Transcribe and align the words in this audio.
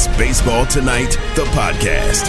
is 0.00 0.16
Baseball 0.16 0.64
Tonight, 0.64 1.10
the 1.34 1.44
podcast. 1.52 2.24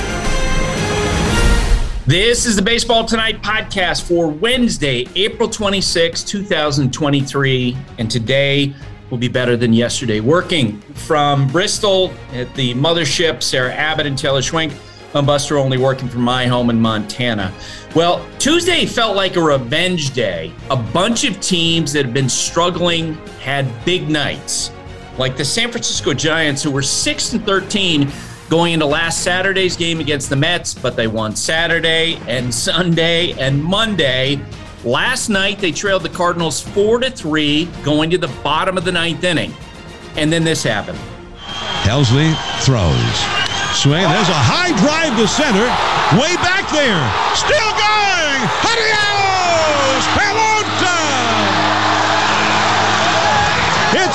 This 2.06 2.46
is 2.46 2.58
the 2.58 2.62
Baseball 2.62 3.06
Tonight 3.06 3.42
podcast 3.42 4.04
for 4.08 4.28
Wednesday, 4.28 5.08
April 5.16 5.48
26, 5.48 6.24
2023. 6.24 7.78
And 7.98 8.12
today 8.12 8.74
will 9.10 9.18
be 9.18 9.30
better 9.30 9.56
than 9.56 9.72
yesterday. 9.72 10.20
Working 10.20 10.82
from 10.82 11.48
Bristol 11.48 12.12
at 12.34 12.54
the 12.56 12.74
mothership, 12.74 13.42
Sarah 13.42 13.74
Abbott 13.74 14.06
and 14.06 14.18
Taylor 14.18 14.42
Schwenk. 14.42 14.74
I'm 15.14 15.26
Buster, 15.26 15.58
only 15.58 15.78
working 15.78 16.10
from 16.10 16.24
my 16.24 16.48
home 16.48 16.70
in 16.70 16.80
Montana. 16.80 17.54
Well, 17.96 18.26
Tuesday 18.40 18.86
felt 18.86 19.16
like 19.16 19.38
a 19.38 19.42
revenge 19.42 20.14
day. 20.14 20.52
A 20.70 20.78
bunch 20.78 21.24
of 21.24 21.40
teams 21.40 21.94
that 21.94 22.06
have 22.06 22.14
been 22.14 22.30
struggling 22.30 23.14
had 23.40 23.66
big 23.86 24.10
nights, 24.10 24.72
like 25.18 25.38
the 25.38 25.46
San 25.46 25.72
Francisco 25.72 26.14
Giants, 26.14 26.64
who 26.64 26.72
were 26.72 26.82
6 26.82 27.34
and 27.34 27.46
13 27.46 28.12
going 28.50 28.74
into 28.74 28.86
last 28.86 29.24
Saturday's 29.24 29.78
game 29.78 30.00
against 30.00 30.30
the 30.30 30.36
Mets, 30.36 30.74
but 30.74 30.96
they 30.96 31.08
won 31.08 31.36
Saturday 31.36 32.20
and 32.28 32.54
Sunday 32.54 33.32
and 33.40 33.64
Monday. 33.64 34.42
Last 34.84 35.30
night 35.30 35.60
they 35.60 35.72
trailed 35.72 36.04
the 36.04 36.10
Cardinals 36.10 36.62
4 36.62 37.00
to 37.00 37.12
3 37.12 37.66
going 37.84 38.10
to 38.10 38.18
the 38.18 38.28
bottom 38.44 38.78
of 38.78 38.84
the 38.84 38.92
ninth 38.92 39.24
inning. 39.24 39.54
And 40.16 40.32
then 40.32 40.44
this 40.44 40.64
happened. 40.64 41.00
Helsley 41.84 42.36
throws. 42.66 43.42
Swing. 43.74 44.04
There's 44.04 44.30
a 44.30 44.36
high 44.36 44.76
drive 44.84 45.16
to 45.16 45.28
center. 45.28 45.64
Way 46.20 46.36
back 46.44 46.68
there. 46.76 47.00
Still 47.40 47.72
going. 47.80 48.42
Adios! 48.68 50.04
Pelota! 50.20 50.61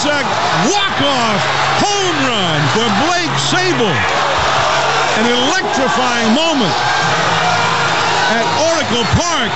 A 0.07 0.23
walk-off 0.71 1.43
home 1.83 2.19
run 2.31 2.63
for 2.73 2.87
Blake 3.05 3.37
Sabol. 3.51 3.91
An 5.19 5.27
electrifying 5.27 6.31
moment 6.33 6.75
at 8.31 8.47
Oracle 8.71 9.05
Park, 9.19 9.51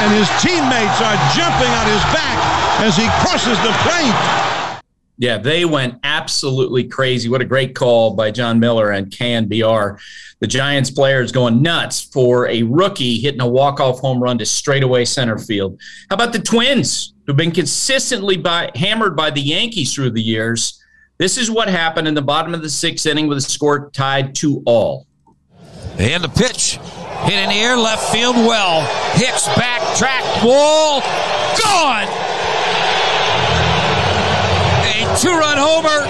and 0.00 0.10
his 0.16 0.28
teammates 0.40 1.00
are 1.04 1.16
jumping 1.36 1.68
on 1.68 1.86
his 1.86 2.02
back 2.16 2.38
as 2.80 2.96
he 2.96 3.06
crosses 3.20 3.58
the 3.60 3.72
plate. 3.84 4.80
Yeah, 5.18 5.36
they 5.36 5.66
went 5.66 5.98
absolutely 6.02 6.84
crazy. 6.84 7.28
What 7.28 7.42
a 7.42 7.44
great 7.44 7.74
call 7.74 8.14
by 8.14 8.30
Jon 8.30 8.58
Miller 8.58 8.92
and 8.92 9.10
KNBR. 9.10 10.00
The 10.38 10.46
Giants 10.46 10.90
players 10.90 11.30
going 11.30 11.60
nuts 11.60 12.00
for 12.00 12.48
a 12.48 12.62
rookie 12.62 13.18
hitting 13.18 13.42
a 13.42 13.46
walk-off 13.46 13.98
home 14.00 14.22
run 14.22 14.38
to 14.38 14.46
straightaway 14.46 15.04
center 15.04 15.36
field. 15.36 15.78
How 16.08 16.14
about 16.14 16.32
the 16.32 16.38
Twins, 16.38 17.12
who've 17.30 17.36
been 17.36 17.52
consistently 17.52 18.36
by, 18.36 18.68
hammered 18.74 19.14
by 19.14 19.30
the 19.30 19.40
Yankees 19.40 19.94
through 19.94 20.10
the 20.10 20.20
years? 20.20 20.82
This 21.16 21.38
is 21.38 21.48
what 21.48 21.68
happened 21.68 22.08
in 22.08 22.14
the 22.14 22.22
bottom 22.22 22.54
of 22.54 22.60
the 22.60 22.68
sixth 22.68 23.06
inning 23.06 23.28
with 23.28 23.38
a 23.38 23.40
score 23.40 23.88
tied 23.90 24.34
to 24.36 24.64
all. 24.66 25.06
And 25.96 26.24
the 26.24 26.28
pitch 26.28 26.80
hit 27.22 27.34
in 27.34 27.48
the 27.50 27.54
air, 27.54 27.76
left 27.76 28.10
field 28.10 28.34
well. 28.34 28.80
Hicks 29.12 29.46
back, 29.54 29.96
track, 29.96 30.24
wall, 30.42 31.02
gone 31.62 32.08
A 34.82 35.16
two 35.20 35.30
run 35.30 35.56
homer. 35.56 36.08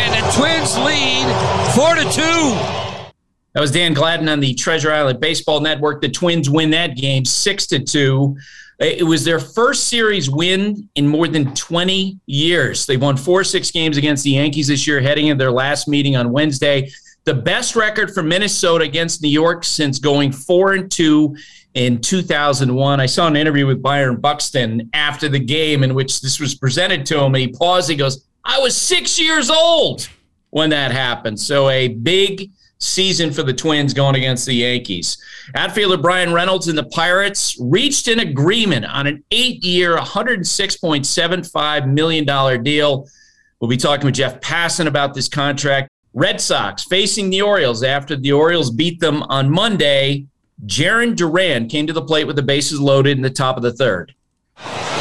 And 0.00 0.14
the 0.14 0.32
Twins 0.32 0.76
lead 0.78 1.28
four 1.76 1.94
to 1.94 2.02
two. 2.10 3.08
That 3.52 3.60
was 3.60 3.70
Dan 3.70 3.94
Gladden 3.94 4.28
on 4.28 4.40
the 4.40 4.54
Treasure 4.54 4.90
Island 4.90 5.20
Baseball 5.20 5.60
Network. 5.60 6.02
The 6.02 6.08
Twins 6.08 6.50
win 6.50 6.70
that 6.70 6.96
game 6.96 7.24
six 7.24 7.68
to 7.68 7.78
two. 7.78 8.36
It 8.78 9.04
was 9.04 9.24
their 9.24 9.40
first 9.40 9.88
series 9.88 10.30
win 10.30 10.88
in 10.94 11.08
more 11.08 11.26
than 11.26 11.52
20 11.52 12.16
years. 12.26 12.86
They 12.86 12.96
won 12.96 13.16
four 13.16 13.42
six 13.42 13.72
games 13.72 13.96
against 13.96 14.22
the 14.22 14.30
Yankees 14.30 14.68
this 14.68 14.86
year, 14.86 15.00
heading 15.00 15.26
into 15.26 15.42
their 15.42 15.50
last 15.50 15.88
meeting 15.88 16.14
on 16.14 16.30
Wednesday. 16.30 16.88
The 17.24 17.34
best 17.34 17.74
record 17.74 18.14
for 18.14 18.22
Minnesota 18.22 18.84
against 18.84 19.20
New 19.20 19.30
York 19.30 19.64
since 19.64 19.98
going 19.98 20.30
four 20.30 20.74
and 20.74 20.88
two 20.88 21.36
in 21.74 22.00
2001. 22.00 23.00
I 23.00 23.06
saw 23.06 23.26
an 23.26 23.34
interview 23.34 23.66
with 23.66 23.82
Byron 23.82 24.20
Buxton 24.20 24.88
after 24.92 25.28
the 25.28 25.40
game 25.40 25.82
in 25.82 25.92
which 25.92 26.20
this 26.20 26.38
was 26.38 26.54
presented 26.54 27.04
to 27.06 27.18
him, 27.18 27.34
and 27.34 27.42
he 27.42 27.48
paused. 27.48 27.90
He 27.90 27.96
goes, 27.96 28.26
I 28.44 28.60
was 28.60 28.76
six 28.76 29.20
years 29.20 29.50
old 29.50 30.08
when 30.50 30.70
that 30.70 30.92
happened. 30.92 31.40
So 31.40 31.68
a 31.68 31.88
big 31.88 32.52
season 32.78 33.32
for 33.32 33.42
the 33.42 33.52
Twins 33.52 33.92
going 33.92 34.14
against 34.14 34.46
the 34.46 34.54
Yankees. 34.54 35.18
Outfielder 35.54 35.96
Bryan 35.98 36.32
Reynolds 36.32 36.68
and 36.68 36.78
the 36.78 36.84
Pirates 36.84 37.56
reached 37.60 38.08
an 38.08 38.20
agreement 38.20 38.84
on 38.84 39.06
an 39.06 39.24
eight 39.30 39.64
year, 39.64 39.96
$106.75 39.96 41.92
million 41.92 42.62
deal. 42.62 43.08
We'll 43.60 43.70
be 43.70 43.76
talking 43.76 44.06
with 44.06 44.14
Jeff 44.14 44.40
Passan 44.40 44.86
about 44.86 45.14
this 45.14 45.28
contract. 45.28 45.90
Red 46.14 46.40
Sox 46.40 46.84
facing 46.84 47.30
the 47.30 47.42
Orioles 47.42 47.82
after 47.82 48.16
the 48.16 48.32
Orioles 48.32 48.70
beat 48.70 49.00
them 49.00 49.22
on 49.24 49.50
Monday 49.50 50.26
Jarren 50.66 51.14
Duran 51.14 51.68
came 51.68 51.86
to 51.86 51.92
the 51.92 52.02
plate 52.02 52.26
with 52.26 52.36
the 52.36 52.42
bases 52.42 52.80
loaded 52.80 53.16
in 53.16 53.22
the 53.22 53.30
top 53.30 53.56
of 53.56 53.62
the 53.62 53.72
third. 53.72 54.14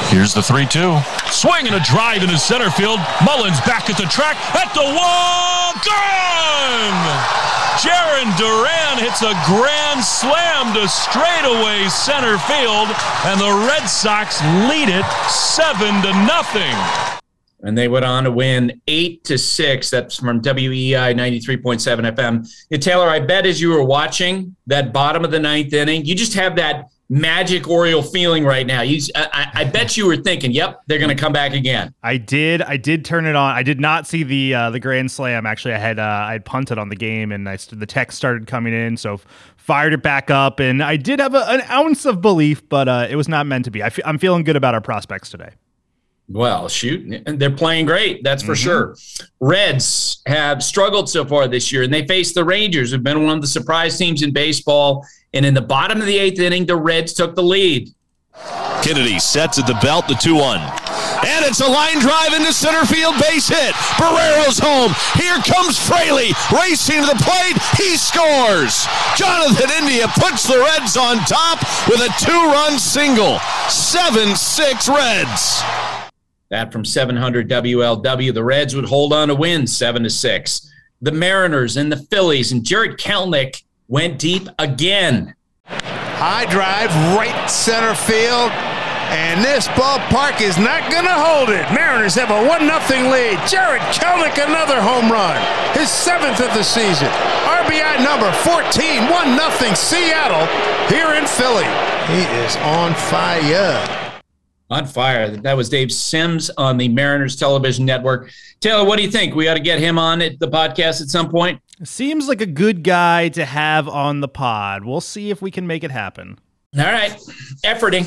Here's 0.09 0.33
the 0.33 0.43
3 0.43 0.65
2. 0.67 0.99
Swing 1.31 1.67
and 1.67 1.75
a 1.75 1.79
drive 1.79 2.21
into 2.23 2.37
center 2.37 2.69
field. 2.69 2.99
Mullins 3.25 3.59
back 3.61 3.89
at 3.89 3.97
the 3.97 4.05
track, 4.05 4.37
at 4.55 4.73
the 4.73 4.81
wall. 4.81 5.73
Gone! 5.83 7.46
Jarren 7.77 8.35
Duran 8.37 8.97
hits 8.97 9.21
a 9.21 9.33
grand 9.45 10.03
slam 10.03 10.73
to 10.73 10.87
straightaway 10.87 11.87
center 11.89 12.37
field, 12.39 12.89
and 13.25 13.39
the 13.39 13.67
Red 13.67 13.85
Sox 13.87 14.41
lead 14.69 14.89
it 14.89 15.05
7 15.29 16.01
to 16.01 16.11
nothing 16.25 17.17
and 17.63 17.77
they 17.77 17.87
went 17.87 18.05
on 18.05 18.23
to 18.23 18.31
win 18.31 18.81
eight 18.87 19.23
to 19.25 19.37
six. 19.37 19.89
That's 19.89 20.17
from 20.17 20.41
WEEI 20.41 21.15
93.7 21.15 22.15
FM. 22.15 22.81
Taylor, 22.81 23.09
I 23.09 23.19
bet 23.19 23.45
as 23.45 23.59
you 23.59 23.69
were 23.69 23.83
watching 23.83 24.55
that 24.67 24.93
bottom 24.93 25.25
of 25.25 25.31
the 25.31 25.39
ninth 25.39 25.73
inning, 25.73 26.05
you 26.05 26.15
just 26.15 26.33
have 26.35 26.55
that 26.57 26.89
magic 27.09 27.67
Oriole 27.67 28.01
feeling 28.01 28.43
right 28.43 28.65
now. 28.65 28.81
You, 28.81 29.01
I, 29.15 29.49
I 29.53 29.63
bet 29.73 29.97
you 29.97 30.05
were 30.07 30.17
thinking, 30.17 30.51
"Yep, 30.51 30.81
they're 30.87 30.99
going 30.99 31.15
to 31.15 31.21
come 31.21 31.33
back 31.33 31.53
again." 31.53 31.93
I 32.03 32.17
did. 32.17 32.61
I 32.61 32.77
did 32.77 33.05
turn 33.05 33.25
it 33.25 33.35
on. 33.35 33.55
I 33.55 33.63
did 33.63 33.79
not 33.79 34.07
see 34.07 34.23
the 34.23 34.53
uh, 34.53 34.69
the 34.69 34.79
grand 34.79 35.11
slam. 35.11 35.45
Actually, 35.45 35.73
I 35.73 35.79
had 35.79 35.99
uh, 35.99 36.03
I 36.03 36.33
had 36.33 36.45
punted 36.45 36.77
on 36.77 36.89
the 36.89 36.95
game, 36.95 37.31
and 37.31 37.47
I, 37.47 37.57
the 37.57 37.85
text 37.85 38.17
started 38.17 38.47
coming 38.47 38.73
in, 38.73 38.97
so 38.97 39.19
fired 39.57 39.93
it 39.93 40.01
back 40.01 40.31
up, 40.31 40.59
and 40.59 40.81
I 40.81 40.95
did 40.95 41.19
have 41.19 41.33
a, 41.33 41.45
an 41.49 41.61
ounce 41.69 42.05
of 42.05 42.21
belief, 42.21 42.67
but 42.69 42.87
uh, 42.87 43.07
it 43.09 43.15
was 43.15 43.27
not 43.27 43.45
meant 43.45 43.65
to 43.65 43.71
be. 43.71 43.83
I 43.83 43.87
f- 43.87 43.99
I'm 44.05 44.17
feeling 44.17 44.43
good 44.43 44.55
about 44.55 44.73
our 44.73 44.81
prospects 44.81 45.29
today. 45.29 45.51
Well, 46.29 46.67
shoot, 46.67 47.23
they're 47.25 47.49
playing 47.49 47.85
great. 47.85 48.23
That's 48.23 48.43
for 48.43 48.51
mm-hmm. 48.51 48.63
sure. 48.63 48.95
Reds 49.39 50.21
have 50.25 50.61
struggled 50.61 51.09
so 51.09 51.23
far 51.23 51.47
this 51.47 51.71
year, 51.71 51.83
and 51.83 51.93
they 51.93 52.05
face 52.05 52.33
the 52.33 52.43
Rangers, 52.43 52.91
who've 52.91 53.03
been 53.03 53.23
one 53.23 53.35
of 53.35 53.41
the 53.41 53.47
surprise 53.47 53.97
teams 53.97 54.23
in 54.23 54.33
baseball. 54.33 55.05
And 55.33 55.45
in 55.45 55.53
the 55.53 55.61
bottom 55.61 55.99
of 55.99 56.05
the 56.05 56.17
eighth 56.17 56.39
inning, 56.39 56.65
the 56.65 56.75
Reds 56.75 57.13
took 57.13 57.35
the 57.35 57.43
lead. 57.43 57.89
Kennedy 58.83 59.19
sets 59.19 59.57
at 59.57 59.67
the 59.67 59.77
belt, 59.81 60.07
the 60.07 60.15
2 60.15 60.35
1. 60.35 60.59
And 61.25 61.45
it's 61.45 61.61
a 61.61 61.67
line 61.67 61.99
drive 61.99 62.33
into 62.33 62.53
center 62.53 62.85
field, 62.85 63.15
base 63.19 63.47
hit. 63.47 63.73
Barrero's 63.97 64.59
home. 64.59 64.93
Here 65.15 65.39
comes 65.43 65.79
Fraley 65.79 66.31
racing 66.53 67.01
to 67.01 67.07
the 67.07 67.19
plate. 67.23 67.57
He 67.75 67.97
scores. 67.97 68.85
Jonathan 69.15 69.71
India 69.81 70.07
puts 70.19 70.43
the 70.47 70.59
Reds 70.59 70.95
on 70.95 71.17
top 71.25 71.59
with 71.87 71.99
a 71.99 72.13
two 72.19 72.51
run 72.51 72.77
single. 72.77 73.39
7 73.69 74.35
6 74.35 74.89
Reds. 74.89 75.63
That 76.49 76.71
from 76.71 76.85
700 76.85 77.49
WLW. 77.49 78.33
The 78.33 78.43
Reds 78.43 78.75
would 78.75 78.85
hold 78.85 79.11
on 79.11 79.27
to 79.27 79.35
win 79.35 79.67
7 79.67 80.03
to 80.03 80.09
6. 80.09 80.73
The 81.01 81.11
Mariners 81.11 81.77
and 81.77 81.91
the 81.91 81.97
Phillies 81.97 82.51
and 82.51 82.63
Jarred 82.63 82.97
Kelenic 82.97 83.63
went 83.87 84.17
deep 84.17 84.47
again. 84.57 85.35
High 85.65 86.45
drive, 86.45 86.89
right 87.17 87.49
center 87.49 87.93
field. 87.93 88.51
And 89.07 89.43
this 89.43 89.67
ballpark 89.69 90.41
is 90.41 90.57
not 90.57 90.91
going 90.91 91.05
to 91.05 91.13
hold 91.13 91.49
it. 91.49 91.63
Mariners 91.71 92.15
have 92.15 92.31
a 92.31 92.47
1 92.47 92.59
0 92.59 93.11
lead. 93.11 93.39
Jarred 93.47 93.81
Kelenic, 93.91 94.35
another 94.43 94.81
home 94.81 95.11
run. 95.11 95.37
His 95.77 95.89
seventh 95.89 96.39
of 96.39 96.53
the 96.55 96.63
season. 96.63 97.07
RBI 97.43 98.03
number 98.03 98.31
14, 98.43 99.09
1 99.09 99.59
0 99.59 99.73
Seattle 99.75 100.47
here 100.87 101.13
in 101.13 101.27
Philly. 101.27 101.67
He 102.07 102.23
is 102.43 102.55
on 102.57 102.95
fire 102.95 104.06
on 104.69 104.85
fire. 104.85 105.29
That 105.37 105.55
was 105.55 105.69
Dave 105.69 105.91
Sims 105.91 106.49
on 106.57 106.77
the 106.77 106.89
Mariners 106.89 107.35
television 107.35 107.85
network. 107.85 108.31
Taylor, 108.59 108.85
what 108.85 108.97
do 108.97 109.03
you 109.03 109.11
think? 109.11 109.35
We 109.35 109.47
ought 109.47 109.53
to 109.53 109.59
get 109.59 109.79
him 109.79 109.97
on 109.97 110.19
the 110.19 110.37
podcast 110.41 111.01
at 111.01 111.09
some 111.09 111.29
point. 111.29 111.61
Seems 111.83 112.27
like 112.27 112.41
a 112.41 112.47
good 112.47 112.83
guy 112.83 113.29
to 113.29 113.45
have 113.45 113.87
on 113.87 114.19
the 114.19 114.27
pod. 114.27 114.83
We'll 114.83 115.01
see 115.01 115.29
if 115.29 115.41
we 115.41 115.51
can 115.51 115.67
make 115.67 115.83
it 115.83 115.91
happen. 115.91 116.39
All 116.77 116.83
right. 116.83 117.11
Efforting. 117.63 118.05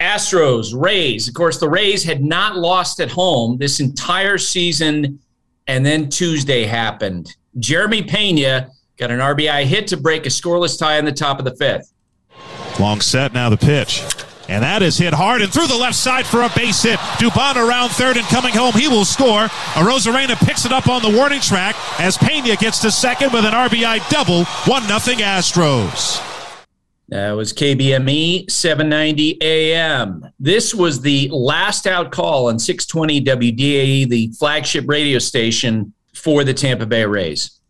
Astros, 0.00 0.72
Rays. 0.74 1.28
Of 1.28 1.34
course, 1.34 1.58
the 1.58 1.68
Rays 1.68 2.02
had 2.02 2.24
not 2.24 2.56
lost 2.56 3.00
at 3.00 3.10
home 3.10 3.58
this 3.58 3.80
entire 3.80 4.38
season, 4.38 5.18
and 5.66 5.84
then 5.84 6.08
Tuesday 6.08 6.64
happened. 6.64 7.36
Jeremy 7.58 8.02
Pena 8.02 8.70
got 8.96 9.10
an 9.10 9.18
RBI 9.18 9.64
hit 9.64 9.86
to 9.88 9.96
break 9.98 10.24
a 10.24 10.30
scoreless 10.30 10.78
tie 10.78 10.98
in 10.98 11.04
the 11.04 11.12
top 11.12 11.38
of 11.38 11.44
the 11.44 11.54
fifth. 11.56 11.92
Long 12.80 13.00
set 13.00 13.34
now, 13.34 13.50
the 13.50 13.58
pitch. 13.58 14.02
And 14.48 14.62
that 14.62 14.82
is 14.82 14.98
hit 14.98 15.14
hard 15.14 15.42
and 15.42 15.52
through 15.52 15.66
the 15.66 15.76
left 15.76 15.96
side 15.96 16.26
for 16.26 16.42
a 16.42 16.50
base 16.54 16.82
hit. 16.82 16.98
Dubon 17.18 17.56
around 17.56 17.90
third 17.90 18.16
and 18.16 18.26
coming 18.26 18.54
home. 18.54 18.74
He 18.74 18.88
will 18.88 19.04
score. 19.04 19.46
Arozarena 19.74 20.36
picks 20.46 20.64
it 20.64 20.72
up 20.72 20.88
on 20.88 21.02
the 21.02 21.10
warning 21.10 21.40
track 21.40 21.76
as 21.98 22.18
Pena 22.18 22.56
gets 22.56 22.80
to 22.80 22.90
second 22.90 23.32
with 23.32 23.44
an 23.44 23.52
RBI 23.52 24.08
double. 24.10 24.44
1 24.44 24.88
nothing 24.88 25.18
Astros. 25.18 26.22
That 27.08 27.32
was 27.32 27.52
KBME 27.52 28.50
790 28.50 29.42
AM. 29.42 30.26
This 30.40 30.74
was 30.74 31.00
the 31.00 31.28
last 31.30 31.86
out 31.86 32.10
call 32.10 32.48
on 32.48 32.58
620 32.58 33.22
WDAE, 33.22 34.08
the 34.08 34.32
flagship 34.38 34.84
radio 34.88 35.18
station 35.18 35.92
for 36.14 36.44
the 36.44 36.54
Tampa 36.54 36.86
Bay 36.86 37.04
Rays. 37.04 37.60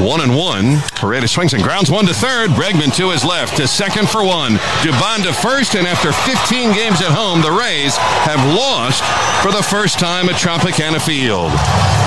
One 0.00 0.22
and 0.22 0.34
one. 0.34 0.78
Paredes 0.96 1.32
swings 1.32 1.52
and 1.52 1.62
grounds 1.62 1.90
one 1.90 2.06
to 2.06 2.14
third. 2.14 2.50
Bregman 2.50 2.94
to 2.96 3.10
his 3.10 3.24
left 3.24 3.58
to 3.58 3.68
second 3.68 4.08
for 4.08 4.24
one. 4.24 4.54
Dubon 4.80 5.22
to 5.24 5.32
first, 5.34 5.74
and 5.74 5.86
after 5.86 6.12
15 6.12 6.72
games 6.72 7.02
at 7.02 7.12
home, 7.12 7.42
the 7.42 7.52
Rays 7.52 7.96
have 7.96 8.40
lost 8.56 9.04
for 9.42 9.52
the 9.52 9.62
first 9.62 9.98
time 9.98 10.30
at 10.30 10.36
Tropicana 10.36 11.00
Field. 11.00 11.52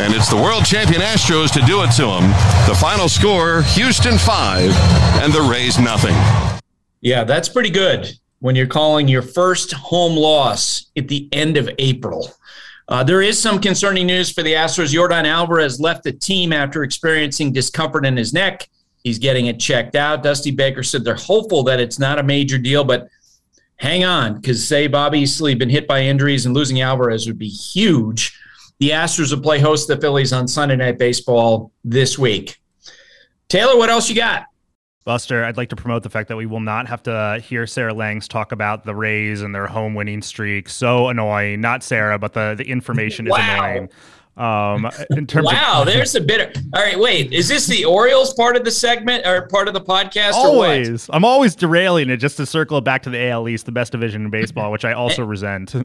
And 0.02 0.14
it's 0.16 0.30
the 0.30 0.36
world 0.36 0.66
champion 0.66 1.02
Astros 1.02 1.52
to 1.54 1.62
do 1.62 1.84
it 1.84 1.92
to 1.92 2.06
them. 2.06 2.32
The 2.68 2.76
final 2.80 3.08
score 3.08 3.62
Houston 3.74 4.18
5 4.18 4.72
and 5.22 5.32
the 5.32 5.42
Rays 5.42 5.78
nothing. 5.78 6.16
Yeah, 7.02 7.24
that's 7.24 7.50
pretty 7.50 7.70
good 7.70 8.12
when 8.40 8.56
you're 8.56 8.66
calling 8.66 9.08
your 9.08 9.22
first 9.22 9.74
home 9.74 10.16
loss 10.16 10.88
at 10.98 11.08
the 11.08 11.30
end 11.32 11.58
of 11.58 11.70
April. 11.78 12.30
Uh, 12.94 13.04
there 13.04 13.24
is 13.24 13.42
some 13.42 13.60
concerning 13.60 14.06
news 14.06 14.32
for 14.32 14.44
the 14.44 14.54
Astros. 14.54 14.94
Yordan 14.94 15.26
Alvarez 15.26 15.80
left 15.80 16.04
the 16.04 16.12
team 16.12 16.54
after 16.54 16.84
experiencing 16.84 17.52
discomfort 17.52 18.06
in 18.06 18.16
his 18.16 18.34
neck. 18.34 18.70
He's 19.04 19.18
getting 19.18 19.48
it 19.48 19.60
checked 19.60 19.96
out. 19.96 20.22
Dusty 20.22 20.52
Baker 20.52 20.84
said 20.84 21.04
they're 21.04 21.16
hopeful 21.16 21.64
that 21.64 21.80
it's 21.80 21.98
not 21.98 22.20
a 22.20 22.24
major 22.24 22.60
deal, 22.60 22.84
but 22.84 23.08
hang 23.78 24.04
on, 24.04 24.36
because 24.36 24.68
say 24.68 24.86
Bobby 24.86 25.24
Easley 25.24 25.58
been 25.58 25.72
hit 25.72 25.88
by 25.88 26.02
injuries 26.02 26.46
and 26.46 26.54
losing 26.54 26.82
Alvarez 26.82 27.26
would 27.26 27.40
be 27.40 27.48
huge. 27.48 28.40
The 28.78 28.92
Astros 28.92 29.34
will 29.34 29.42
play 29.42 29.58
host 29.58 29.88
to 29.88 29.96
the 29.96 30.02
Phillies 30.02 30.32
on 30.32 30.48
Sunday 30.48 30.76
Night 30.76 31.00
Baseball 31.00 31.72
this 31.84 32.20
week. 32.20 32.60
Taylor, 33.50 33.76
what 33.76 33.90
else 33.90 34.08
you 34.08 34.16
got? 34.16 34.46
Buster, 35.06 35.44
I'd 35.44 35.58
like 35.58 35.70
to 35.70 35.76
promote 35.76 36.04
the 36.04 36.10
fact 36.10 36.30
that 36.30 36.38
we 36.38 36.46
will 36.46 36.62
not 36.62 36.88
have 36.88 37.04
to 37.04 37.42
hear 37.44 37.68
Sarah 37.68 37.94
Langs 37.94 38.28
talk 38.28 38.54
about 38.54 38.86
the 38.86 38.96
Rays 38.96 39.42
and 39.42 39.54
their 39.54 39.68
home 39.68 39.96
winning 39.96 40.22
streak. 40.22 40.70
So 40.70 41.10
annoying. 41.10 41.60
Not 41.60 41.84
Sarah, 41.84 42.18
but 42.18 42.34
the, 42.34 42.56
the 42.58 42.64
information 42.64 43.28
is 43.28 43.32
wow. 43.32 43.66
annoying. 43.66 43.90
Um, 44.36 44.90
in 45.12 45.28
terms 45.28 45.46
wow, 45.46 45.82
of, 45.82 45.88
there's 45.88 46.16
a 46.16 46.22
bit. 46.22 46.56
Of, 46.56 46.64
all 46.74 46.82
right, 46.82 46.98
wait. 46.98 47.34
Is 47.34 47.48
this 47.48 47.68
the 47.68 47.86
Orioles 47.86 48.34
part 48.34 48.56
of 48.56 48.64
the 48.64 48.72
segment 48.72 49.28
or 49.28 49.48
part 49.48 49.68
of 49.68 49.74
the 49.74 49.82
podcast? 49.82 50.34
Always. 50.34 51.10
I'm 51.12 51.26
always 51.26 51.56
derailing 51.56 52.10
it 52.10 52.18
just 52.18 52.38
to 52.38 52.46
circle 52.46 52.78
it 52.78 52.84
back 52.84 53.04
to 53.04 53.10
the 53.10 53.30
AL 53.30 53.48
East, 53.48 53.66
the 53.66 53.72
best 53.72 53.92
division 53.92 54.26
in 54.26 54.32
baseball, 54.32 54.72
which 54.72 54.86
I 54.86 54.94
also 54.94 55.24
resent. 55.24 55.76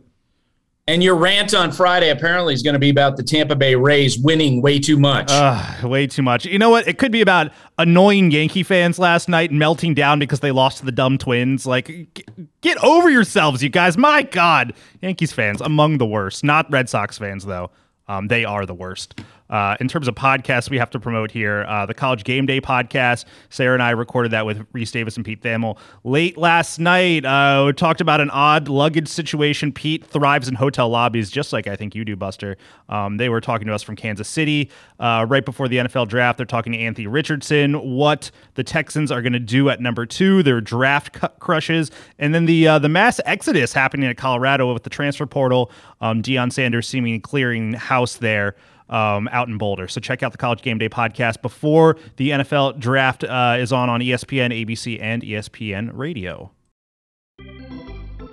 And 0.89 1.03
your 1.03 1.17
rant 1.17 1.53
on 1.53 1.71
Friday 1.71 2.09
apparently 2.09 2.55
is 2.55 2.63
going 2.63 2.73
to 2.73 2.79
be 2.79 2.89
about 2.89 3.19
the 3.19 3.23
Tampa 3.23 3.55
Bay 3.55 3.75
Rays 3.75 4.19
winning 4.19 4.63
way 4.63 4.79
too 4.79 4.97
much. 4.99 5.31
Uh, 5.31 5.87
way 5.87 6.07
too 6.07 6.23
much. 6.23 6.47
You 6.47 6.59
know 6.59 6.71
what? 6.71 6.89
It 6.89 6.97
could 6.97 7.13
be 7.13 7.21
about 7.21 7.53
annoying 7.77 8.31
Yankee 8.31 8.63
fans 8.63 8.99
last 8.99 9.29
night 9.29 9.53
melting 9.53 9.93
down 9.93 10.19
because 10.19 10.41
they 10.41 10.51
lost 10.51 10.79
to 10.79 10.87
the 10.87 10.93
dumb 10.93 11.19
twins. 11.19 11.67
Like, 11.67 12.25
get 12.63 12.83
over 12.83 13.11
yourselves, 13.11 13.63
you 13.63 13.69
guys. 13.69 13.99
My 13.99 14.23
God. 14.23 14.73
Yankees 15.03 15.31
fans, 15.31 15.61
among 15.61 15.99
the 15.99 16.07
worst. 16.07 16.43
Not 16.43 16.71
Red 16.71 16.89
Sox 16.89 17.19
fans, 17.19 17.45
though. 17.45 17.71
Um, 18.09 18.29
they 18.29 18.47
are 18.47 18.65
the 18.65 18.73
worst. 18.73 19.21
Uh, 19.51 19.77
in 19.81 19.89
terms 19.89 20.09
of 20.09 20.15
podcasts, 20.15 20.69
we 20.71 20.79
have 20.79 20.91
to 20.91 21.01
promote 21.01 21.31
here 21.31 21.65
uh, 21.69 21.87
the 21.87 21.95
College 21.95 22.25
Game 22.25 22.47
Day 22.47 22.61
podcast. 22.61 23.25
Sarah 23.51 23.75
and 23.75 23.83
I 23.83 23.91
recorded 23.91 24.33
that 24.33 24.45
with 24.45 24.59
Rece 24.73 24.93
Davis 24.93 25.17
and 25.17 25.25
Pete 25.25 25.41
Thamel 25.43 25.79
late 26.05 26.37
last 26.37 26.79
night. 26.79 27.25
Uh, 27.25 27.65
we 27.67 27.73
talked 27.73 28.01
about 28.01 28.21
an 28.21 28.31
odd 28.31 28.69
luggage 28.69 29.09
situation. 29.09 29.73
Pete 29.73 30.05
thrives 30.05 30.49
in 30.49 30.55
hotel 30.55 30.89
lobbies, 30.89 31.31
just 31.31 31.53
like 31.53 31.67
I 31.67 31.77
think 31.77 31.95
you 31.95 32.05
do, 32.05 32.17
Buster. 32.17 32.57
Um, 32.89 33.17
they 33.17 33.29
were 33.29 33.41
talking 33.41 33.67
to 33.69 33.75
us 33.75 33.83
from 33.83 33.97
Kansas 33.97 34.29
City 34.29 34.71
uh, 35.01 35.25
right 35.29 35.45
before 35.45 35.69
the 35.69 35.79
NFL 35.79 36.09
draft. 36.09 36.37
They're 36.37 36.47
talking 36.47 36.73
to 36.73 36.79
Anthony 36.79 37.07
Richardson, 37.07 37.75
what 37.75 38.31
the 38.55 38.65
Texans 38.65 39.11
are 39.11 39.23
going 39.23 39.33
to 39.33 39.39
do 39.39 39.71
at 39.71 39.81
number 39.81 40.05
two, 40.05 40.43
their 40.43 40.61
draft 40.61 41.19
crushes, 41.41 41.91
and 42.19 42.35
then 42.35 42.47
the 42.47 42.69
uh, 42.69 42.79
the 42.79 42.89
mass 42.89 43.21
exodus 43.25 43.73
happening 43.73 44.09
at 44.09 44.17
Colorado 44.17 44.73
with 44.73 44.83
the 44.83 44.91
transfer 44.91 45.27
portal. 45.27 45.71
Um, 46.01 46.23
Deion 46.23 46.53
Sanders 46.53 46.87
seeming 46.87 47.21
clearing 47.21 47.73
house 47.73 48.17
there 48.17 48.55
um, 48.89 49.29
out 49.33 49.49
in 49.49 49.59
Boulder. 49.59 49.89
So 49.89 50.01
check 50.01 50.23
out 50.23 50.33
the 50.33 50.39
College 50.39 50.63
Game 50.63 50.79
Day 50.79 50.89
podcast 50.89 51.43
before 51.43 51.97
the 52.17 52.31
NFL 52.31 52.79
draft 52.79 53.25
uh, 53.25 53.57
is 53.59 53.73
on 53.73 53.89
on 53.89 54.01
ESPN, 54.01 54.53
ABC, 54.67 55.01
and 55.01 55.23
ESPN 55.23 55.91
Radio. 55.93 56.51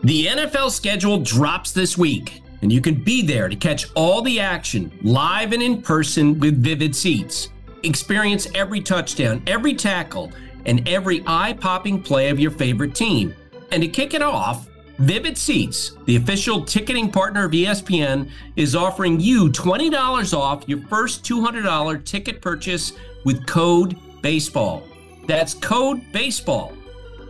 The 0.04 0.28
NFL 0.28 0.70
schedule 0.70 1.18
drops 1.20 1.72
this 1.72 1.98
week, 1.98 2.42
and 2.62 2.72
you 2.72 2.80
can 2.80 3.04
be 3.04 3.24
there 3.24 3.50
to 3.50 3.56
catch 3.56 3.88
all 3.96 4.22
the 4.22 4.40
action 4.40 4.92
live 5.02 5.52
and 5.52 5.64
in 5.64 5.82
person 5.82 6.40
with 6.40 6.62
Vivid 6.64 6.96
Seats. 6.96 7.50
Experience 7.84 8.48
every 8.54 8.82
touchdown, 8.82 9.42
every 9.48 9.74
tackle, 9.74 10.32
and 10.66 10.88
every 10.88 11.24
eye 11.26 11.54
popping 11.54 12.02
play 12.02 12.30
of 12.30 12.40
your 12.40 12.52
favorite 12.52 12.94
team. 12.94 13.34
And 13.72 13.82
to 13.82 13.88
kick 13.88 14.14
it 14.14 14.22
off, 14.22 14.70
Vivid 15.00 15.38
Seats, 15.38 15.92
the 16.06 16.16
official 16.16 16.64
ticketing 16.64 17.12
partner 17.12 17.46
of 17.46 17.52
ESPN, 17.52 18.30
is 18.56 18.76
offering 18.76 19.20
you 19.20 19.50
$20 19.50 20.38
off 20.38 20.64
your 20.68 20.80
first 20.88 21.24
$200 21.26 22.04
ticket 22.06 22.42
purchase 22.42 22.94
with 23.26 23.46
code 23.46 23.98
BASEBALL. 24.22 24.84
That's 25.28 25.54
code 25.54 26.02
BASEBALL. 26.14 26.78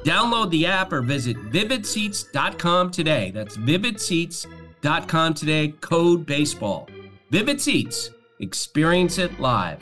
Download 0.03 0.51
the 0.51 0.67
app 0.67 0.93
or 0.93 1.01
visit 1.01 1.37
vividseats.com 1.51 2.91
today. 2.91 3.31
That's 3.31 3.57
vividseats.com 3.57 5.33
today, 5.33 5.69
code 5.81 6.27
BASEBALL. 6.27 6.89
Vivid 7.31 7.59
Seats, 7.59 8.11
experience 8.39 9.17
it 9.17 9.39
live. 9.39 9.81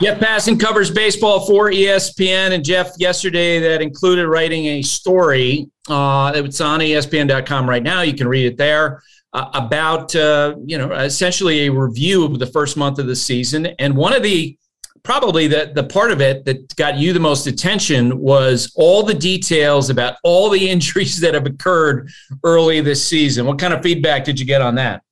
Jeff 0.00 0.18
Passan 0.18 0.58
covers 0.58 0.90
baseball 0.90 1.46
for 1.46 1.70
ESPN, 1.70 2.52
and 2.52 2.64
Jeff 2.64 2.90
yesterday 2.98 3.60
that 3.60 3.80
included 3.80 4.26
writing 4.26 4.66
a 4.66 4.82
story 4.82 5.70
uh, 5.88 6.32
that's 6.32 6.60
on 6.60 6.80
ESPN.com 6.80 7.68
right 7.68 7.82
now. 7.82 8.02
You 8.02 8.14
can 8.14 8.26
read 8.26 8.46
it 8.46 8.56
there 8.56 9.02
uh, 9.32 9.48
about 9.54 10.14
uh, 10.16 10.56
you 10.64 10.76
know 10.76 10.92
essentially 10.92 11.66
a 11.66 11.72
review 11.72 12.24
of 12.24 12.38
the 12.38 12.46
first 12.46 12.76
month 12.76 12.98
of 12.98 13.06
the 13.06 13.14
season, 13.14 13.66
and 13.78 13.96
one 13.96 14.12
of 14.12 14.22
the 14.22 14.58
probably 15.04 15.46
the 15.46 15.70
the 15.74 15.84
part 15.84 16.10
of 16.10 16.20
it 16.20 16.44
that 16.44 16.74
got 16.74 16.98
you 16.98 17.12
the 17.12 17.20
most 17.20 17.46
attention 17.46 18.18
was 18.18 18.72
all 18.74 19.04
the 19.04 19.14
details 19.14 19.88
about 19.88 20.16
all 20.24 20.50
the 20.50 20.68
injuries 20.70 21.20
that 21.20 21.32
have 21.34 21.46
occurred 21.46 22.10
early 22.42 22.80
this 22.80 23.06
season. 23.06 23.46
What 23.46 23.58
kind 23.58 23.72
of 23.72 23.82
feedback 23.82 24.24
did 24.24 24.40
you 24.40 24.46
get 24.46 24.60
on 24.60 24.74
that? 24.74 25.02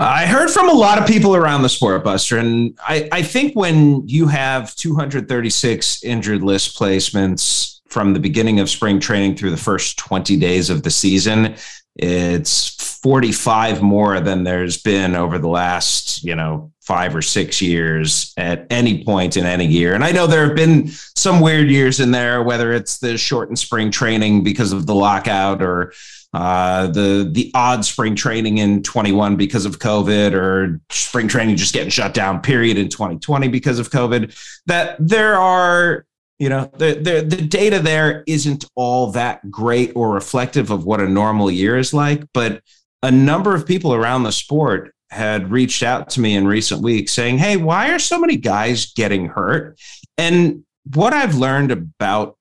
I 0.00 0.26
heard 0.26 0.48
from 0.50 0.68
a 0.68 0.72
lot 0.72 0.98
of 0.98 1.08
people 1.08 1.34
around 1.34 1.62
the 1.62 1.68
sport, 1.68 2.04
Buster, 2.04 2.38
and 2.38 2.78
I, 2.80 3.08
I 3.10 3.22
think 3.22 3.56
when 3.56 4.06
you 4.06 4.28
have 4.28 4.74
236 4.76 6.04
injured 6.04 6.42
list 6.44 6.78
placements 6.78 7.80
from 7.88 8.12
the 8.12 8.20
beginning 8.20 8.60
of 8.60 8.70
spring 8.70 9.00
training 9.00 9.34
through 9.34 9.50
the 9.50 9.56
first 9.56 9.98
20 9.98 10.36
days 10.36 10.70
of 10.70 10.84
the 10.84 10.90
season, 10.90 11.56
it's 11.96 13.00
45 13.02 13.82
more 13.82 14.20
than 14.20 14.44
there's 14.44 14.80
been 14.80 15.16
over 15.16 15.36
the 15.36 15.48
last, 15.48 16.22
you 16.22 16.36
know, 16.36 16.72
five 16.80 17.14
or 17.14 17.22
six 17.22 17.60
years 17.60 18.32
at 18.36 18.66
any 18.70 19.04
point 19.04 19.36
in 19.36 19.44
any 19.44 19.66
year. 19.66 19.94
And 19.94 20.04
I 20.04 20.12
know 20.12 20.26
there 20.26 20.46
have 20.46 20.56
been 20.56 20.88
some 21.16 21.40
weird 21.40 21.68
years 21.68 21.98
in 21.98 22.12
there, 22.12 22.42
whether 22.42 22.72
it's 22.72 22.98
the 22.98 23.18
shortened 23.18 23.58
spring 23.58 23.90
training 23.90 24.44
because 24.44 24.72
of 24.72 24.86
the 24.86 24.94
lockout 24.94 25.60
or 25.60 25.92
uh, 26.34 26.86
the 26.88 27.28
the 27.32 27.50
odd 27.54 27.84
spring 27.84 28.14
training 28.14 28.58
in 28.58 28.82
21 28.82 29.36
because 29.36 29.64
of 29.64 29.78
COVID, 29.78 30.32
or 30.32 30.80
spring 30.90 31.28
training 31.28 31.56
just 31.56 31.72
getting 31.72 31.90
shut 31.90 32.14
down. 32.14 32.40
Period 32.40 32.76
in 32.76 32.88
2020 32.88 33.48
because 33.48 33.78
of 33.78 33.90
COVID. 33.90 34.36
That 34.66 34.96
there 34.98 35.36
are 35.36 36.04
you 36.38 36.48
know 36.48 36.70
the, 36.76 36.94
the 36.94 37.36
the 37.36 37.42
data 37.42 37.80
there 37.80 38.22
isn't 38.26 38.64
all 38.74 39.10
that 39.12 39.50
great 39.50 39.92
or 39.94 40.12
reflective 40.12 40.70
of 40.70 40.84
what 40.84 41.00
a 41.00 41.08
normal 41.08 41.50
year 41.50 41.76
is 41.76 41.92
like 41.92 42.22
but 42.32 42.62
a 43.02 43.10
number 43.10 43.54
of 43.54 43.66
people 43.66 43.92
around 43.92 44.22
the 44.22 44.32
sport 44.32 44.94
had 45.10 45.50
reached 45.50 45.82
out 45.82 46.10
to 46.10 46.20
me 46.20 46.36
in 46.36 46.46
recent 46.46 46.80
weeks 46.80 47.12
saying 47.12 47.38
hey 47.38 47.56
why 47.56 47.90
are 47.90 47.98
so 47.98 48.20
many 48.20 48.36
guys 48.36 48.92
getting 48.92 49.26
hurt 49.26 49.78
and 50.16 50.62
what 50.94 51.12
i've 51.12 51.34
learned 51.34 51.72
about 51.72 52.37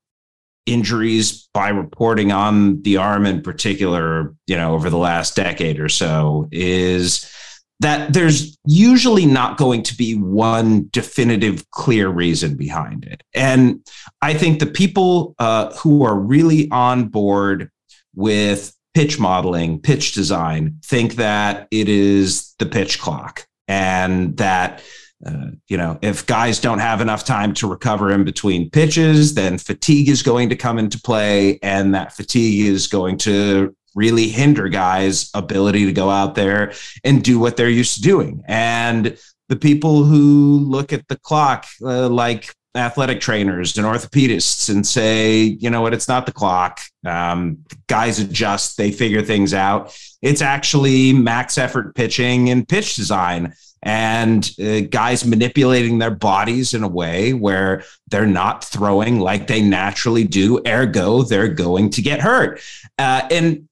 injuries 0.67 1.49
by 1.53 1.69
reporting 1.69 2.31
on 2.31 2.81
the 2.83 2.97
arm 2.97 3.25
in 3.25 3.41
particular, 3.41 4.35
you 4.45 4.55
know, 4.55 4.73
over 4.73 4.89
the 4.89 4.97
last 4.97 5.35
decade 5.35 5.79
or 5.79 5.89
so 5.89 6.47
is 6.51 7.31
that 7.79 8.11
there's 8.13 8.57
usually 8.65 9.25
not 9.25 9.57
going 9.57 9.83
to 9.83 9.95
be 9.95 10.15
one 10.15 10.89
definitive, 10.91 11.69
clear 11.71 12.09
reason 12.09 12.55
behind 12.55 13.05
it. 13.05 13.21
And 13.33 13.87
I 14.21 14.33
think 14.33 14.59
the 14.59 14.65
people 14.65 15.35
uh, 15.39 15.71
who 15.75 16.03
are 16.03 16.17
really 16.17 16.69
on 16.71 17.07
board 17.09 17.69
with 18.15 18.73
pitch 18.93 19.19
modeling, 19.19 19.79
pitch 19.79 20.13
design, 20.13 20.79
think 20.83 21.15
that 21.15 21.67
it 21.69 21.87
is 21.87 22.55
the 22.59 22.65
pitch 22.65 22.99
clock 22.99 23.47
and 23.67 24.35
that. 24.37 24.83
Uh, 25.25 25.47
you 25.67 25.77
know, 25.77 25.97
if 26.01 26.25
guys 26.27 26.59
don't 26.59 26.79
have 26.79 27.01
enough 27.01 27.25
time 27.25 27.51
to 27.51 27.67
recover 27.67 28.11
in 28.11 28.23
between 28.23 28.69
pitches, 28.69 29.33
then 29.33 29.57
fatigue 29.57 30.09
is 30.09 30.21
going 30.21 30.49
to 30.49 30.55
come 30.55 30.77
into 30.77 31.01
play, 31.01 31.57
and 31.63 31.95
that 31.95 32.13
fatigue 32.15 32.67
is 32.67 32.87
going 32.87 33.17
to 33.17 33.75
really 33.95 34.27
hinder 34.27 34.69
guys' 34.69 35.31
ability 35.33 35.85
to 35.85 35.91
go 35.91 36.09
out 36.09 36.35
there 36.35 36.71
and 37.03 37.23
do 37.23 37.39
what 37.39 37.57
they're 37.57 37.67
used 37.69 37.95
to 37.95 38.01
doing. 38.01 38.43
And 38.47 39.17
the 39.49 39.55
people 39.55 40.03
who 40.03 40.59
look 40.59 40.93
at 40.93 41.07
the 41.07 41.17
clock, 41.17 41.65
uh, 41.81 42.07
like 42.09 42.53
athletic 42.75 43.19
trainers 43.19 43.75
and 43.75 43.87
orthopedists, 43.87 44.69
and 44.69 44.85
say, 44.85 45.39
you 45.39 45.71
know 45.71 45.81
what, 45.81 45.95
it's 45.95 46.07
not 46.07 46.27
the 46.27 46.31
clock. 46.31 46.79
Um, 47.07 47.59
guys 47.87 48.19
adjust, 48.19 48.77
they 48.77 48.91
figure 48.91 49.23
things 49.23 49.55
out. 49.55 49.97
It's 50.21 50.43
actually 50.43 51.11
max 51.11 51.57
effort 51.57 51.95
pitching 51.95 52.51
and 52.51 52.67
pitch 52.67 52.95
design 52.95 53.55
and 53.87 54.51
uh, 54.61 54.81
guys 54.81 55.25
manipulating 55.25 55.97
their 55.97 56.11
bodies 56.11 56.73
in 56.73 56.83
a 56.83 56.87
way 56.87 57.33
where 57.33 57.83
they're 58.09 58.25
not 58.25 58.63
throwing 58.63 59.19
like 59.19 59.47
they 59.47 59.61
naturally 59.61 60.25
do 60.25 60.61
ergo 60.67 61.23
they're 61.23 61.47
going 61.47 61.89
to 61.89 62.01
get 62.01 62.19
hurt 62.19 62.61
uh, 62.99 63.27
and 63.31 63.67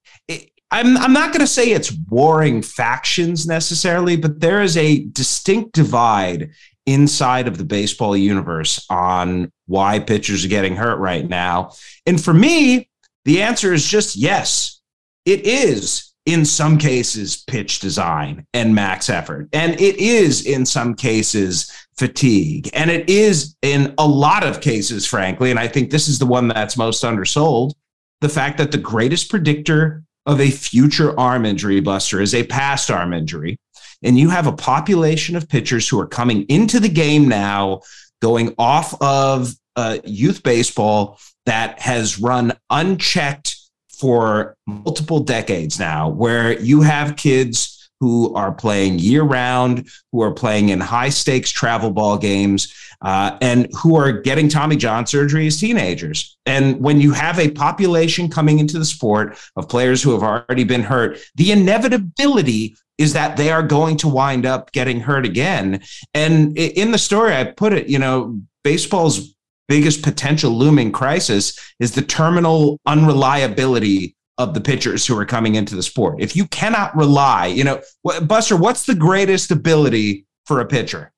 I'm 0.70 0.96
I'm 0.96 1.12
not 1.12 1.32
going 1.32 1.40
to 1.40 1.46
say 1.46 1.70
it's 1.70 1.92
warring 2.08 2.60
factions 2.60 3.46
necessarily, 3.46 4.16
but 4.16 4.40
there 4.40 4.62
is 4.62 4.76
a 4.76 5.04
distinct 5.04 5.72
divide 5.72 6.50
inside 6.86 7.48
of 7.48 7.58
the 7.58 7.64
baseball 7.64 8.16
universe 8.16 8.84
on 8.90 9.52
why 9.66 9.98
pitchers 9.98 10.44
are 10.44 10.48
getting 10.48 10.76
hurt 10.76 10.98
right 10.98 11.28
now. 11.28 11.72
And 12.04 12.22
for 12.22 12.32
me, 12.32 12.88
the 13.24 13.42
answer 13.42 13.72
is 13.72 13.86
just 13.86 14.16
yes. 14.16 14.80
It 15.24 15.46
is 15.46 16.12
in 16.26 16.44
some 16.44 16.76
cases 16.76 17.36
pitch 17.46 17.78
design 17.78 18.44
and 18.52 18.74
max 18.74 19.08
effort. 19.08 19.48
And 19.52 19.80
it 19.80 19.96
is 19.96 20.44
in 20.44 20.66
some 20.66 20.94
cases 20.94 21.72
fatigue. 21.96 22.68
And 22.74 22.90
it 22.90 23.08
is 23.08 23.56
in 23.62 23.94
a 23.96 24.06
lot 24.06 24.44
of 24.44 24.60
cases, 24.60 25.06
frankly, 25.06 25.50
and 25.50 25.58
I 25.58 25.68
think 25.68 25.90
this 25.90 26.08
is 26.08 26.18
the 26.18 26.26
one 26.26 26.48
that's 26.48 26.76
most 26.76 27.04
undersold, 27.04 27.74
the 28.20 28.28
fact 28.28 28.58
that 28.58 28.72
the 28.72 28.78
greatest 28.78 29.30
predictor 29.30 30.02
of 30.26 30.40
a 30.40 30.50
future 30.50 31.18
arm 31.18 31.46
injury, 31.46 31.80
Buster, 31.80 32.20
is 32.20 32.34
a 32.34 32.44
past 32.44 32.90
arm 32.90 33.12
injury. 33.12 33.58
And 34.02 34.18
you 34.18 34.28
have 34.28 34.46
a 34.46 34.52
population 34.52 35.36
of 35.36 35.48
pitchers 35.48 35.88
who 35.88 35.98
are 36.00 36.06
coming 36.06 36.42
into 36.48 36.80
the 36.80 36.88
game 36.88 37.28
now, 37.28 37.80
going 38.20 38.54
off 38.58 39.00
of 39.00 39.54
uh, 39.76 39.98
youth 40.04 40.42
baseball 40.42 41.18
that 41.46 41.80
has 41.80 42.18
run 42.18 42.52
unchecked 42.70 43.55
for 43.98 44.56
multiple 44.66 45.20
decades 45.20 45.78
now, 45.78 46.08
where 46.08 46.58
you 46.60 46.82
have 46.82 47.16
kids 47.16 47.90
who 48.00 48.34
are 48.34 48.52
playing 48.52 48.98
year 48.98 49.22
round, 49.22 49.88
who 50.12 50.20
are 50.20 50.32
playing 50.32 50.68
in 50.68 50.80
high 50.80 51.08
stakes 51.08 51.50
travel 51.50 51.90
ball 51.90 52.18
games, 52.18 52.74
uh, 53.00 53.38
and 53.40 53.68
who 53.74 53.96
are 53.96 54.12
getting 54.12 54.48
Tommy 54.48 54.76
John 54.76 55.06
surgery 55.06 55.46
as 55.46 55.58
teenagers. 55.58 56.36
And 56.44 56.80
when 56.80 57.00
you 57.00 57.12
have 57.12 57.38
a 57.38 57.50
population 57.50 58.28
coming 58.28 58.58
into 58.58 58.78
the 58.78 58.84
sport 58.84 59.38
of 59.56 59.68
players 59.68 60.02
who 60.02 60.12
have 60.12 60.22
already 60.22 60.64
been 60.64 60.82
hurt, 60.82 61.18
the 61.36 61.52
inevitability 61.52 62.76
is 62.98 63.12
that 63.12 63.36
they 63.36 63.50
are 63.50 63.62
going 63.62 63.96
to 63.98 64.08
wind 64.08 64.46
up 64.46 64.72
getting 64.72 65.00
hurt 65.00 65.26
again. 65.26 65.82
And 66.14 66.56
in 66.56 66.90
the 66.90 66.98
story, 66.98 67.34
I 67.34 67.44
put 67.44 67.72
it, 67.72 67.88
you 67.88 67.98
know, 67.98 68.40
baseball's 68.64 69.35
biggest 69.68 70.02
potential 70.02 70.50
looming 70.50 70.92
crisis 70.92 71.58
is 71.80 71.92
the 71.92 72.02
terminal 72.02 72.80
unreliability 72.86 74.14
of 74.38 74.54
the 74.54 74.60
pitchers 74.60 75.06
who 75.06 75.18
are 75.18 75.24
coming 75.24 75.54
into 75.54 75.74
the 75.74 75.82
sport. 75.82 76.20
If 76.20 76.36
you 76.36 76.46
cannot 76.48 76.94
rely, 76.96 77.46
you 77.46 77.64
know, 77.64 77.80
Buster, 78.22 78.56
what's 78.56 78.84
the 78.84 78.94
greatest 78.94 79.50
ability 79.50 80.26
for 80.44 80.60
a 80.60 80.66
pitcher? 80.66 81.12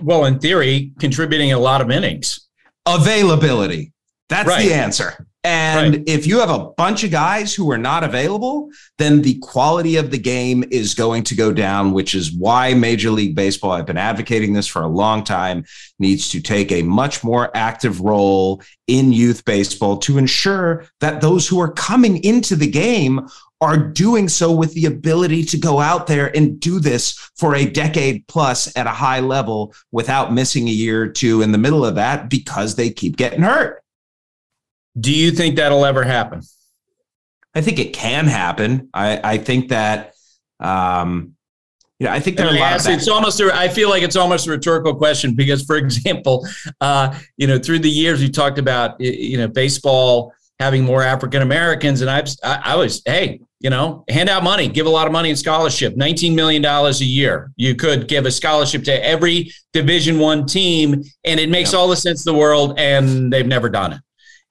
Well, 0.00 0.24
in 0.26 0.38
theory, 0.38 0.92
contributing 0.98 1.52
a 1.52 1.58
lot 1.58 1.80
of 1.80 1.90
innings. 1.90 2.48
Availability. 2.86 3.92
That's 4.28 4.48
right. 4.48 4.64
the 4.64 4.74
answer. 4.74 5.26
And 5.44 5.94
right. 5.94 6.04
if 6.06 6.24
you 6.24 6.38
have 6.38 6.50
a 6.50 6.70
bunch 6.76 7.02
of 7.02 7.10
guys 7.10 7.52
who 7.52 7.68
are 7.72 7.78
not 7.78 8.04
available, 8.04 8.70
then 8.98 9.22
the 9.22 9.38
quality 9.40 9.96
of 9.96 10.12
the 10.12 10.18
game 10.18 10.64
is 10.70 10.94
going 10.94 11.24
to 11.24 11.34
go 11.34 11.52
down, 11.52 11.92
which 11.92 12.14
is 12.14 12.32
why 12.32 12.74
Major 12.74 13.10
League 13.10 13.34
Baseball, 13.34 13.72
I've 13.72 13.86
been 13.86 13.98
advocating 13.98 14.52
this 14.52 14.68
for 14.68 14.82
a 14.82 14.88
long 14.88 15.24
time, 15.24 15.64
needs 15.98 16.28
to 16.30 16.40
take 16.40 16.70
a 16.70 16.82
much 16.82 17.24
more 17.24 17.50
active 17.56 18.00
role 18.00 18.62
in 18.86 19.12
youth 19.12 19.44
baseball 19.44 19.96
to 19.98 20.16
ensure 20.16 20.86
that 21.00 21.20
those 21.20 21.48
who 21.48 21.60
are 21.60 21.72
coming 21.72 22.22
into 22.22 22.54
the 22.54 22.70
game 22.70 23.26
are 23.60 23.76
doing 23.76 24.28
so 24.28 24.52
with 24.52 24.72
the 24.74 24.86
ability 24.86 25.44
to 25.44 25.58
go 25.58 25.80
out 25.80 26.06
there 26.06 26.36
and 26.36 26.60
do 26.60 26.78
this 26.78 27.12
for 27.36 27.56
a 27.56 27.64
decade 27.64 28.26
plus 28.28 28.76
at 28.76 28.86
a 28.86 28.90
high 28.90 29.20
level 29.20 29.74
without 29.90 30.32
missing 30.32 30.68
a 30.68 30.72
year 30.72 31.02
or 31.02 31.08
two 31.08 31.42
in 31.42 31.50
the 31.52 31.58
middle 31.58 31.84
of 31.84 31.96
that 31.96 32.28
because 32.28 32.76
they 32.76 32.90
keep 32.90 33.16
getting 33.16 33.42
hurt. 33.42 33.81
Do 34.98 35.12
you 35.12 35.30
think 35.30 35.56
that'll 35.56 35.84
ever 35.84 36.04
happen? 36.04 36.42
I 37.54 37.60
think 37.60 37.78
it 37.78 37.92
can 37.92 38.26
happen. 38.26 38.88
I, 38.94 39.20
I 39.22 39.38
think 39.38 39.68
that, 39.68 40.14
um, 40.60 41.34
you 41.98 42.06
know, 42.06 42.12
I 42.12 42.20
think 42.20 42.36
there 42.36 42.46
are 42.46 42.56
a 42.56 42.58
lot 42.58 42.86
It's 42.88 43.08
almost. 43.08 43.40
A, 43.40 43.54
I 43.54 43.68
feel 43.68 43.88
like 43.88 44.02
it's 44.02 44.16
almost 44.16 44.46
a 44.46 44.50
rhetorical 44.50 44.94
question 44.94 45.34
because, 45.34 45.62
for 45.62 45.76
example, 45.84 46.46
uh, 46.80 47.18
you 47.36 47.46
know, 47.46 47.58
through 47.58 47.80
the 47.80 47.90
years 47.90 48.20
we 48.20 48.28
talked 48.28 48.58
about, 48.58 49.00
you 49.00 49.38
know, 49.38 49.48
baseball 49.48 50.32
having 50.58 50.84
more 50.84 51.02
African 51.02 51.42
Americans, 51.42 52.00
and 52.00 52.10
I've, 52.10 52.28
I, 52.42 52.60
I 52.64 52.76
was, 52.76 53.02
hey, 53.04 53.40
you 53.62 53.70
know, 53.70 54.04
hand 54.08 54.28
out 54.28 54.42
money, 54.42 54.68
give 54.68 54.86
a 54.86 54.90
lot 54.90 55.06
of 55.06 55.12
money 55.12 55.30
in 55.30 55.36
scholarship, 55.36 55.94
$19 55.94 56.34
million 56.34 56.64
a 56.64 56.90
year. 56.90 57.52
You 57.56 57.76
could 57.76 58.08
give 58.08 58.26
a 58.26 58.30
scholarship 58.30 58.82
to 58.84 59.04
every 59.04 59.52
division 59.72 60.18
one 60.18 60.46
team 60.46 61.02
and 61.24 61.38
it 61.38 61.48
makes 61.48 61.72
yep. 61.72 61.78
all 61.78 61.88
the 61.88 61.96
sense 61.96 62.26
in 62.26 62.32
the 62.32 62.38
world 62.38 62.78
and 62.78 63.32
they've 63.32 63.46
never 63.46 63.68
done 63.68 63.92
it. 63.92 64.00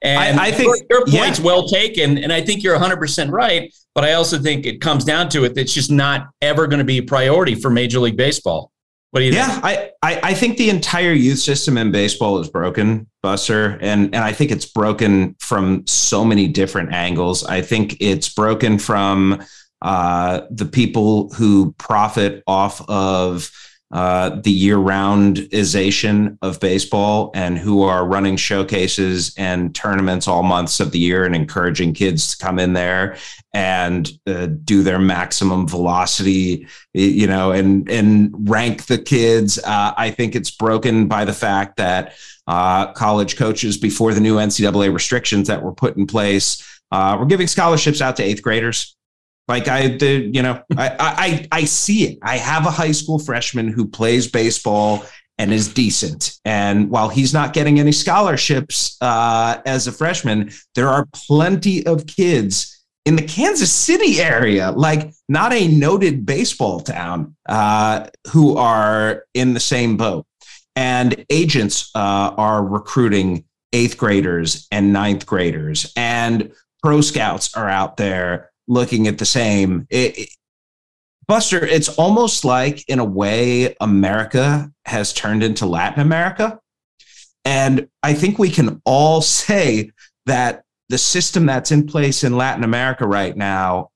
And 0.01 0.39
I, 0.39 0.48
I 0.48 0.51
think 0.51 0.75
your, 0.89 1.00
your 1.00 1.05
point's 1.05 1.39
yeah. 1.39 1.46
well 1.46 1.67
taken, 1.67 2.17
and 2.17 2.34
I 2.34 2.41
think 2.41 2.63
you're 2.63 2.74
100 2.74 2.98
percent 2.98 3.31
right. 3.31 3.74
But 3.93 4.05
I 4.05 4.13
also 4.13 4.39
think 4.39 4.65
it 4.65 4.81
comes 4.81 5.03
down 5.03 5.29
to 5.29 5.43
it; 5.43 5.58
it's 5.58 5.74
just 5.74 5.91
not 5.91 6.29
ever 6.41 6.67
going 6.67 6.79
to 6.79 6.86
be 6.86 6.98
a 6.98 7.03
priority 7.03 7.55
for 7.55 7.70
Major 7.70 8.00
League 8.00 8.17
Baseball. 8.17 8.72
What 9.12 9.20
do 9.20 9.25
you 9.25 9.34
yeah, 9.34 9.50
think? 9.50 9.65
I, 9.65 9.91
I, 10.01 10.20
I 10.24 10.34
think 10.34 10.58
the 10.58 10.70
entire 10.70 11.12
youth 11.12 11.39
system 11.39 11.77
in 11.77 11.91
baseball 11.91 12.39
is 12.39 12.50
broken, 12.50 13.10
Buster. 13.22 13.77
And, 13.81 14.05
and 14.15 14.24
I 14.24 14.31
think 14.31 14.51
it's 14.51 14.65
broken 14.65 15.36
from 15.39 15.86
so 15.86 16.24
many 16.24 16.48
different 16.48 16.93
angles. 16.93 17.43
I 17.43 17.62
think 17.62 17.98
it's 18.00 18.34
broken 18.34 18.79
from 18.79 19.43
uh, 19.81 20.41
the 20.50 20.65
people 20.65 21.29
who 21.34 21.74
profit 21.74 22.41
off 22.48 22.88
of 22.89 23.51
uh, 23.92 24.30
the 24.42 24.52
year 24.52 24.78
roundization 24.78 26.38
of 26.42 26.60
baseball 26.62 27.30
and 27.34 27.58
who 27.58 27.84
are 27.84 28.08
running 28.08 28.38
showcases 28.38 29.34
and 29.38 29.76
tournaments 29.76 30.28
all 30.28 30.44
months 30.44 30.80
of 30.80 30.92
the 30.92 31.00
year 31.00 31.26
and 31.26 31.36
encouraging 31.36 31.94
kids 31.94 32.36
to 32.36 32.44
come 32.44 32.58
in 32.58 32.72
there 32.72 33.18
and 33.54 34.10
uh, 34.28 34.48
do 34.64 34.82
their 34.82 35.00
maximum 35.00 35.68
velocity, 35.68 36.66
you 36.94 37.28
know, 37.28 37.52
and 37.52 37.90
and 37.90 38.34
rank 38.50 38.86
the 38.86 38.98
kids. 38.98 39.60
Uh, 39.60 39.94
I 39.98 40.10
think 40.12 40.36
it's 40.36 40.52
broken 40.52 41.08
by 41.08 41.26
the 41.26 41.34
fact 41.34 41.76
that 41.78 42.14
uh, 42.48 42.94
college 42.94 43.36
coaches, 43.36 43.78
before 43.78 44.14
the 44.14 44.22
new 44.22 44.38
NCAA 44.38 44.94
restrictions 44.94 45.50
that 45.50 45.62
were 45.62 45.74
put 45.74 45.98
in 45.98 46.08
place, 46.08 46.66
uh, 46.92 47.18
were 47.20 47.26
giving 47.26 47.48
scholarships 47.48 48.02
out 48.02 48.16
to 48.18 48.24
eighth 48.24 48.42
graders 48.42 48.96
like 49.48 49.68
I, 49.68 49.90
the, 49.90 50.30
you 50.34 50.42
know, 50.42 50.64
I, 50.78 50.96
I, 51.00 51.48
I 51.52 51.64
see 51.66 52.06
it. 52.06 52.20
I 52.22 52.38
have 52.38 52.66
a 52.66 52.72
high 52.72 52.92
school 52.92 53.20
freshman 53.20 53.68
who 53.68 53.88
plays 53.88 54.28
baseball 54.30 55.06
and 55.38 55.52
is 55.52 55.74
decent. 55.74 56.38
And 56.46 56.90
while 56.90 57.10
he's 57.10 57.34
not 57.34 57.54
getting 57.54 57.80
any 57.80 57.92
scholarships 57.92 58.98
uh, 59.02 59.60
as 59.66 59.88
a 59.88 59.92
freshman, 59.92 60.52
there 60.76 60.88
are 60.88 61.08
plenty 61.14 61.86
of 61.86 62.06
kids 62.06 62.80
in 63.06 63.16
the 63.16 63.24
Kansas 63.24 63.72
City 63.72 64.22
area, 64.22 64.72
like 64.72 65.12
not 65.28 65.52
a 65.54 65.68
noted 65.68 66.26
baseball 66.26 66.80
town, 66.80 67.36
uh, 67.50 68.08
who 68.32 68.56
are 68.58 69.26
in 69.34 69.54
the 69.54 69.60
same 69.60 69.98
boat. 69.98 70.28
And 70.76 71.26
agents 71.30 71.90
uh, 71.96 72.34
are 72.38 72.64
recruiting 72.64 73.46
eighth 73.74 73.98
graders 73.98 74.68
and 74.72 74.94
ninth 74.94 75.26
graders, 75.26 75.92
and 75.96 76.52
pro 76.84 77.02
scouts 77.02 77.56
are 77.56 77.68
out 77.68 77.98
there 77.98 78.50
looking 78.72 79.08
at 79.08 79.18
the 79.18 79.25
same. 79.25 79.86
It, 79.90 80.18
it, 80.18 80.30
Buster, 81.28 81.63
it's 81.63 81.90
almost 81.90 82.46
like, 82.46 82.88
in 82.90 83.00
a 83.00 83.06
way, 83.06 83.75
America 83.82 84.72
has 84.86 85.13
turned 85.13 85.44
into 85.44 85.66
Latin 85.66 86.01
America. 86.01 86.60
And 87.44 87.90
I 88.01 88.13
think 88.13 88.40
we 88.40 88.50
can 88.50 88.82
all 88.86 89.22
say 89.44 89.92
that 90.25 90.63
the 90.88 90.98
system 90.98 91.46
that's 91.46 91.72
in 91.72 91.86
place 91.86 92.24
in 92.24 92.38
Latin 92.38 92.63
America 92.63 93.06
right 93.06 93.36
now, 93.36 93.90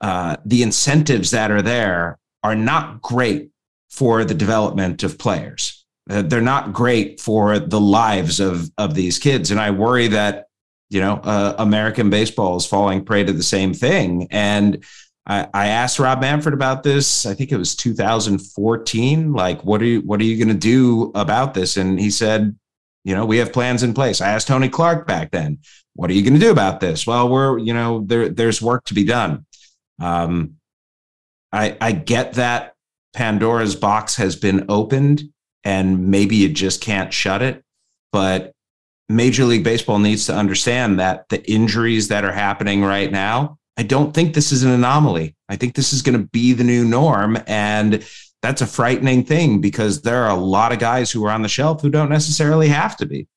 uh, 0.00 0.36
the 0.44 0.62
incentives 0.62 1.30
that 1.30 1.50
are 1.50 1.62
there 1.62 2.18
are 2.42 2.56
not 2.56 3.00
great 3.02 3.50
for 3.90 4.24
the 4.24 4.34
development 4.34 5.02
of 5.02 5.18
players. 5.18 5.84
Uh, 6.08 6.22
they're 6.22 6.40
not 6.40 6.72
great 6.72 7.20
for 7.20 7.58
the 7.58 7.80
lives 7.80 8.38
of 8.38 8.70
of 8.78 8.94
these 8.94 9.18
kids, 9.18 9.50
and 9.50 9.58
I 9.58 9.72
worry 9.72 10.06
that 10.08 10.45
you 10.90 11.00
know 11.00 11.20
uh, 11.24 11.54
American 11.58 12.10
baseball 12.10 12.56
is 12.56 12.66
falling 12.66 13.04
prey 13.04 13.24
to 13.24 13.32
the 13.32 13.42
same 13.42 13.74
thing. 13.74 14.28
And 14.30 14.84
I, 15.26 15.48
I 15.52 15.66
asked 15.68 15.98
Rob 15.98 16.20
Manfred 16.20 16.54
about 16.54 16.82
this. 16.82 17.26
I 17.26 17.34
think 17.34 17.50
it 17.50 17.56
was 17.56 17.74
2014. 17.74 19.32
Like, 19.32 19.64
what 19.64 19.82
are 19.82 19.86
you 19.86 20.00
what 20.02 20.20
are 20.20 20.24
you 20.24 20.36
going 20.36 20.54
to 20.54 20.60
do 20.60 21.10
about 21.14 21.54
this? 21.54 21.76
And 21.76 21.98
he 21.98 22.10
said, 22.10 22.56
you 23.04 23.14
know, 23.14 23.24
we 23.24 23.38
have 23.38 23.52
plans 23.52 23.82
in 23.82 23.94
place. 23.94 24.20
I 24.20 24.28
asked 24.30 24.48
Tony 24.48 24.68
Clark 24.68 25.06
back 25.06 25.30
then, 25.32 25.58
what 25.94 26.10
are 26.10 26.12
you 26.12 26.22
going 26.22 26.34
to 26.34 26.40
do 26.40 26.50
about 26.50 26.80
this? 26.80 27.06
Well, 27.06 27.28
we're 27.28 27.58
you 27.58 27.74
know 27.74 28.04
there 28.06 28.28
there's 28.28 28.62
work 28.62 28.84
to 28.84 28.94
be 28.94 29.04
done. 29.04 29.46
Um, 30.00 30.56
I 31.52 31.76
I 31.80 31.92
get 31.92 32.34
that 32.34 32.74
Pandora's 33.14 33.74
box 33.74 34.16
has 34.16 34.36
been 34.36 34.66
opened 34.68 35.22
and 35.64 36.08
maybe 36.08 36.36
you 36.36 36.48
just 36.50 36.80
can't 36.80 37.12
shut 37.12 37.42
it. 37.42 37.64
But 38.12 38.52
Major 39.08 39.44
League 39.44 39.64
Baseball 39.64 39.98
needs 39.98 40.26
to 40.26 40.34
understand 40.34 40.98
that 40.98 41.28
the 41.28 41.48
injuries 41.50 42.08
that 42.08 42.24
are 42.24 42.32
happening 42.32 42.82
right 42.82 43.10
now, 43.10 43.58
I 43.76 43.82
don't 43.82 44.12
think 44.12 44.34
this 44.34 44.52
is 44.52 44.62
an 44.64 44.70
anomaly. 44.70 45.36
I 45.48 45.56
think 45.56 45.74
this 45.74 45.92
is 45.92 46.02
going 46.02 46.18
to 46.18 46.26
be 46.28 46.52
the 46.52 46.64
new 46.64 46.84
norm. 46.84 47.38
And 47.46 48.04
that's 48.42 48.62
a 48.62 48.66
frightening 48.66 49.24
thing 49.24 49.60
because 49.60 50.02
there 50.02 50.24
are 50.24 50.30
a 50.30 50.40
lot 50.40 50.72
of 50.72 50.78
guys 50.78 51.10
who 51.10 51.24
are 51.24 51.30
on 51.30 51.42
the 51.42 51.48
shelf 51.48 51.82
who 51.82 51.90
don't 51.90 52.10
necessarily 52.10 52.68
have 52.68 52.96
to 52.96 53.06
be. 53.06 53.28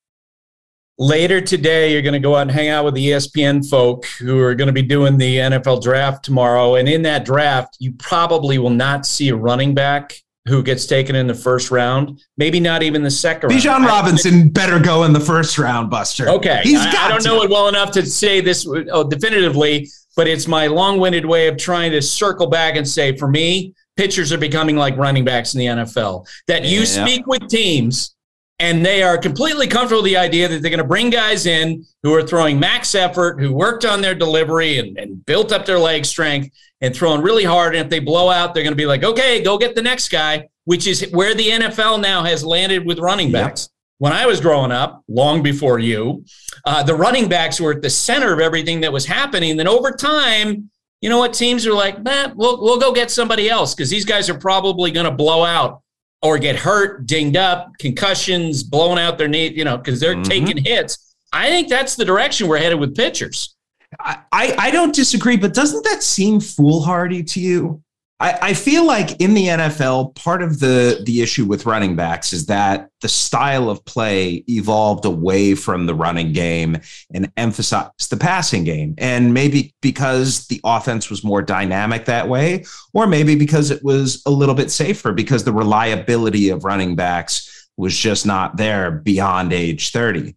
Later 0.98 1.40
today, 1.40 1.92
you're 1.92 2.02
going 2.02 2.12
to 2.12 2.18
go 2.18 2.36
out 2.36 2.42
and 2.42 2.50
hang 2.50 2.68
out 2.68 2.84
with 2.84 2.94
the 2.94 3.08
ESPN 3.08 3.66
folk 3.68 4.04
who 4.18 4.38
are 4.38 4.54
going 4.54 4.66
to 4.66 4.72
be 4.72 4.82
doing 4.82 5.16
the 5.16 5.36
NFL 5.36 5.82
draft 5.82 6.24
tomorrow. 6.24 6.74
And 6.74 6.88
in 6.88 7.02
that 7.02 7.24
draft, 7.24 7.76
you 7.78 7.92
probably 7.92 8.58
will 8.58 8.68
not 8.68 9.06
see 9.06 9.30
a 9.30 9.36
running 9.36 9.74
back 9.74 10.14
who 10.48 10.62
gets 10.62 10.86
taken 10.86 11.14
in 11.14 11.26
the 11.26 11.34
first 11.34 11.70
round, 11.70 12.20
maybe 12.36 12.60
not 12.60 12.82
even 12.82 13.02
the 13.02 13.10
second 13.10 13.50
Bijan 13.50 13.66
round. 13.66 13.84
Robinson 13.86 14.48
better 14.48 14.78
go 14.78 15.04
in 15.04 15.12
the 15.12 15.20
first 15.20 15.58
round, 15.58 15.90
Buster. 15.90 16.28
Okay. 16.30 16.60
He's 16.62 16.80
I, 16.80 16.92
got 16.92 17.04
I 17.06 17.08
don't 17.10 17.20
to. 17.22 17.28
know 17.28 17.42
it 17.42 17.50
well 17.50 17.68
enough 17.68 17.90
to 17.92 18.06
say 18.06 18.40
this 18.40 18.66
oh, 18.66 19.04
definitively, 19.08 19.88
but 20.16 20.26
it's 20.26 20.48
my 20.48 20.66
long 20.66 20.98
winded 20.98 21.26
way 21.26 21.46
of 21.48 21.56
trying 21.58 21.92
to 21.92 22.00
circle 22.00 22.48
back 22.48 22.76
and 22.76 22.88
say, 22.88 23.16
for 23.16 23.28
me, 23.28 23.74
pitchers 23.96 24.32
are 24.32 24.38
becoming 24.38 24.76
like 24.76 24.96
running 24.96 25.24
backs 25.24 25.54
in 25.54 25.58
the 25.60 25.66
NFL. 25.66 26.26
That 26.46 26.64
you 26.64 26.80
Yeah. 26.80 26.84
speak 27.06 27.26
with 27.26 27.46
teams 27.48 28.14
and 28.60 28.84
they 28.84 29.02
are 29.02 29.16
completely 29.16 29.66
comfortable 29.66 30.02
with 30.02 30.12
the 30.12 30.18
idea 30.18 30.46
that 30.46 30.60
they're 30.60 30.70
going 30.70 30.78
to 30.78 30.84
bring 30.84 31.08
guys 31.08 31.46
in 31.46 31.84
who 32.02 32.14
are 32.14 32.22
throwing 32.22 32.60
max 32.60 32.94
effort, 32.94 33.40
who 33.40 33.54
worked 33.54 33.86
on 33.86 34.02
their 34.02 34.14
delivery 34.14 34.78
and, 34.78 34.98
and 34.98 35.24
built 35.24 35.50
up 35.50 35.64
their 35.64 35.78
leg 35.78 36.04
strength 36.04 36.54
and 36.82 36.94
throwing 36.94 37.22
really 37.22 37.42
hard. 37.42 37.74
And 37.74 37.82
if 37.82 37.90
they 37.90 38.00
blow 38.00 38.28
out, 38.28 38.52
they're 38.52 38.62
going 38.62 38.72
to 38.72 38.76
be 38.76 38.86
like, 38.86 39.02
okay, 39.02 39.42
go 39.42 39.56
get 39.56 39.74
the 39.74 39.82
next 39.82 40.10
guy, 40.10 40.46
which 40.66 40.86
is 40.86 41.08
where 41.10 41.34
the 41.34 41.48
NFL 41.48 42.02
now 42.02 42.22
has 42.22 42.44
landed 42.44 42.84
with 42.84 42.98
running 42.98 43.32
backs. 43.32 43.70
When 43.96 44.12
I 44.12 44.26
was 44.26 44.40
growing 44.40 44.72
up, 44.72 45.04
long 45.08 45.42
before 45.42 45.78
you, 45.78 46.24
uh, 46.66 46.82
the 46.82 46.94
running 46.94 47.28
backs 47.28 47.60
were 47.60 47.72
at 47.72 47.82
the 47.82 47.90
center 47.90 48.32
of 48.32 48.40
everything 48.40 48.80
that 48.82 48.92
was 48.92 49.06
happening. 49.06 49.56
Then 49.56 49.68
over 49.68 49.90
time, 49.90 50.70
you 51.00 51.08
know 51.08 51.18
what? 51.18 51.32
Teams 51.32 51.66
are 51.66 51.72
like, 51.72 52.02
man, 52.02 52.34
we'll, 52.36 52.62
we'll 52.62 52.78
go 52.78 52.92
get 52.92 53.10
somebody 53.10 53.48
else 53.48 53.74
because 53.74 53.88
these 53.88 54.04
guys 54.04 54.28
are 54.28 54.38
probably 54.38 54.90
going 54.90 55.06
to 55.06 55.12
blow 55.12 55.44
out 55.44 55.82
or 56.22 56.38
get 56.38 56.56
hurt, 56.56 57.06
dinged 57.06 57.36
up, 57.36 57.70
concussions, 57.78 58.62
blowing 58.62 58.98
out 58.98 59.16
their 59.18 59.28
knee, 59.28 59.48
you 59.48 59.64
know, 59.64 59.76
because 59.78 60.00
they're 60.00 60.16
Mhm. 60.16 60.24
taking 60.24 60.56
hits. 60.64 61.14
I 61.32 61.48
think 61.48 61.68
that's 61.68 61.94
the 61.96 62.04
direction 62.04 62.46
we're 62.48 62.58
headed 62.58 62.78
with 62.78 62.94
pitchers. 62.96 63.54
I 63.98 64.18
I 64.32 64.70
don't 64.70 64.94
disagree, 64.94 65.36
but 65.36 65.52
doesn't 65.54 65.82
that 65.84 66.02
seem 66.02 66.40
foolhardy 66.40 67.22
to 67.24 67.40
you? 67.40 67.82
I, 68.22 68.38
I 68.42 68.54
feel 68.54 68.84
like 68.86 69.18
in 69.20 69.32
the 69.32 69.46
NFL, 69.46 70.14
part 70.14 70.42
of 70.42 70.60
the 70.60 71.02
the 71.06 71.22
issue 71.22 71.46
with 71.46 71.64
running 71.64 71.96
backs 71.96 72.34
is 72.34 72.44
that 72.46 72.90
the 73.00 73.08
style 73.08 73.70
of 73.70 73.82
play 73.86 74.44
evolved 74.46 75.06
away 75.06 75.54
from 75.54 75.86
the 75.86 75.94
running 75.94 76.32
game 76.34 76.76
and 77.14 77.32
emphasized 77.38 78.10
the 78.10 78.18
passing 78.18 78.62
game. 78.64 78.94
And 78.98 79.32
maybe 79.32 79.74
because 79.80 80.46
the 80.48 80.60
offense 80.64 81.08
was 81.08 81.24
more 81.24 81.40
dynamic 81.40 82.04
that 82.04 82.28
way, 82.28 82.64
or 82.92 83.06
maybe 83.06 83.36
because 83.36 83.70
it 83.70 83.82
was 83.82 84.22
a 84.26 84.30
little 84.30 84.54
bit 84.54 84.70
safer 84.70 85.12
because 85.12 85.44
the 85.44 85.52
reliability 85.54 86.50
of 86.50 86.64
running 86.64 86.94
backs 86.96 87.68
was 87.78 87.96
just 87.96 88.26
not 88.26 88.58
there 88.58 88.90
beyond 88.90 89.54
age 89.54 89.92
30. 89.92 90.36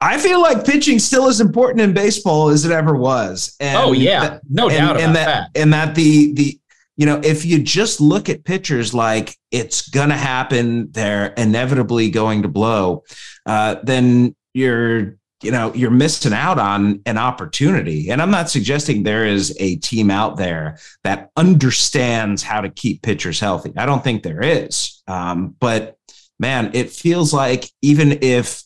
I 0.00 0.18
feel 0.18 0.40
like 0.40 0.64
pitching 0.66 0.98
still 0.98 1.28
as 1.28 1.40
important 1.40 1.80
in 1.80 1.92
baseball 1.94 2.48
as 2.48 2.64
it 2.64 2.72
ever 2.72 2.94
was. 2.94 3.54
And 3.60 3.76
Oh, 3.78 3.92
yeah. 3.92 4.20
that- 4.20 4.40
No 4.48 4.68
and, 4.68 4.78
doubt 4.78 4.96
and 5.00 5.12
about 5.12 5.26
that, 5.26 5.50
and 5.54 5.72
that 5.74 5.94
the 5.94 6.32
the 6.32 6.58
you 6.96 7.06
know 7.06 7.20
if 7.22 7.44
you 7.44 7.62
just 7.62 8.00
look 8.00 8.28
at 8.28 8.44
pitchers 8.44 8.94
like 8.94 9.36
it's 9.50 9.88
gonna 9.88 10.16
happen, 10.16 10.90
they're 10.92 11.28
inevitably 11.36 12.10
going 12.10 12.42
to 12.42 12.48
blow, 12.48 13.04
uh, 13.46 13.76
then 13.82 14.34
you're 14.52 15.16
you 15.42 15.50
know 15.50 15.72
you're 15.74 15.90
missing 15.90 16.32
out 16.32 16.58
on 16.58 17.02
an 17.06 17.18
opportunity. 17.18 18.10
And 18.10 18.22
I'm 18.22 18.30
not 18.30 18.48
suggesting 18.48 19.02
there 19.02 19.26
is 19.26 19.54
a 19.60 19.76
team 19.76 20.10
out 20.10 20.36
there 20.36 20.78
that 21.04 21.30
understands 21.36 22.42
how 22.42 22.62
to 22.62 22.70
keep 22.70 23.02
pitchers 23.02 23.40
healthy. 23.40 23.72
I 23.76 23.86
don't 23.86 24.02
think 24.02 24.22
there 24.22 24.42
is. 24.42 25.02
Um, 25.06 25.54
but 25.60 25.98
man, 26.38 26.70
it 26.74 26.90
feels 26.90 27.32
like 27.32 27.68
even 27.82 28.18
if 28.22 28.62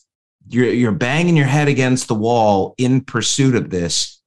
you're 0.47 0.71
you're 0.71 0.91
banging 0.91 1.35
your 1.35 1.47
head 1.47 1.67
against 1.67 2.07
the 2.07 2.15
wall 2.15 2.75
in 2.77 3.01
pursuit 3.01 3.55
of 3.55 3.69
this, 3.69 4.18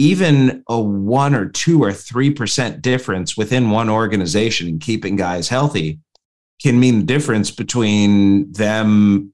even 0.00 0.64
a 0.66 0.80
one 0.80 1.34
or 1.34 1.46
two 1.46 1.82
or 1.82 1.92
three 1.92 2.30
percent 2.30 2.80
difference 2.80 3.36
within 3.36 3.70
one 3.70 3.90
organization 3.90 4.66
in 4.66 4.78
keeping 4.78 5.14
guys 5.14 5.46
healthy 5.48 6.00
can 6.62 6.80
mean 6.80 7.00
the 7.00 7.04
difference 7.04 7.50
between 7.50 8.50
them 8.52 9.32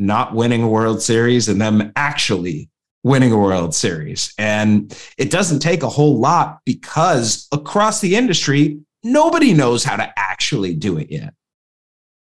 not 0.00 0.34
winning 0.34 0.64
a 0.64 0.68
World 0.68 1.00
Series 1.00 1.48
and 1.48 1.60
them 1.60 1.92
actually 1.94 2.68
winning 3.04 3.30
a 3.30 3.38
World 3.38 3.72
Series. 3.72 4.34
And 4.36 4.96
it 5.16 5.30
doesn't 5.30 5.60
take 5.60 5.84
a 5.84 5.88
whole 5.88 6.18
lot 6.18 6.58
because 6.64 7.46
across 7.52 8.00
the 8.00 8.16
industry, 8.16 8.80
nobody 9.04 9.54
knows 9.54 9.84
how 9.84 9.94
to 9.94 10.12
actually 10.16 10.74
do 10.74 10.98
it 10.98 11.10
yet. 11.10 11.34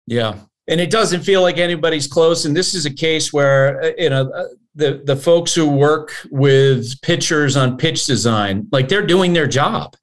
Yeah. 0.06 0.36
And 0.68 0.80
it 0.80 0.90
doesn't 0.90 1.22
feel 1.22 1.42
like 1.42 1.58
anybody's 1.58 2.06
close. 2.06 2.44
And 2.44 2.56
this 2.56 2.74
is 2.74 2.86
a 2.86 2.90
case 2.94 3.32
where, 3.32 3.82
uh, 3.82 3.90
you 3.98 4.10
know, 4.10 4.30
uh, 4.30 4.44
the, 4.74 5.02
the 5.04 5.16
folks 5.16 5.54
who 5.54 5.68
work 5.68 6.12
with 6.30 7.00
pitchers 7.02 7.56
on 7.56 7.76
pitch 7.76 8.06
design, 8.06 8.68
like 8.72 8.88
they're 8.88 9.06
doing 9.06 9.32
their 9.32 9.48
job. 9.48 9.96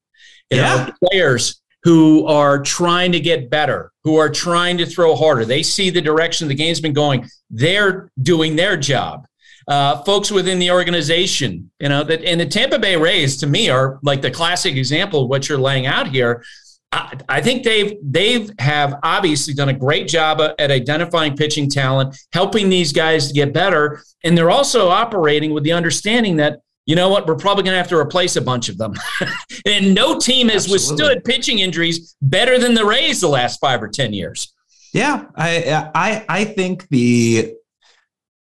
You 0.51 0.57
Yeah. 0.57 0.85
know, 0.87 1.07
players 1.09 1.61
who 1.83 2.25
are 2.27 2.61
trying 2.61 3.11
to 3.13 3.19
get 3.21 3.49
better, 3.49 3.91
who 4.03 4.17
are 4.17 4.29
trying 4.29 4.77
to 4.79 4.85
throw 4.85 5.15
harder. 5.15 5.45
They 5.45 5.63
see 5.63 5.89
the 5.89 6.01
direction 6.01 6.47
the 6.49 6.55
game's 6.55 6.81
been 6.81 6.93
going. 6.93 7.25
They're 7.49 8.11
doing 8.21 8.55
their 8.57 8.75
job. 8.75 9.25
Uh, 9.67 10.03
folks 10.03 10.29
within 10.31 10.59
the 10.59 10.71
organization, 10.71 11.69
you 11.79 11.87
know, 11.87 12.03
that 12.03 12.23
and 12.23 12.41
the 12.41 12.45
Tampa 12.45 12.79
Bay 12.79 12.97
Rays 12.97 13.37
to 13.37 13.47
me 13.47 13.69
are 13.69 13.99
like 14.01 14.21
the 14.21 14.31
classic 14.31 14.75
example 14.75 15.23
of 15.23 15.29
what 15.29 15.47
you're 15.47 15.59
laying 15.59 15.85
out 15.85 16.07
here. 16.07 16.43
I, 16.91 17.17
I 17.29 17.41
think 17.41 17.63
they've 17.63 17.97
they've 18.01 18.51
have 18.59 18.95
obviously 19.03 19.53
done 19.53 19.69
a 19.69 19.73
great 19.73 20.07
job 20.07 20.41
at 20.41 20.71
identifying 20.71 21.35
pitching 21.35 21.69
talent, 21.69 22.17
helping 22.33 22.69
these 22.69 22.91
guys 22.91 23.27
to 23.27 23.33
get 23.33 23.53
better, 23.53 24.01
and 24.23 24.37
they're 24.37 24.49
also 24.49 24.89
operating 24.89 25.53
with 25.53 25.63
the 25.63 25.71
understanding 25.71 26.37
that 26.37 26.61
you 26.85 26.95
know 26.95 27.09
what 27.09 27.27
we're 27.27 27.35
probably 27.35 27.63
going 27.63 27.73
to 27.73 27.77
have 27.77 27.89
to 27.89 27.97
replace 27.97 28.35
a 28.35 28.41
bunch 28.41 28.69
of 28.69 28.77
them, 28.77 28.93
and 29.65 29.93
no 29.93 30.17
team 30.17 30.49
has 30.49 30.65
Absolutely. 30.65 30.73
withstood 30.73 31.23
pitching 31.25 31.59
injuries 31.59 32.15
better 32.21 32.57
than 32.57 32.73
the 32.73 32.85
Rays 32.85 33.21
the 33.21 33.29
last 33.29 33.59
five 33.59 33.83
or 33.83 33.87
ten 33.87 34.11
years. 34.11 34.53
Yeah, 34.93 35.25
I 35.35 35.91
I 35.93 36.25
I 36.27 36.45
think 36.45 36.87
the 36.89 37.53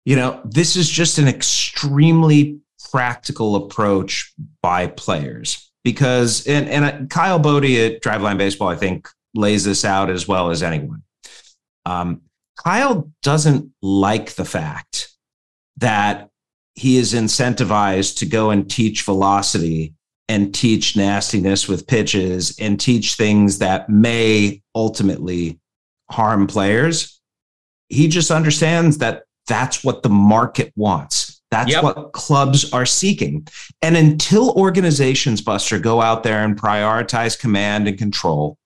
you 0.03 0.15
know 0.17 0.41
this 0.43 0.75
is 0.75 0.89
just 0.89 1.17
an 1.17 1.29
extremely 1.29 2.59
practical 2.91 3.55
approach 3.55 4.33
by 4.61 4.87
players 4.87 5.71
because 5.83 6.45
and 6.47 6.67
and 6.69 7.09
Kyle 7.09 7.39
Boddy 7.39 7.83
at 7.85 8.01
Driveline 8.01 8.37
Baseball 8.37 8.69
I 8.69 8.75
think 8.75 9.07
lays 9.33 9.63
this 9.63 9.83
out 9.83 10.09
as 10.09 10.27
well 10.27 10.49
as 10.49 10.63
anyone. 10.63 11.03
Um, 11.85 12.21
Kyle 12.57 13.11
doesn't 13.23 13.71
like 13.81 14.33
the 14.33 14.45
fact 14.45 15.09
that 15.77 16.29
he 16.75 16.97
is 16.97 17.13
incentivized 17.13 18.17
to 18.19 18.25
go 18.25 18.51
and 18.51 18.69
teach 18.69 19.03
velocity 19.03 19.93
and 20.29 20.53
teach 20.53 20.95
nastiness 20.95 21.67
with 21.67 21.87
pitches 21.87 22.57
and 22.59 22.79
teach 22.79 23.15
things 23.15 23.59
that 23.59 23.89
may 23.89 24.61
ultimately 24.73 25.59
harm 26.09 26.47
players. 26.47 27.19
He 27.89 28.07
just 28.07 28.31
understands 28.31 28.99
that 28.99 29.23
that's 29.47 29.83
what 29.83 30.03
the 30.03 30.09
market 30.09 30.71
wants. 30.75 31.32
That's 31.53 31.71
Yep. 31.71 31.83
what 31.83 32.11
clubs 32.13 32.71
are 32.73 32.85
seeking. 32.85 33.47
And 33.81 33.95
until 33.95 34.51
organizations, 34.51 35.41
Buster, 35.41 35.77
go 35.79 36.01
out 36.01 36.23
there 36.23 36.43
and 36.43 36.59
prioritize 36.59 37.39
command 37.39 37.87
and 37.87 37.97
control, 37.97 38.57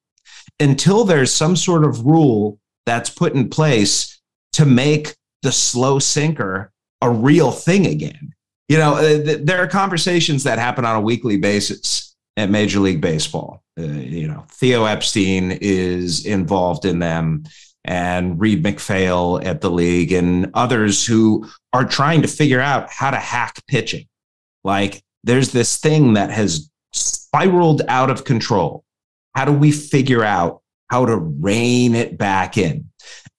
until 0.59 1.03
there's 1.03 1.33
some 1.33 1.55
sort 1.55 1.83
of 1.83 2.05
rule 2.05 2.59
that's 2.85 3.09
put 3.09 3.33
in 3.33 3.49
place 3.49 4.19
to 4.53 4.65
make 4.65 5.15
the 5.43 5.51
slow 5.51 5.99
sinker 5.99 6.71
a 7.01 7.09
real 7.09 7.51
thing 7.51 7.85
again, 7.85 8.33
you 8.69 8.77
know, 8.77 8.95
uh, 8.95 9.01
th- 9.01 9.41
there 9.43 9.61
are 9.61 9.67
conversations 9.67 10.43
that 10.43 10.57
happen 10.57 10.83
on 10.85 10.95
a 10.95 11.01
weekly 11.01 11.37
basis 11.37 12.15
at 12.37 12.49
Major 12.49 12.79
League 12.79 13.01
Baseball. 13.01 13.63
Uh, 13.79 13.83
you 13.83 14.27
know, 14.27 14.45
Theo 14.51 14.85
Epstein 14.85 15.51
is 15.61 16.25
involved 16.25 16.85
in 16.85 16.99
them, 16.99 17.43
and 17.87 18.39
Reed 18.39 18.63
McPhail 18.63 19.43
at 19.43 19.61
the 19.61 19.71
league, 19.71 20.11
and 20.11 20.51
others 20.53 21.05
who 21.05 21.47
are 21.73 21.85
trying 21.85 22.21
to 22.21 22.27
figure 22.27 22.59
out 22.59 22.91
how 22.91 23.09
to 23.09 23.17
hack 23.17 23.61
pitching. 23.67 24.05
Like, 24.63 25.01
there's 25.23 25.51
this 25.51 25.77
thing 25.77 26.13
that 26.13 26.29
has 26.29 26.69
spiraled 26.91 27.81
out 27.87 28.09
of 28.09 28.25
control. 28.25 28.83
How 29.35 29.45
do 29.45 29.51
we 29.51 29.71
figure 29.71 30.23
out 30.23 30.61
how 30.89 31.05
to 31.05 31.15
rein 31.15 31.95
it 31.95 32.17
back 32.17 32.57
in? 32.57 32.89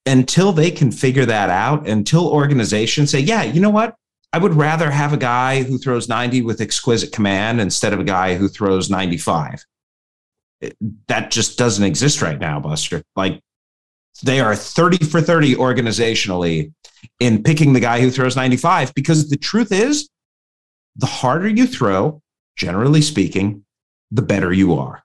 Until 0.06 0.52
they 0.52 0.70
can 0.70 0.90
figure 0.90 1.26
that 1.26 1.50
out, 1.50 1.86
until 1.86 2.28
organizations 2.28 3.10
say, 3.10 3.20
yeah, 3.20 3.42
you 3.42 3.60
know 3.60 3.70
what? 3.70 3.94
I 4.32 4.38
would 4.38 4.54
rather 4.54 4.90
have 4.90 5.12
a 5.12 5.18
guy 5.18 5.62
who 5.62 5.78
throws 5.78 6.08
90 6.08 6.42
with 6.42 6.60
exquisite 6.60 7.12
command 7.12 7.60
instead 7.60 7.92
of 7.92 8.00
a 8.00 8.04
guy 8.04 8.34
who 8.34 8.48
throws 8.48 8.90
95. 8.90 9.64
That 11.08 11.30
just 11.30 11.58
doesn't 11.58 11.84
exist 11.84 12.22
right 12.22 12.38
now, 12.38 12.60
Buster. 12.60 13.02
Like 13.16 13.40
they 14.22 14.40
are 14.40 14.54
30 14.54 15.04
for 15.06 15.20
30 15.20 15.54
organizationally 15.56 16.72
in 17.20 17.42
picking 17.42 17.72
the 17.72 17.80
guy 17.80 18.00
who 18.00 18.10
throws 18.10 18.36
95 18.36 18.94
because 18.94 19.28
the 19.28 19.36
truth 19.36 19.72
is 19.72 20.08
the 20.96 21.06
harder 21.06 21.48
you 21.48 21.66
throw, 21.66 22.20
generally 22.56 23.02
speaking, 23.02 23.64
the 24.10 24.22
better 24.22 24.52
you 24.52 24.74
are. 24.74 25.02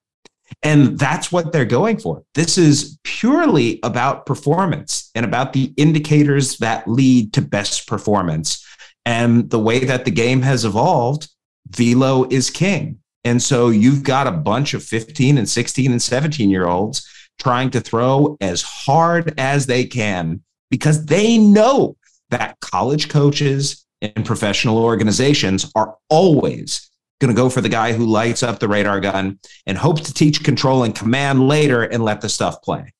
And 0.61 0.97
that's 0.99 1.31
what 1.31 1.51
they're 1.51 1.65
going 1.65 1.97
for. 1.97 2.23
This 2.35 2.57
is 2.57 2.97
purely 3.03 3.79
about 3.83 4.25
performance 4.25 5.09
and 5.15 5.25
about 5.25 5.53
the 5.53 5.73
indicators 5.77 6.57
that 6.57 6.87
lead 6.87 7.33
to 7.33 7.41
best 7.41 7.87
performance. 7.87 8.65
And 9.05 9.49
the 9.49 9.59
way 9.59 9.79
that 9.79 10.05
the 10.05 10.11
game 10.11 10.41
has 10.41 10.63
evolved, 10.63 11.29
velo 11.69 12.27
is 12.29 12.49
king. 12.49 12.99
And 13.23 13.41
so 13.41 13.69
you've 13.69 14.03
got 14.03 14.27
a 14.27 14.31
bunch 14.31 14.73
of 14.73 14.83
15 14.83 15.37
and 15.37 15.49
16 15.49 15.91
and 15.91 16.01
17 16.01 16.49
year 16.49 16.67
olds 16.67 17.07
trying 17.39 17.69
to 17.71 17.81
throw 17.81 18.37
as 18.41 18.61
hard 18.61 19.33
as 19.37 19.65
they 19.65 19.85
can 19.85 20.41
because 20.69 21.05
they 21.05 21.37
know 21.37 21.95
that 22.29 22.59
college 22.59 23.09
coaches 23.09 23.85
and 24.01 24.25
professional 24.25 24.77
organizations 24.77 25.71
are 25.75 25.95
always 26.09 26.89
going 27.19 27.33
to 27.33 27.39
go 27.39 27.49
for 27.49 27.61
the 27.61 27.69
guy 27.69 27.93
who 27.93 28.05
lights 28.05 28.43
up 28.43 28.59
the 28.59 28.67
radar 28.67 28.99
gun 28.99 29.39
and 29.65 29.77
hope 29.77 30.01
to 30.01 30.13
teach 30.13 30.43
control 30.43 30.83
and 30.83 30.95
command 30.95 31.47
later 31.47 31.83
and 31.83 32.03
let 32.03 32.21
the 32.21 32.29
stuff 32.29 32.61
play. 32.61 32.91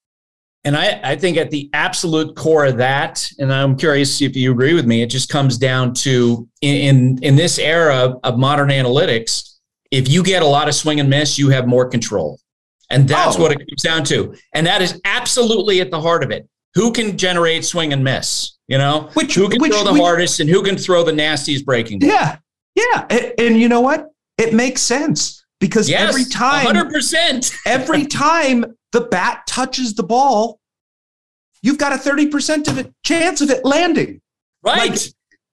And 0.66 0.78
I, 0.78 1.00
I 1.04 1.16
think 1.18 1.36
at 1.36 1.52
the 1.52 1.70
absolute 1.74 2.38
core 2.38 2.66
of 2.66 2.78
that, 2.78 3.28
and 3.38 3.52
I'm 3.52 3.76
curious 3.76 4.22
if 4.22 4.36
you 4.36 4.52
agree 4.52 4.74
with 4.74 4.86
me, 4.86 5.02
it 5.02 5.08
just 5.08 5.28
comes 5.28 5.58
down 5.58 5.94
to 5.96 6.48
in 6.62 7.22
in 7.22 7.36
this 7.36 7.60
era 7.60 8.16
of 8.24 8.38
modern 8.40 8.70
analytics, 8.70 9.58
if 9.92 10.08
you 10.08 10.24
get 10.24 10.42
a 10.42 10.48
lot 10.48 10.70
of 10.70 10.76
swing 10.76 11.02
and 11.02 11.10
miss, 11.10 11.38
you 11.38 11.50
have 11.50 11.68
more 11.68 11.88
control. 11.90 12.40
And 12.94 13.08
that's 13.08 13.38
oh. 13.38 13.42
what 13.42 13.52
it 13.52 13.58
comes 13.58 13.82
down 13.82 14.04
to. 14.06 14.36
And 14.54 14.68
that 14.68 14.82
is 14.82 15.00
absolutely 15.06 15.82
at 15.82 15.92
the 15.92 16.00
heart 16.00 16.24
of 16.24 16.32
it. 16.32 16.48
Who 16.76 16.92
can 16.92 17.18
generate 17.18 17.66
swing 17.66 17.94
and 17.94 18.04
miss? 18.04 18.58
You 18.68 18.78
know, 18.78 19.10
which, 19.14 19.36
who 19.36 19.50
can 19.50 19.62
which, 19.62 19.74
throw 19.74 19.84
the 19.84 19.94
which, 19.94 20.02
hardest 20.02 20.40
and 20.40 20.50
who 20.50 20.64
can 20.64 20.78
throw 20.78 21.04
the 21.04 21.12
nastiest 21.12 21.66
breaking 21.66 22.00
ball? 22.00 22.10
Yeah. 22.10 22.38
Yeah. 22.76 23.06
And, 23.10 23.34
and 23.38 23.62
you 23.62 23.68
know 23.68 23.82
what? 23.82 24.10
It 24.38 24.54
makes 24.54 24.82
sense 24.82 25.46
because 25.60 25.90
yes, 25.90 26.10
every 26.10 26.26
time 26.26 26.66
100% 26.66 27.56
every 27.66 28.06
time 28.08 28.66
the 28.92 29.02
bat 29.02 29.44
touches 29.48 29.94
the 29.94 30.04
ball, 30.04 30.60
you've 31.62 31.78
got 31.78 31.94
a 31.94 31.98
30% 31.98 32.68
of 32.68 32.78
it 32.80 32.94
chance 33.04 33.42
of 33.42 33.50
it 33.50 33.66
landing. 33.66 34.22
Right. 34.64 34.92
Like, 34.92 35.00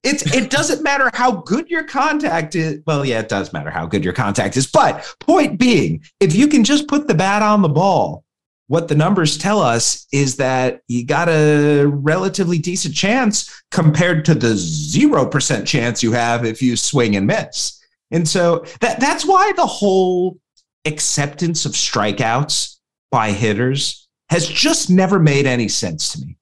it's 0.03 0.35
it 0.35 0.49
doesn't 0.49 0.83
matter 0.83 1.09
how 1.13 1.31
good 1.31 1.69
your 1.69 1.83
contact 1.83 2.55
is. 2.55 2.81
Well, 2.87 3.05
yeah, 3.05 3.19
it 3.19 3.29
does 3.29 3.53
matter 3.53 3.69
how 3.69 3.85
good 3.85 4.03
your 4.03 4.13
contact 4.13 4.57
is. 4.57 4.67
But 4.67 5.13
point 5.19 5.59
being, 5.59 6.03
if 6.19 6.35
you 6.35 6.47
can 6.47 6.63
just 6.63 6.87
put 6.87 7.07
the 7.07 7.13
bat 7.13 7.41
on 7.43 7.61
the 7.61 7.69
ball, 7.69 8.23
what 8.67 8.87
the 8.87 8.95
numbers 8.95 9.37
tell 9.37 9.61
us 9.61 10.07
is 10.11 10.37
that 10.37 10.81
you 10.87 11.05
got 11.05 11.27
a 11.29 11.85
relatively 11.85 12.57
decent 12.57 12.95
chance 12.95 13.51
compared 13.69 14.25
to 14.25 14.33
the 14.33 14.53
0% 14.53 15.67
chance 15.67 16.01
you 16.01 16.13
have 16.13 16.45
if 16.45 16.61
you 16.61 16.77
swing 16.77 17.15
and 17.15 17.27
miss. 17.27 17.79
And 18.11 18.27
so 18.27 18.65
that 18.79 18.99
that's 18.99 19.25
why 19.25 19.51
the 19.55 19.65
whole 19.65 20.39
acceptance 20.85 21.65
of 21.65 21.73
strikeouts 21.73 22.77
by 23.11 23.31
hitters 23.31 24.07
has 24.29 24.47
just 24.47 24.89
never 24.89 25.19
made 25.19 25.45
any 25.45 25.67
sense 25.67 26.13
to 26.13 26.21
me. 26.25 26.37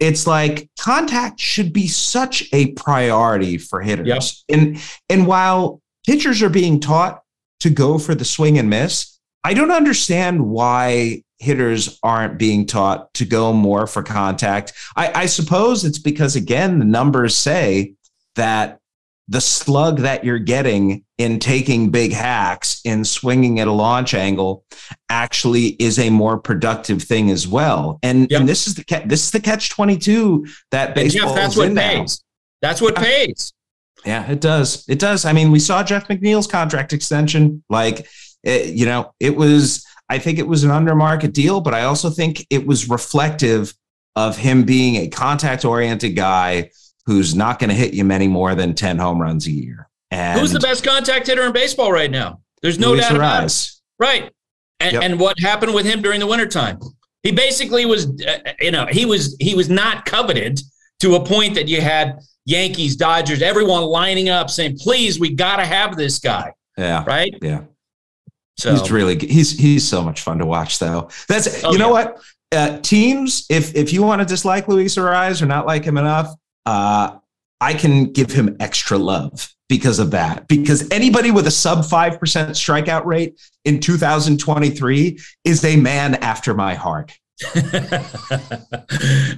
It's 0.00 0.26
like 0.26 0.70
contact 0.78 1.40
should 1.40 1.72
be 1.72 1.88
such 1.88 2.44
a 2.52 2.72
priority 2.72 3.58
for 3.58 3.80
hitters. 3.80 4.44
Yep. 4.48 4.58
And 4.58 4.82
and 5.08 5.26
while 5.26 5.80
pitchers 6.06 6.42
are 6.42 6.48
being 6.48 6.80
taught 6.80 7.22
to 7.60 7.70
go 7.70 7.98
for 7.98 8.14
the 8.14 8.24
swing 8.24 8.58
and 8.58 8.70
miss, 8.70 9.18
I 9.44 9.54
don't 9.54 9.70
understand 9.70 10.46
why 10.46 11.22
hitters 11.38 11.98
aren't 12.02 12.38
being 12.38 12.66
taught 12.66 13.12
to 13.14 13.24
go 13.24 13.52
more 13.52 13.86
for 13.86 14.02
contact. 14.02 14.72
I, 14.96 15.22
I 15.22 15.26
suppose 15.26 15.84
it's 15.84 15.98
because 15.98 16.36
again, 16.36 16.78
the 16.78 16.84
numbers 16.84 17.36
say 17.36 17.94
that 18.34 18.80
the 19.28 19.40
slug 19.40 19.98
that 20.00 20.24
you're 20.24 20.38
getting 20.38 21.04
in 21.18 21.38
taking 21.38 21.90
big 21.90 22.12
hacks 22.12 22.80
in 22.84 23.04
swinging 23.04 23.60
at 23.60 23.68
a 23.68 23.72
launch 23.72 24.14
angle 24.14 24.64
actually 25.10 25.68
is 25.80 25.98
a 25.98 26.08
more 26.08 26.38
productive 26.38 27.02
thing 27.02 27.30
as 27.30 27.46
well. 27.46 27.98
And, 28.02 28.30
yep. 28.30 28.40
and 28.40 28.48
this 28.48 28.66
is 28.66 28.74
the 28.74 29.02
this 29.06 29.24
is 29.24 29.30
the 29.30 29.40
catch 29.40 29.68
22 29.70 30.46
that 30.70 30.94
baseball 30.94 31.34
Jeff, 31.34 31.36
that's 31.36 31.56
what 31.56 31.74
pays. 31.74 32.20
Now. 32.20 32.68
That's 32.68 32.80
what 32.80 32.96
pays. 32.96 33.52
Yeah, 34.04 34.30
it 34.30 34.40
does. 34.40 34.88
It 34.88 34.98
does. 34.98 35.24
I 35.24 35.32
mean, 35.32 35.50
we 35.50 35.58
saw 35.58 35.82
Jeff 35.82 36.08
McNeil's 36.08 36.46
contract 36.46 36.92
extension. 36.92 37.62
Like, 37.68 38.08
it, 38.42 38.74
you 38.74 38.86
know, 38.86 39.12
it 39.20 39.36
was. 39.36 39.84
I 40.08 40.18
think 40.18 40.38
it 40.38 40.46
was 40.46 40.64
an 40.64 40.70
under 40.70 40.94
market 40.94 41.34
deal, 41.34 41.60
but 41.60 41.74
I 41.74 41.82
also 41.82 42.08
think 42.08 42.46
it 42.48 42.66
was 42.66 42.88
reflective 42.88 43.74
of 44.16 44.38
him 44.38 44.64
being 44.64 44.96
a 44.96 45.08
contact 45.08 45.66
oriented 45.66 46.16
guy 46.16 46.70
who's 47.08 47.34
not 47.34 47.58
going 47.58 47.70
to 47.70 47.74
hit 47.74 47.94
you 47.94 48.04
many 48.04 48.28
more 48.28 48.54
than 48.54 48.74
10 48.74 48.98
home 48.98 49.18
runs 49.18 49.46
a 49.46 49.50
year. 49.50 49.88
And 50.10 50.38
who's 50.38 50.52
the 50.52 50.60
best 50.60 50.84
contact 50.84 51.26
hitter 51.26 51.42
in 51.42 51.52
baseball 51.52 51.90
right 51.90 52.10
now? 52.10 52.42
There's 52.60 52.78
no 52.78 52.90
Luis 52.90 53.08
doubt 53.08 53.16
about 53.16 53.44
it. 53.44 53.70
Right. 53.98 54.30
And, 54.78 54.92
yep. 54.92 55.02
and 55.02 55.18
what 55.18 55.40
happened 55.40 55.72
with 55.72 55.86
him 55.86 56.02
during 56.02 56.20
the 56.20 56.26
wintertime? 56.26 56.78
He 57.22 57.32
basically 57.32 57.86
was, 57.86 58.10
uh, 58.26 58.52
you 58.60 58.70
know, 58.70 58.84
he 58.90 59.06
was 59.06 59.36
he 59.40 59.54
was 59.54 59.70
not 59.70 60.04
coveted 60.04 60.60
to 61.00 61.14
a 61.14 61.24
point 61.24 61.54
that 61.54 61.66
you 61.66 61.80
had 61.80 62.18
Yankees, 62.44 62.94
Dodgers, 62.94 63.40
everyone 63.40 63.84
lining 63.84 64.28
up 64.28 64.50
saying, 64.50 64.76
"Please, 64.78 65.18
we 65.18 65.34
got 65.34 65.56
to 65.56 65.64
have 65.64 65.96
this 65.96 66.18
guy." 66.18 66.52
Yeah. 66.76 67.04
Right. 67.06 67.34
Yeah. 67.40 67.62
So 68.58 68.70
he's 68.72 68.90
really 68.90 69.18
he's 69.18 69.58
he's 69.58 69.88
so 69.88 70.02
much 70.02 70.20
fun 70.20 70.38
to 70.38 70.46
watch, 70.46 70.78
though. 70.78 71.08
That's 71.26 71.64
oh, 71.64 71.72
you 71.72 71.78
know 71.78 71.86
yeah. 71.86 72.04
what 72.04 72.22
uh, 72.52 72.78
teams. 72.80 73.46
If 73.48 73.74
if 73.74 73.94
you 73.94 74.02
want 74.02 74.20
to 74.20 74.26
dislike 74.26 74.68
Luis 74.68 74.96
Arraez 74.96 75.40
or 75.40 75.46
not 75.46 75.66
like 75.66 75.84
him 75.84 75.96
enough, 75.96 76.34
uh, 76.68 77.18
I 77.62 77.72
can 77.72 78.12
give 78.12 78.30
him 78.30 78.58
extra 78.60 78.98
love 78.98 79.54
because 79.70 79.98
of 79.98 80.10
that. 80.10 80.46
Because 80.48 80.86
anybody 80.90 81.30
with 81.30 81.46
a 81.46 81.50
sub 81.50 81.78
5% 81.78 82.18
strikeout 82.18 83.06
rate 83.06 83.40
in 83.64 83.80
2023 83.80 85.18
is 85.44 85.64
a 85.64 85.76
man 85.76 86.16
after 86.16 86.52
my 86.52 86.74
heart. 86.74 87.18
All 87.56 87.60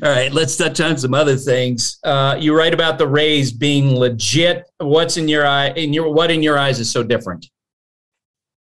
right, 0.03 0.33
let's 0.33 0.57
touch 0.57 0.81
on 0.81 0.99
some 0.99 1.15
other 1.15 1.37
things. 1.37 2.01
Uh, 2.03 2.37
you 2.39 2.57
write 2.57 2.75
about 2.75 2.99
the 2.99 3.07
Rays 3.07 3.53
being 3.53 3.95
legit. 3.95 4.69
What's 4.79 5.17
in 5.17 5.29
your 5.29 5.47
eye? 5.47 5.69
In 5.69 5.93
your 5.93 6.13
what 6.13 6.33
in 6.33 6.43
your 6.43 6.59
eyes 6.59 6.81
is 6.81 6.91
so 6.91 7.05
different? 7.05 7.47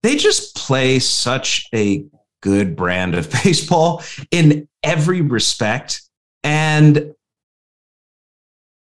They 0.03 0.17
just 0.17 0.55
play 0.55 0.99
such 0.99 1.69
a 1.73 2.03
good 2.41 2.75
brand 2.75 3.15
of 3.15 3.31
baseball 3.43 4.03
in 4.31 4.67
every 4.83 5.21
respect, 5.21 6.01
and 6.43 7.13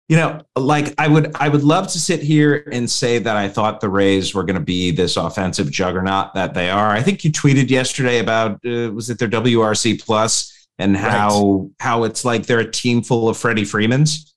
you 0.09 0.17
know 0.17 0.41
like 0.57 0.95
i 0.99 1.09
would 1.09 1.35
i 1.37 1.49
would 1.49 1.65
love 1.65 1.89
to 1.89 1.99
sit 1.99 2.23
here 2.23 2.69
and 2.73 2.89
say 2.89 3.19
that 3.19 3.37
i 3.37 3.49
thought 3.49 3.81
the 3.81 3.89
rays 3.89 4.35
were 4.35 4.45
going 4.45 4.59
to 4.59 4.65
be 4.65 4.91
this 4.91 5.17
offensive 5.17 5.71
juggernaut 5.71 6.35
that 6.35 6.55
they 6.55 6.71
are. 6.71 6.91
I 6.91 7.03
think 7.03 7.25
you 7.25 7.33
tweeted 7.33 7.71
yesterday 7.71 8.19
about 8.19 8.55
uh, 8.65 8.93
was 8.93 9.11
it 9.11 9.19
their 9.19 9.29
wrc 9.29 10.05
plus 10.05 10.69
and 10.79 10.97
how 10.97 11.45
right. 11.45 11.71
how 11.81 12.05
it's 12.05 12.25
like 12.25 12.47
they're 12.47 12.61
a 12.61 12.71
team 12.71 13.03
full 13.03 13.29
of 13.29 13.37
freddie 13.37 13.65
freemans? 13.65 14.35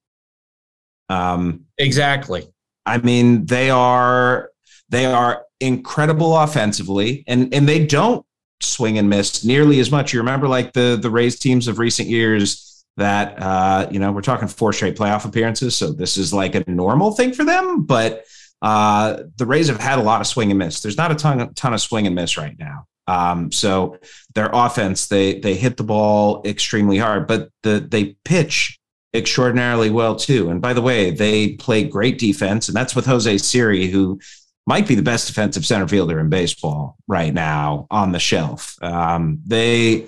Um 1.10 1.66
exactly. 1.78 2.48
I 2.86 2.98
mean 2.98 3.46
they 3.46 3.70
are 3.70 4.52
they 4.90 5.06
are 5.06 5.46
incredible 5.60 6.36
offensively 6.38 7.24
and 7.28 7.54
and 7.54 7.70
they 7.70 7.86
don't 7.86 8.26
swing 8.62 8.98
and 8.98 9.10
miss 9.10 9.46
nearly 9.46 9.80
as 9.80 9.92
much. 9.92 10.14
You 10.14 10.20
remember 10.20 10.48
like 10.48 10.74
the 10.74 10.98
the 11.00 11.10
rays 11.10 11.38
teams 11.38 11.68
of 11.68 11.78
recent 11.78 12.10
years 12.10 12.69
that 13.00 13.42
uh, 13.42 13.88
you 13.92 14.00
know 14.00 14.12
we're 14.12 14.22
talking 14.22 14.48
four 14.48 14.72
straight 14.74 14.96
playoff 14.96 15.26
appearances, 15.26 15.76
so 15.76 15.92
this 15.92 16.18
is 16.18 16.34
like 16.34 16.56
a 16.56 16.64
normal 16.70 17.12
thing 17.12 17.34
for 17.34 17.44
them. 17.44 17.84
But 17.84 18.26
uh, 18.62 19.24
the 19.38 19.46
Rays 19.46 19.68
have 19.68 19.80
had 19.80 20.00
a 20.00 20.04
lot 20.04 20.22
of 20.22 20.28
swing 20.28 20.52
and 20.52 20.60
miss. 20.60 20.82
There's 20.82 20.98
not 20.98 21.12
a 21.12 21.16
ton, 21.16 21.54
ton 21.54 21.74
of 21.74 21.82
swing 21.82 22.06
and 22.06 22.16
miss 22.16 22.38
right 22.38 22.58
now. 22.60 22.86
Um, 23.08 23.52
so 23.52 23.98
their 24.36 24.50
offense, 24.54 25.08
they 25.08 25.40
they 25.40 25.56
hit 25.56 25.78
the 25.78 25.84
ball 25.84 26.44
extremely 26.46 26.98
hard, 26.98 27.28
but 27.28 27.50
the 27.64 27.80
they 27.80 28.16
pitch 28.24 28.80
extraordinarily 29.14 29.90
well 29.90 30.16
too. 30.16 30.50
And 30.50 30.62
by 30.62 30.74
the 30.74 30.82
way, 30.82 31.12
they 31.12 31.54
play 31.54 31.84
great 31.84 32.20
defense, 32.20 32.68
and 32.68 32.76
that's 32.76 32.96
with 32.96 33.06
Jose 33.06 33.38
Siri, 33.40 33.88
who 33.88 34.20
might 34.68 34.88
be 34.88 34.94
the 34.94 35.02
best 35.02 35.28
defensive 35.28 35.66
center 35.66 35.88
fielder 35.88 36.20
in 36.20 36.30
baseball 36.30 36.96
right 37.08 37.34
now 37.34 37.88
on 37.90 38.12
the 38.12 38.20
shelf. 38.20 38.76
Um, 38.84 39.40
they, 39.48 40.06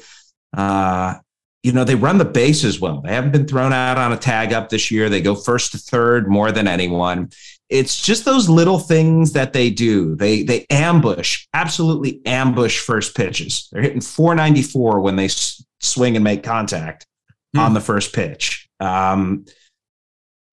uh, 0.55 1.15
you 1.63 1.71
know, 1.71 1.83
they 1.83 1.95
run 1.95 2.17
the 2.17 2.25
bases 2.25 2.79
well. 2.79 3.01
They 3.01 3.13
haven't 3.13 3.31
been 3.31 3.47
thrown 3.47 3.71
out 3.73 3.97
on 3.97 4.11
a 4.13 4.17
tag 4.17 4.51
up 4.53 4.69
this 4.69 4.89
year. 4.89 5.09
They 5.09 5.21
go 5.21 5.35
first 5.35 5.71
to 5.73 5.77
third 5.77 6.27
more 6.27 6.51
than 6.51 6.67
anyone. 6.67 7.29
It's 7.69 8.01
just 8.01 8.25
those 8.25 8.49
little 8.49 8.79
things 8.79 9.31
that 9.33 9.53
they 9.53 9.69
do. 9.69 10.15
They 10.15 10.43
they 10.43 10.65
ambush, 10.69 11.45
absolutely 11.53 12.19
ambush 12.25 12.79
first 12.79 13.15
pitches. 13.15 13.69
They're 13.71 13.81
hitting 13.83 14.01
494 14.01 14.99
when 15.01 15.15
they 15.15 15.25
s- 15.25 15.63
swing 15.79 16.15
and 16.15 16.23
make 16.23 16.43
contact 16.43 17.05
Hmm. 17.53 17.59
on 17.59 17.73
the 17.73 17.81
first 17.81 18.13
pitch. 18.13 18.67
Um, 18.79 19.45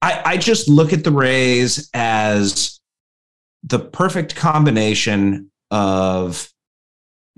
I, 0.02 0.22
I 0.24 0.36
just 0.36 0.68
look 0.68 0.92
at 0.92 1.02
the 1.04 1.10
Rays 1.10 1.88
as 1.94 2.78
the 3.64 3.78
perfect 3.80 4.36
combination 4.36 5.50
of 5.70 6.48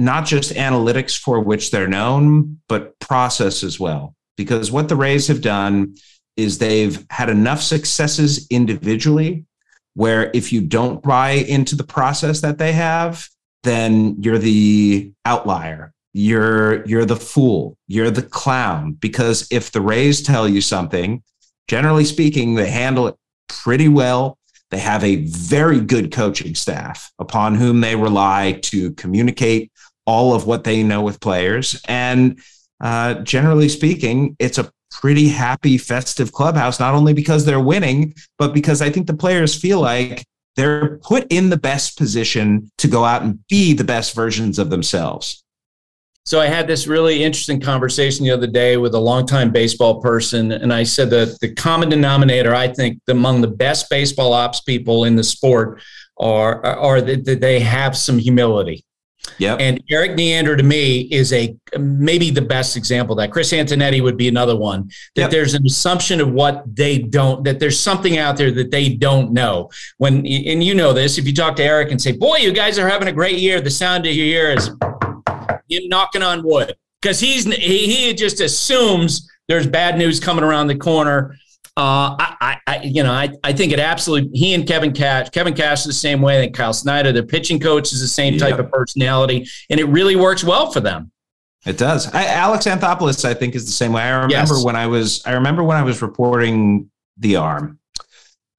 not 0.00 0.24
just 0.24 0.54
analytics 0.54 1.16
for 1.16 1.40
which 1.40 1.70
they're 1.70 1.86
known, 1.86 2.58
but 2.68 2.98
process 3.00 3.62
as 3.62 3.78
well. 3.78 4.16
Because 4.34 4.72
what 4.72 4.88
the 4.88 4.96
Rays 4.96 5.28
have 5.28 5.42
done 5.42 5.94
is 6.38 6.56
they've 6.56 7.04
had 7.10 7.28
enough 7.28 7.60
successes 7.60 8.46
individually 8.48 9.44
where 9.94 10.30
if 10.32 10.54
you 10.54 10.62
don't 10.62 11.02
buy 11.02 11.32
into 11.32 11.76
the 11.76 11.84
process 11.84 12.40
that 12.40 12.56
they 12.56 12.72
have, 12.72 13.28
then 13.62 14.16
you're 14.22 14.38
the 14.38 15.12
outlier. 15.26 15.92
You're 16.14 16.82
you're 16.86 17.04
the 17.04 17.16
fool. 17.16 17.76
You're 17.86 18.10
the 18.10 18.22
clown. 18.22 18.92
Because 18.92 19.46
if 19.50 19.70
the 19.70 19.82
Rays 19.82 20.22
tell 20.22 20.48
you 20.48 20.62
something, 20.62 21.22
generally 21.68 22.06
speaking, 22.06 22.54
they 22.54 22.70
handle 22.70 23.06
it 23.06 23.16
pretty 23.48 23.88
well. 23.88 24.38
They 24.70 24.78
have 24.78 25.04
a 25.04 25.26
very 25.26 25.80
good 25.80 26.10
coaching 26.10 26.54
staff 26.54 27.12
upon 27.18 27.56
whom 27.56 27.82
they 27.82 27.96
rely 27.96 28.60
to 28.62 28.92
communicate 28.92 29.70
all 30.06 30.34
of 30.34 30.46
what 30.46 30.64
they 30.64 30.82
know 30.82 31.02
with 31.02 31.20
players. 31.20 31.80
And 31.86 32.40
uh, 32.80 33.14
generally 33.14 33.68
speaking, 33.68 34.36
it's 34.38 34.58
a 34.58 34.70
pretty 34.90 35.28
happy, 35.28 35.78
festive 35.78 36.32
clubhouse, 36.32 36.80
not 36.80 36.94
only 36.94 37.12
because 37.12 37.44
they're 37.44 37.60
winning, 37.60 38.14
but 38.38 38.52
because 38.52 38.82
I 38.82 38.90
think 38.90 39.06
the 39.06 39.14
players 39.14 39.54
feel 39.54 39.80
like 39.80 40.24
they're 40.56 40.98
put 40.98 41.26
in 41.30 41.48
the 41.48 41.56
best 41.56 41.96
position 41.96 42.70
to 42.78 42.88
go 42.88 43.04
out 43.04 43.22
and 43.22 43.38
be 43.48 43.72
the 43.72 43.84
best 43.84 44.14
versions 44.14 44.58
of 44.58 44.70
themselves. 44.70 45.44
So 46.26 46.40
I 46.40 46.46
had 46.46 46.66
this 46.66 46.86
really 46.86 47.22
interesting 47.24 47.60
conversation 47.60 48.24
the 48.24 48.30
other 48.30 48.46
day 48.46 48.76
with 48.76 48.94
a 48.94 48.98
longtime 48.98 49.50
baseball 49.50 50.00
person, 50.00 50.52
and 50.52 50.72
I 50.72 50.82
said 50.82 51.10
that 51.10 51.38
the 51.40 51.54
common 51.54 51.88
denominator, 51.88 52.54
I 52.54 52.68
think, 52.68 53.00
among 53.08 53.40
the 53.40 53.48
best 53.48 53.88
baseball 53.88 54.32
ops 54.32 54.60
people 54.60 55.04
in 55.04 55.16
the 55.16 55.24
sport 55.24 55.82
are 56.18 56.64
are 56.64 57.00
that 57.00 57.24
that 57.24 57.40
they 57.40 57.58
have 57.60 57.96
some 57.96 58.18
humility. 58.18 58.84
Yep. 59.38 59.60
And 59.60 59.82
Erik 59.90 60.16
Neander 60.16 60.56
to 60.56 60.62
me 60.62 61.02
is 61.10 61.32
a 61.32 61.56
maybe 61.78 62.30
the 62.30 62.42
best 62.42 62.76
example 62.76 63.14
of 63.14 63.18
that. 63.18 63.32
Chris 63.32 63.52
Antonetti 63.52 64.02
would 64.02 64.16
be 64.16 64.28
another 64.28 64.56
one. 64.56 64.90
That 65.14 65.22
Yep. 65.22 65.30
there's 65.30 65.54
an 65.54 65.64
assumption 65.66 66.20
of 66.20 66.30
what 66.32 66.64
they 66.74 66.98
don't, 66.98 67.44
that 67.44 67.58
there's 67.58 67.78
something 67.78 68.18
out 68.18 68.36
there 68.36 68.50
that 68.50 68.70
they 68.70 68.90
don't 68.90 69.32
know. 69.32 69.70
When 69.98 70.26
and 70.26 70.62
you 70.64 70.74
know 70.74 70.92
this, 70.92 71.18
if 71.18 71.26
you 71.26 71.34
talk 71.34 71.56
to 71.56 71.62
Erik 71.64 71.90
and 71.90 72.00
say, 72.00 72.12
Boy, 72.12 72.38
you 72.38 72.52
guys 72.52 72.78
are 72.78 72.88
having 72.88 73.08
a 73.08 73.12
great 73.12 73.38
year, 73.38 73.60
the 73.60 73.70
sound 73.70 74.04
you 74.06 74.12
hear 74.12 74.50
is 74.50 74.68
him 75.68 75.88
knocking 75.88 76.22
on 76.22 76.42
wood. 76.42 76.74
Because 77.00 77.20
he's 77.20 77.44
he, 77.44 77.86
he 77.86 78.14
just 78.14 78.40
assumes 78.40 79.30
there's 79.48 79.66
bad 79.66 79.96
news 79.96 80.20
coming 80.20 80.44
around 80.44 80.66
the 80.66 80.76
corner. 80.76 81.36
Uh, 81.80 82.14
I, 82.18 82.58
I, 82.66 82.80
you 82.82 83.02
know, 83.02 83.10
I, 83.10 83.30
I 83.42 83.54
think 83.54 83.72
it 83.72 83.78
absolutely. 83.80 84.38
He 84.38 84.52
and 84.52 84.66
Kevin 84.66 84.92
Cash, 84.92 85.30
Kevin 85.30 85.54
Cash 85.54 85.80
is 85.80 85.86
the 85.86 85.92
same 85.94 86.20
way. 86.20 86.36
I 86.36 86.40
think 86.42 86.54
Kyle 86.54 86.74
Snyder, 86.74 87.10
their 87.10 87.22
pitching 87.22 87.58
coach, 87.58 87.90
is 87.94 88.02
the 88.02 88.06
same 88.06 88.36
type 88.38 88.58
of 88.58 88.70
personality, 88.70 89.48
and 89.70 89.80
it 89.80 89.84
really 89.86 90.14
works 90.14 90.44
well 90.44 90.70
for 90.70 90.80
them. 90.80 91.10
It 91.64 91.78
does. 91.78 92.12
I, 92.12 92.26
Alex 92.26 92.66
Anthopoulos, 92.66 93.24
I 93.24 93.32
think, 93.32 93.54
is 93.54 93.64
the 93.64 93.72
same 93.72 93.94
way. 93.94 94.02
I 94.02 94.10
remember 94.10 94.32
Yes. 94.34 94.62
when 94.64 94.76
I 94.76 94.88
was. 94.88 95.24
I 95.24 95.32
remember 95.32 95.62
when 95.64 95.78
I 95.78 95.82
was 95.82 96.02
reporting 96.02 96.90
the 97.16 97.36
arm. 97.36 97.78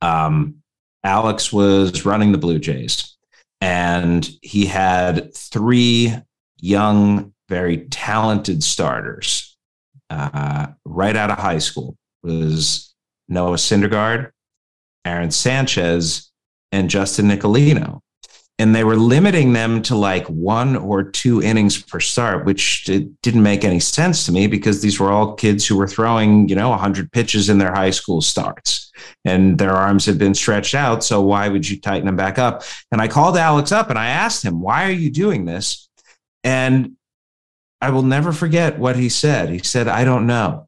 Um, 0.02 0.56
Alex 1.04 1.54
was 1.54 2.04
running 2.06 2.32
the 2.32 2.40
Blue 2.40 2.58
Jays, 2.58 3.18
and 3.60 4.28
he 4.42 4.66
had 4.66 5.36
three 5.36 6.16
young, 6.58 7.34
very 7.50 7.86
talented 7.90 8.64
starters 8.64 9.56
uh, 10.10 10.68
right 10.86 11.16
out 11.16 11.30
of 11.30 11.38
high 11.38 11.60
school. 11.60 11.96
Was 12.24 12.91
Noah 13.32 13.56
Syndergaard, 13.56 14.32
Aaron 15.06 15.32
Sanchez, 15.32 16.32
and 16.72 16.90
Justin 16.90 17.30
Nicolino 17.30 18.02
and 18.62 18.76
they 18.76 18.84
were 18.84 18.96
limiting 18.96 19.54
them 19.54 19.82
to 19.82 19.96
like 19.96 20.28
one 20.28 20.76
or 20.76 21.04
two 21.04 21.42
innings 21.42 21.82
per 21.82 22.00
start, 22.00 22.46
which 22.46 22.86
didn't 22.86 23.42
make 23.42 23.64
any 23.64 23.80
sense 23.80 24.24
to 24.28 24.32
me 24.32 24.46
because 24.46 24.84
these 24.84 25.00
were 25.00 25.12
all 25.12 25.34
kids 25.34 25.66
who 25.66 25.76
were 25.76 25.88
throwing, 25.88 26.48
you 26.48 26.56
know, 26.56 26.70
100 26.70 27.12
pitches 27.12 27.50
in 27.50 27.58
their 27.58 27.74
high 27.74 27.90
school 27.90 28.22
starts 28.22 28.92
and 29.26 29.58
their 29.58 29.72
arms 29.72 30.06
had 30.06 30.20
been 30.20 30.36
stretched 30.36 30.76
out. 30.76 31.04
So 31.04 31.22
why 31.22 31.50
would 31.50 31.68
you 31.68 31.82
tighten 31.82 32.06
them 32.06 32.16
back 32.16 32.38
up? 32.38 32.62
And 32.92 33.02
I 33.02 33.08
called 33.08 33.36
Alex 33.36 33.72
up 33.72 33.90
and 33.90 33.98
I 33.98 34.10
asked 34.10 34.46
him, 34.46 34.62
why 34.62 34.86
are 34.86 34.92
you 34.92 35.10
doing 35.10 35.46
this? 35.46 35.90
And 36.44 36.98
I 37.82 37.90
will 37.90 38.04
never 38.04 38.32
forget 38.32 38.78
what 38.78 38.96
he 38.96 39.10
said. 39.10 39.50
He 39.50 39.58
said, 39.64 39.88
I 39.88 40.04
don't 40.04 40.28
know. 40.28 40.68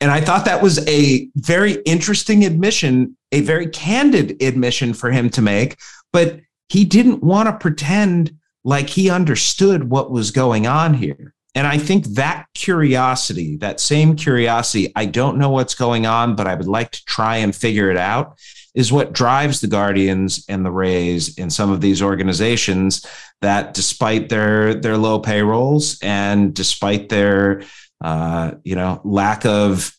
And 0.00 0.10
I 0.10 0.20
thought 0.20 0.44
that 0.44 0.62
was 0.62 0.86
a 0.88 1.28
very 1.36 1.74
interesting 1.86 2.44
admission, 2.44 3.16
a 3.32 3.40
very 3.40 3.68
candid 3.68 4.42
admission 4.42 4.92
for 4.92 5.10
him 5.10 5.30
to 5.30 5.42
make. 5.42 5.76
But 6.12 6.40
he 6.68 6.84
didn't 6.84 7.22
want 7.22 7.48
to 7.48 7.56
pretend 7.56 8.36
like 8.64 8.90
he 8.90 9.08
understood 9.08 9.88
what 9.88 10.10
was 10.10 10.30
going 10.30 10.66
on 10.66 10.94
here. 10.94 11.32
And 11.54 11.66
I 11.66 11.78
think 11.78 12.04
that 12.08 12.46
curiosity, 12.52 13.56
that 13.58 13.80
same 13.80 14.14
curiosity, 14.14 14.92
I 14.94 15.06
don't 15.06 15.38
know 15.38 15.48
what's 15.48 15.74
going 15.74 16.04
on, 16.04 16.36
but 16.36 16.46
I 16.46 16.54
would 16.54 16.68
like 16.68 16.90
to 16.90 17.04
try 17.06 17.36
and 17.36 17.56
figure 17.56 17.90
it 17.90 17.96
out, 17.96 18.38
is 18.74 18.92
what 18.92 19.14
drives 19.14 19.62
the 19.62 19.66
Guardians 19.66 20.44
and 20.50 20.66
the 20.66 20.70
Rays 20.70 21.38
in 21.38 21.48
some 21.48 21.70
of 21.70 21.80
these 21.80 22.02
organizations 22.02 23.06
that 23.40 23.72
despite 23.72 24.28
their 24.28 24.74
their 24.74 24.98
low 24.98 25.18
payrolls 25.18 25.98
and 26.02 26.52
despite 26.52 27.08
their 27.08 27.62
uh, 28.02 28.52
you 28.64 28.74
know 28.74 29.00
lack 29.04 29.44
of 29.44 29.92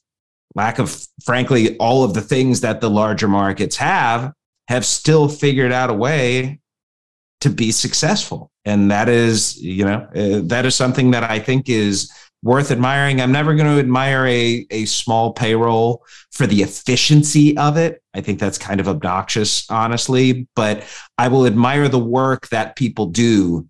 lack 0.55 0.79
of 0.79 1.05
frankly 1.23 1.77
all 1.77 2.03
of 2.03 2.13
the 2.13 2.21
things 2.21 2.61
that 2.61 2.81
the 2.81 2.89
larger 2.89 3.27
markets 3.27 3.77
have 3.77 4.33
have 4.67 4.85
still 4.85 5.29
figured 5.29 5.71
out 5.71 5.89
a 5.89 5.93
way 5.93 6.59
to 7.41 7.49
be 7.49 7.71
successful. 7.71 8.51
And 8.65 8.91
that 8.91 9.09
is 9.09 9.61
you 9.61 9.85
know 9.85 10.07
uh, 10.15 10.41
that 10.47 10.65
is 10.65 10.75
something 10.75 11.11
that 11.11 11.23
i 11.23 11.39
think 11.39 11.69
is 11.69 12.11
worth 12.43 12.69
admiring. 12.71 13.19
I'm 13.19 13.31
never 13.31 13.55
going 13.55 13.73
to 13.73 13.79
admire 13.79 14.25
a, 14.27 14.65
a 14.69 14.85
small 14.85 15.33
payroll 15.33 16.05
for 16.31 16.45
the 16.45 16.61
efficiency 16.61 17.57
of 17.57 17.77
it. 17.77 18.03
I 18.13 18.21
think 18.21 18.39
that's 18.39 18.59
kind 18.59 18.79
of 18.79 18.87
obnoxious 18.87 19.69
honestly 19.69 20.47
but 20.55 20.83
i 21.17 21.27
will 21.27 21.45
admire 21.45 21.87
the 21.87 21.99
work 21.99 22.47
that 22.49 22.75
people 22.75 23.05
do 23.07 23.67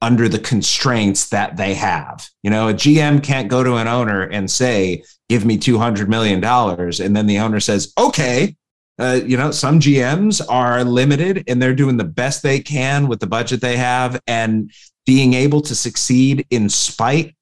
under 0.00 0.28
the 0.28 0.38
constraints 0.38 1.28
that 1.28 1.56
they 1.56 1.74
have 1.74 2.28
you 2.42 2.50
know 2.50 2.68
a 2.68 2.74
gm 2.74 3.22
can't 3.22 3.48
go 3.48 3.64
to 3.64 3.74
an 3.74 3.88
owner 3.88 4.22
and 4.22 4.50
say 4.50 5.02
give 5.28 5.44
me 5.44 5.58
200 5.58 6.08
million 6.08 6.40
dollars 6.40 7.00
and 7.00 7.16
then 7.16 7.26
the 7.26 7.38
owner 7.38 7.60
says 7.60 7.92
okay 7.98 8.54
uh, 8.98 9.20
you 9.24 9.36
know, 9.36 9.50
some 9.52 9.78
GMs 9.78 10.44
are 10.48 10.82
limited 10.82 11.44
and 11.46 11.62
they're 11.62 11.74
doing 11.74 11.96
the 11.96 12.04
best 12.04 12.42
they 12.42 12.58
can 12.58 13.06
with 13.06 13.20
the 13.20 13.26
budget 13.26 13.60
they 13.60 13.76
have 13.76 14.20
and 14.26 14.72
being 15.06 15.34
able 15.34 15.60
to 15.60 15.74
succeed 15.74 16.44
in 16.50 16.68
spite 16.68 17.34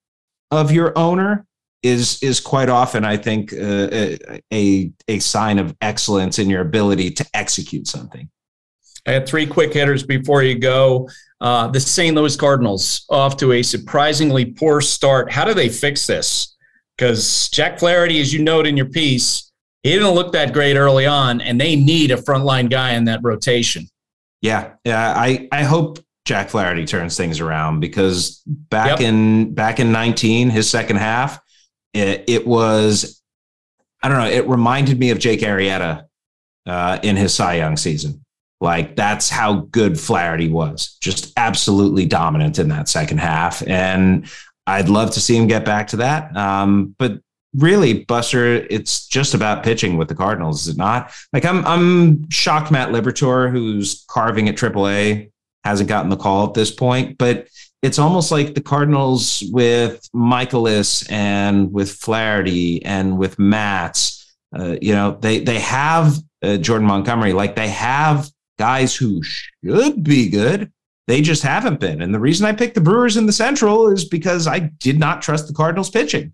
of 0.51 0.71
your 0.71 0.97
owner 0.99 1.47
is 1.83 2.23
is 2.23 2.40
quite 2.40 2.69
often, 2.69 3.05
I 3.05 3.16
think, 3.16 3.53
uh, 3.53 4.16
a 4.53 4.90
a 5.09 5.19
sign 5.19 5.59
of 5.59 5.75
excellence 5.81 6.38
in 6.38 6.51
your 6.51 6.61
ability 6.61 7.11
to 7.12 7.27
execute 7.33 7.87
something. 7.87 8.29
I 9.07 9.12
had 9.12 9.27
three 9.27 9.47
quick 9.47 9.73
hitters 9.73 10.03
before 10.03 10.42
you 10.42 10.59
go. 10.59 11.09
Uh, 11.40 11.68
the 11.68 11.81
St. 11.81 12.14
Louis 12.16 12.35
Cardinals 12.37 13.05
off 13.11 13.37
to 13.38 13.53
a 13.53 13.62
surprisingly 13.62 14.44
poor 14.46 14.81
start. 14.81 15.31
How 15.31 15.44
do 15.44 15.53
they 15.55 15.68
fix 15.68 16.07
this? 16.07 16.57
Because 16.96 17.49
Jack 17.51 17.79
Flaherty, 17.79 18.20
as 18.20 18.33
you 18.33 18.42
note 18.42 18.66
in 18.66 18.77
your 18.77 18.87
piece, 18.87 19.53
he 19.83 19.92
didn't 19.92 20.12
look 20.12 20.33
that 20.33 20.53
great 20.55 20.77
early 20.77 21.05
on, 21.07 21.40
and 21.42 21.61
they 21.61 21.77
need 21.77 22.11
a 22.11 22.16
frontline 22.16 22.70
guy 22.70 22.92
in 22.94 23.05
that 23.05 23.20
rotation. 23.22 23.87
Yeah, 24.40 24.72
yeah. 24.85 25.12
I 25.16 25.46
I 25.53 25.62
hope 25.62 25.99
Jack 26.25 26.49
Flaherty 26.51 26.85
turns 26.87 27.16
things 27.16 27.38
around 27.40 27.81
because 27.81 28.42
back 28.46 28.99
Yep. 28.99 29.01
in 29.01 29.55
back 29.55 29.79
in 29.79 29.92
19, 29.92 30.51
his 30.51 30.68
second 30.68 30.96
half, 30.96 31.38
it, 31.94 32.25
it 32.29 32.46
was 32.46 33.22
I 34.03 34.09
don't 34.09 34.18
know. 34.18 34.27
It 34.29 34.49
reminded 34.49 34.99
me 34.99 35.11
of 35.11 35.18
Jake 35.18 35.40
Arrieta 35.40 36.05
uh, 36.66 36.99
in 37.03 37.16
his 37.16 37.35
Cy 37.35 37.55
Young 37.57 37.77
season. 37.77 38.25
Like 38.61 38.97
that's 38.97 39.29
how 39.29 39.66
good 39.71 40.01
Flaherty 40.01 40.49
was, 40.49 40.97
just 41.01 41.33
absolutely 41.37 42.07
dominant 42.07 42.59
in 42.59 42.69
that 42.69 42.88
second 42.88 43.19
half. 43.19 43.66
And 43.66 44.29
I'd 44.66 44.88
love 44.88 45.11
to 45.12 45.21
see 45.21 45.37
him 45.37 45.47
get 45.47 45.64
back 45.64 45.88
to 45.88 45.97
that. 45.99 46.35
Um, 46.37 46.95
but 46.99 47.21
really, 47.55 48.05
Buster, 48.05 48.66
it's 48.71 49.07
just 49.07 49.35
about 49.35 49.62
pitching 49.62 49.97
with 49.97 50.09
the 50.09 50.14
Cardinals, 50.14 50.62
is 50.62 50.75
it 50.75 50.79
not? 50.79 51.12
Like 51.33 51.45
I'm 51.45 51.66
I'm 51.66 52.29
shocked 52.31 52.71
Matt 52.71 52.90
Liberatore, 52.90 53.51
who's 53.51 54.05
carving 54.09 54.49
at 54.49 54.57
AAA, 54.57 55.31
hasn't 55.64 55.88
gotten 55.88 56.11
the 56.11 56.16
call 56.16 56.47
at 56.47 56.55
this 56.55 56.71
point, 56.71 57.19
but 57.19 57.49
it's 57.83 57.99
almost 57.99 58.33
like 58.33 58.55
the 58.55 58.61
Cardinals 58.61 59.45
with 59.53 60.09
Mikolas 60.14 61.11
and 61.11 61.73
with 61.73 61.92
Flaherty 61.92 62.85
and 62.85 63.19
with 63.19 63.38
Matz. 63.38 64.35
Uh, 64.57 64.77
you 64.81 64.92
know, 64.92 65.19
they 65.21 65.40
they 65.40 65.61
have 65.61 66.16
uh, 66.42 66.57
Jordan 66.57 66.87
Montgomery, 66.87 67.33
like 67.33 67.55
they 67.55 67.69
have 67.69 68.31
guys 68.59 68.95
who 68.97 69.23
should 69.23 70.03
be 70.03 70.29
good. 70.29 70.73
They 71.07 71.21
just 71.21 71.42
haven't 71.42 71.79
been. 71.79 72.03
And 72.03 72.12
the 72.12 72.21
reason 72.21 72.47
I 72.47 72.53
picked 72.53 72.75
the 72.75 72.81
Brewers 72.81 73.16
in 73.16 73.27
the 73.27 73.33
Central 73.33 73.92
is 73.92 74.05
because 74.05 74.47
I 74.47 74.59
did 74.81 74.99
not 74.99 75.23
trust 75.23 75.47
the 75.47 75.55
Cardinals 75.55 75.90
pitching. 75.90 76.33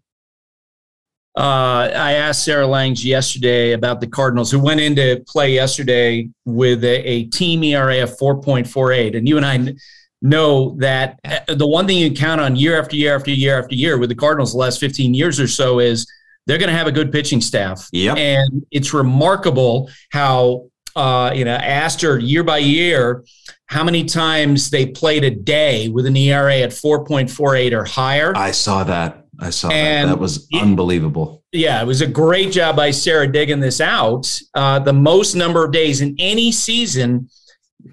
Uh, 1.37 1.91
I 1.95 2.13
asked 2.13 2.45
Sarah 2.45 2.67
Langs 2.67 3.05
yesterday 3.05 3.73
about 3.73 4.01
the 4.01 4.07
Cardinals, 4.07 4.51
who 4.51 4.59
went 4.59 4.81
into 4.81 5.23
play 5.27 5.53
yesterday 5.53 6.29
with 6.45 6.85
a, 6.85 7.09
a 7.09 7.25
team 7.25 7.65
ERA 7.65 8.03
of 8.03 8.17
4.48. 8.19 9.17
And 9.17 9.27
you 9.27 9.39
and 9.39 9.47
I 9.47 9.75
know 10.21 10.77
that 10.79 11.19
uh, 11.25 11.55
the 11.55 11.67
one 11.67 11.87
thing 11.87 11.99
you 11.99 12.13
count 12.13 12.41
on 12.41 12.55
year 12.55 12.79
after 12.79 12.97
year 12.97 13.17
after 13.17 13.31
year 13.31 13.59
after 13.59 13.75
year 13.75 13.99
with 13.99 14.11
the 14.11 14.15
Cardinals 14.15 14.53
the 14.53 14.59
last 14.59 14.79
15 14.79 15.15
years 15.15 15.41
or 15.41 15.49
so 15.49 15.81
is 15.81 16.07
they're 16.47 16.59
going 16.59 16.71
to 16.71 16.77
have 16.77 16.87
a 16.87 16.93
good 16.93 17.11
pitching 17.13 17.41
staff. 17.41 17.89
Yep. 17.93 18.17
And 18.19 18.67
it's 18.71 18.93
remarkable 18.93 19.91
how, 20.11 20.69
uh, 20.97 21.33
you 21.35 21.45
know, 21.45 21.55
asked 21.55 22.01
her 22.03 22.19
year 22.19 22.43
by 22.43 22.59
year 22.59 23.25
how 23.67 23.85
many 23.85 24.05
times 24.05 24.71
they 24.71 24.87
played 24.87 25.25
a 25.25 25.31
day 25.31 25.89
with 25.89 26.07
an 26.07 26.17
ERA 26.17 26.59
at 26.59 26.71
4.48 26.71 27.73
or 27.73 27.85
higher. 27.85 28.33
I 28.37 28.51
saw 28.51 28.85
that. 28.85 29.27
I 29.41 29.51
saw 29.51 29.71
And 29.71 30.09
that. 30.09 30.15
That 30.15 30.21
was 30.21 30.47
unbelievable. 30.55 31.43
Yeah, 31.53 31.83
it 31.83 31.87
was 31.87 32.01
a 32.01 32.07
great 32.07 32.53
job 32.53 32.77
by 32.77 32.91
Sarah 32.91 33.31
digging 33.31 33.61
this 33.61 33.81
out. 33.81 34.41
Uh, 34.55 34.79
the 34.79 34.93
most 34.93 35.35
number 35.35 35.65
of 35.65 35.73
days 35.73 36.01
in 36.01 36.15
any 36.19 36.53
season, 36.53 37.29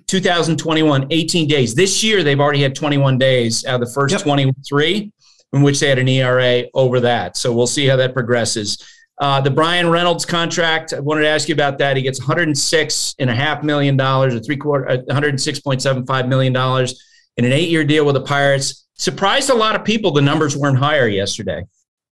2021, 0.07 1.07
18 1.09 1.47
days. 1.47 1.75
This 1.75 2.03
year, 2.03 2.23
they've 2.23 2.39
already 2.39 2.61
had 2.61 2.75
21 2.75 3.17
days 3.17 3.65
out 3.65 3.81
of 3.81 3.87
the 3.87 3.93
first 3.93 4.19
23 4.19 5.11
in 5.53 5.61
which 5.61 5.79
they 5.79 5.89
had 5.89 5.97
an 5.97 6.07
ERA 6.07 6.63
over 6.73 6.99
that. 6.99 7.37
So 7.37 7.51
we'll 7.53 7.67
see 7.67 7.87
how 7.87 7.95
that 7.95 8.13
progresses. 8.13 8.83
Uh, 9.19 9.41
the 9.41 9.51
Bryan 9.51 9.89
Reynolds 9.89 10.25
contract, 10.25 10.93
I 10.93 10.99
wanted 11.01 11.21
to 11.21 11.27
ask 11.27 11.49
you 11.49 11.53
about 11.53 11.77
that. 11.79 11.97
He 11.97 12.03
gets 12.03 12.19
106 12.19 13.15
and 13.19 13.29
a 13.29 13.35
half 13.35 13.63
million 13.63 13.97
dollars, 13.97 14.33
a 14.33 14.39
three 14.39 14.55
quarter, 14.55 14.89
uh, 14.89 14.97
106.75 15.09 16.27
million 16.29 16.53
dollars 16.53 17.03
in 17.35 17.45
an 17.45 17.51
eight 17.51 17.69
year 17.69 17.83
deal 17.83 18.05
with 18.05 18.15
the 18.15 18.21
Pirates. 18.21 18.87
Surprised 18.93 19.49
a 19.49 19.55
lot 19.55 19.75
of 19.75 19.83
people. 19.83 20.11
The 20.11 20.21
numbers 20.21 20.55
weren't 20.55 20.77
higher 20.77 21.07
yesterday. 21.07 21.63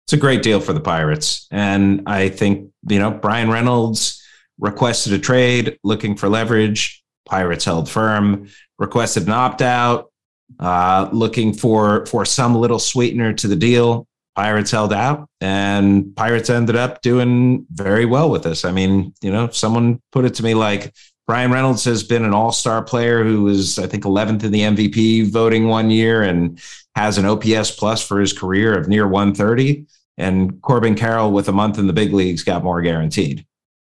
It's 0.05 0.13
a 0.13 0.17
great 0.17 0.43
deal 0.43 0.59
for 0.59 0.73
the 0.73 0.81
Pirates. 0.81 1.47
And 1.51 2.03
I 2.07 2.29
think, 2.29 2.71
you 2.89 2.99
know, 2.99 3.11
Bryan 3.11 3.49
Reynolds 3.49 4.21
requested 4.59 5.13
a 5.13 5.19
trade 5.19 5.77
looking 5.83 6.15
for 6.15 6.29
leverage. 6.29 7.03
Pirates 7.25 7.65
held 7.65 7.89
firm, 7.89 8.49
requested 8.79 9.27
an 9.27 9.33
opt 9.33 9.61
out, 9.61 10.11
uh, 10.59 11.09
looking 11.11 11.53
for 11.53 12.05
for 12.05 12.25
some 12.25 12.55
little 12.55 12.79
sweetener 12.79 13.33
to 13.33 13.47
the 13.47 13.55
deal. 13.55 14.07
Pirates 14.35 14.71
held 14.71 14.93
out, 14.93 15.29
and 15.41 16.15
Pirates 16.15 16.49
ended 16.49 16.75
up 16.75 17.01
doing 17.01 17.65
very 17.71 18.05
well 18.05 18.29
with 18.29 18.43
this. 18.43 18.65
I 18.65 18.71
mean, 18.71 19.13
you 19.21 19.31
know, 19.31 19.49
someone 19.49 20.01
put 20.11 20.25
it 20.25 20.33
to 20.35 20.43
me 20.43 20.53
like 20.55 20.93
Bryan 21.27 21.51
Reynolds 21.51 21.85
has 21.85 22.03
been 22.03 22.25
an 22.25 22.33
all 22.33 22.51
star 22.51 22.83
player 22.83 23.23
who 23.23 23.43
was, 23.43 23.79
I 23.79 23.87
think, 23.87 24.03
11th 24.03 24.43
in 24.43 24.51
the 24.51 24.61
MVP 24.61 25.31
voting 25.31 25.67
one 25.67 25.89
year 25.89 26.23
and 26.23 26.59
has 26.95 27.17
an 27.17 27.25
OPS 27.25 27.71
plus 27.71 28.05
for 28.05 28.19
his 28.19 28.33
career 28.33 28.77
of 28.77 28.87
near 28.87 29.07
130. 29.07 29.85
And 30.17 30.61
Corbin 30.61 30.95
Carroll, 30.95 31.31
with 31.31 31.47
a 31.47 31.53
month 31.53 31.77
in 31.77 31.87
the 31.87 31.93
big 31.93 32.13
leagues, 32.13 32.43
got 32.43 32.63
more 32.63 32.81
guaranteed. 32.81 33.45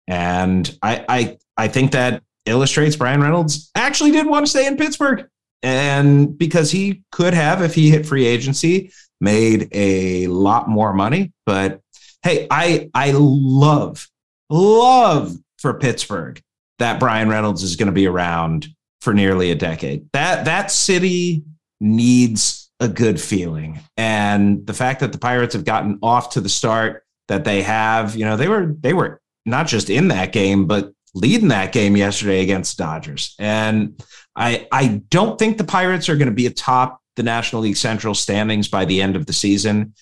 And 0.07 0.77
I, 0.81 1.05
I, 1.09 1.37
I 1.57 1.67
think 1.67 1.91
that 1.91 2.21
illustrates 2.45 2.95
Bryan 2.95 3.21
Reynolds 3.21 3.71
actually 3.75 4.11
did 4.11 4.27
want 4.27 4.45
to 4.45 4.49
stay 4.49 4.67
in 4.67 4.77
Pittsburgh. 4.77 5.27
And 5.63 6.37
because 6.37 6.69
he 6.69 7.01
could 7.11 7.33
have, 7.33 7.63
if 7.63 7.73
he 7.73 7.89
hit 7.89 8.05
free 8.05 8.25
agency, 8.25 8.91
made 9.21 9.69
a 9.71 10.28
lot 10.28 10.69
more 10.69 10.93
money. 10.93 11.34
But 11.45 11.82
hey, 12.23 12.47
I 12.49 12.89
I 12.93 13.13
love, 13.15 14.08
love 14.49 15.36
for 15.58 15.73
Pittsburgh 15.75 16.41
that 16.80 16.99
Bryan 16.99 17.30
Reynolds 17.30 17.63
is 17.63 17.75
going 17.75 17.88
to 17.88 17.93
be 17.93 18.08
around 18.08 18.67
for 19.01 19.13
nearly 19.13 19.51
a 19.51 19.56
decade. 19.56 20.10
That 20.13 20.45
that 20.45 20.71
city 20.71 21.43
needs 21.80 22.69
a 22.80 22.88
good 22.88 23.19
feeling. 23.19 23.80
And 23.97 24.65
the 24.65 24.73
fact 24.73 24.99
that 24.99 25.12
the 25.12 25.17
Pirates 25.17 25.54
have 25.54 25.65
gotten 25.65 25.99
off 26.01 26.32
to 26.32 26.41
the 26.41 26.49
start 26.49 27.04
that 27.28 27.45
they 27.45 27.62
have, 27.63 28.15
you 28.15 28.25
know, 28.25 28.38
they 28.38 28.47
were 28.47 28.75
they 28.80 28.93
were 28.93 29.21
not 29.45 29.67
just 29.67 29.89
in 29.89 30.10
that 30.10 30.32
game, 30.32 30.67
but 30.67 30.91
leading 31.13 31.47
that 31.49 31.71
game 31.71 31.95
yesterday 31.95 32.41
against 32.41 32.78
Dodgers. 32.78 33.36
And 33.39 34.01
I 34.36 34.67
I 34.71 35.01
don't 35.10 35.39
think 35.39 35.58
the 35.58 35.63
Pirates 35.63 36.10
are 36.10 36.17
going 36.17 36.30
to 36.30 36.34
be 36.34 36.47
atop 36.47 36.99
the 37.15 37.23
National 37.23 37.62
League 37.62 37.78
Central 37.78 38.13
standings 38.13 38.67
by 38.67 38.86
the 38.86 39.01
end 39.01 39.15
of 39.15 39.25
the 39.25 39.34
season, 39.34 39.93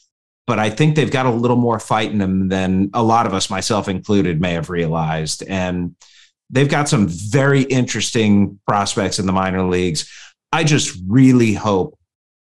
but 0.46 0.60
I 0.60 0.70
think 0.70 0.96
they've 0.96 1.12
got 1.12 1.26
a 1.26 1.32
little 1.32 1.58
more 1.58 1.80
fight 1.80 2.12
in 2.12 2.18
them 2.18 2.50
than 2.50 2.90
a 2.94 3.04
lot 3.04 3.26
of 3.26 3.34
us, 3.34 3.50
myself 3.50 3.88
included, 3.88 4.42
may 4.42 4.54
have 4.54 4.70
realized. 4.70 5.44
And 5.48 5.96
they've 6.50 6.70
got 6.70 6.90
some 6.90 7.08
very 7.08 7.62
interesting 7.64 8.60
prospects 8.68 9.20
in 9.20 9.26
the 9.26 9.32
minor 9.32 9.64
leagues. 9.64 10.12
I 10.52 10.64
just 10.64 10.98
really 11.08 11.54
hope 11.54 11.98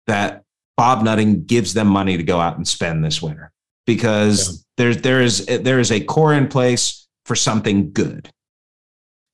that 0.07 0.43
Bob 0.75 1.03
Nutting 1.03 1.45
gives 1.45 1.73
them 1.73 1.87
money 1.87 2.17
to 2.17 2.23
go 2.23 2.39
out 2.39 2.57
and 2.57 2.67
spend 2.67 3.03
this 3.03 3.21
winter 3.21 3.51
because 3.85 4.65
there's 4.77 4.97
there 5.01 5.21
is 5.21 5.45
there 5.45 5.79
is 5.79 5.91
a 5.91 6.03
core 6.03 6.33
in 6.33 6.47
place 6.47 7.07
for 7.25 7.35
something 7.35 7.91
good. 7.91 8.29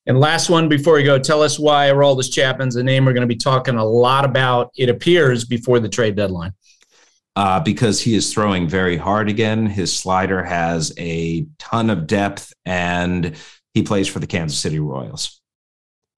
And 0.05 0.19
last 0.19 0.49
one 0.49 0.69
before 0.69 0.93
we 0.93 1.03
go, 1.03 1.19
tell 1.19 1.43
us 1.43 1.59
why 1.59 1.89
Aroldis 1.89 2.31
Chapman's 2.31 2.75
a 2.75 2.83
name 2.83 3.05
we're 3.05 3.13
going 3.13 3.21
to 3.21 3.27
be 3.27 3.35
talking 3.35 3.75
a 3.75 3.85
lot 3.85 4.25
about, 4.25 4.71
it 4.75 4.89
appears, 4.89 5.45
before 5.45 5.79
the 5.79 5.89
trade 5.89 6.15
deadline. 6.15 6.53
Uh, 7.35 7.59
because 7.59 8.01
he 8.01 8.15
is 8.15 8.33
throwing 8.33 8.67
very 8.67 8.97
hard 8.97 9.29
again. 9.29 9.65
His 9.65 9.95
slider 9.95 10.43
has 10.43 10.91
a 10.97 11.45
ton 11.57 11.89
of 11.89 12.07
depth, 12.07 12.51
and 12.65 13.35
he 13.73 13.83
plays 13.83 14.07
for 14.07 14.19
the 14.19 14.27
Kansas 14.27 14.59
City 14.59 14.79
Royals. 14.79 15.39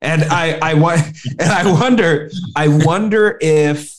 And 0.02 0.24
I, 0.24 0.58
I, 0.62 0.74
and 1.40 1.52
I 1.52 1.72
wonder, 1.72 2.32
I 2.56 2.70
wonder 2.70 3.38
if 3.42 3.96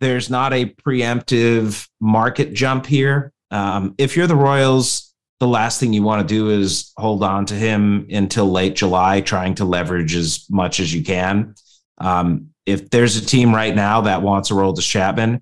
there's 0.00 0.30
not 0.30 0.52
a 0.52 0.66
preemptive 0.66 1.88
market 2.00 2.54
jump 2.54 2.86
here. 2.86 3.32
Um, 3.52 3.94
if 3.98 4.16
you're 4.16 4.26
the 4.26 4.34
Royals, 4.34 5.11
the 5.42 5.48
last 5.48 5.80
thing 5.80 5.92
you 5.92 6.04
want 6.04 6.20
to 6.20 6.34
do 6.34 6.50
is 6.50 6.92
hold 6.96 7.24
on 7.24 7.44
to 7.44 7.54
him 7.54 8.06
until 8.12 8.48
late 8.48 8.76
July, 8.76 9.20
trying 9.20 9.56
to 9.56 9.64
leverage 9.64 10.14
as 10.14 10.46
much 10.48 10.78
as 10.78 10.94
you 10.94 11.02
can. 11.02 11.56
Um, 11.98 12.50
if 12.64 12.90
there's 12.90 13.16
a 13.16 13.26
team 13.26 13.52
right 13.52 13.74
now 13.74 14.02
that 14.02 14.22
wants 14.22 14.52
Aroldis 14.52 14.88
Chapman, 14.88 15.40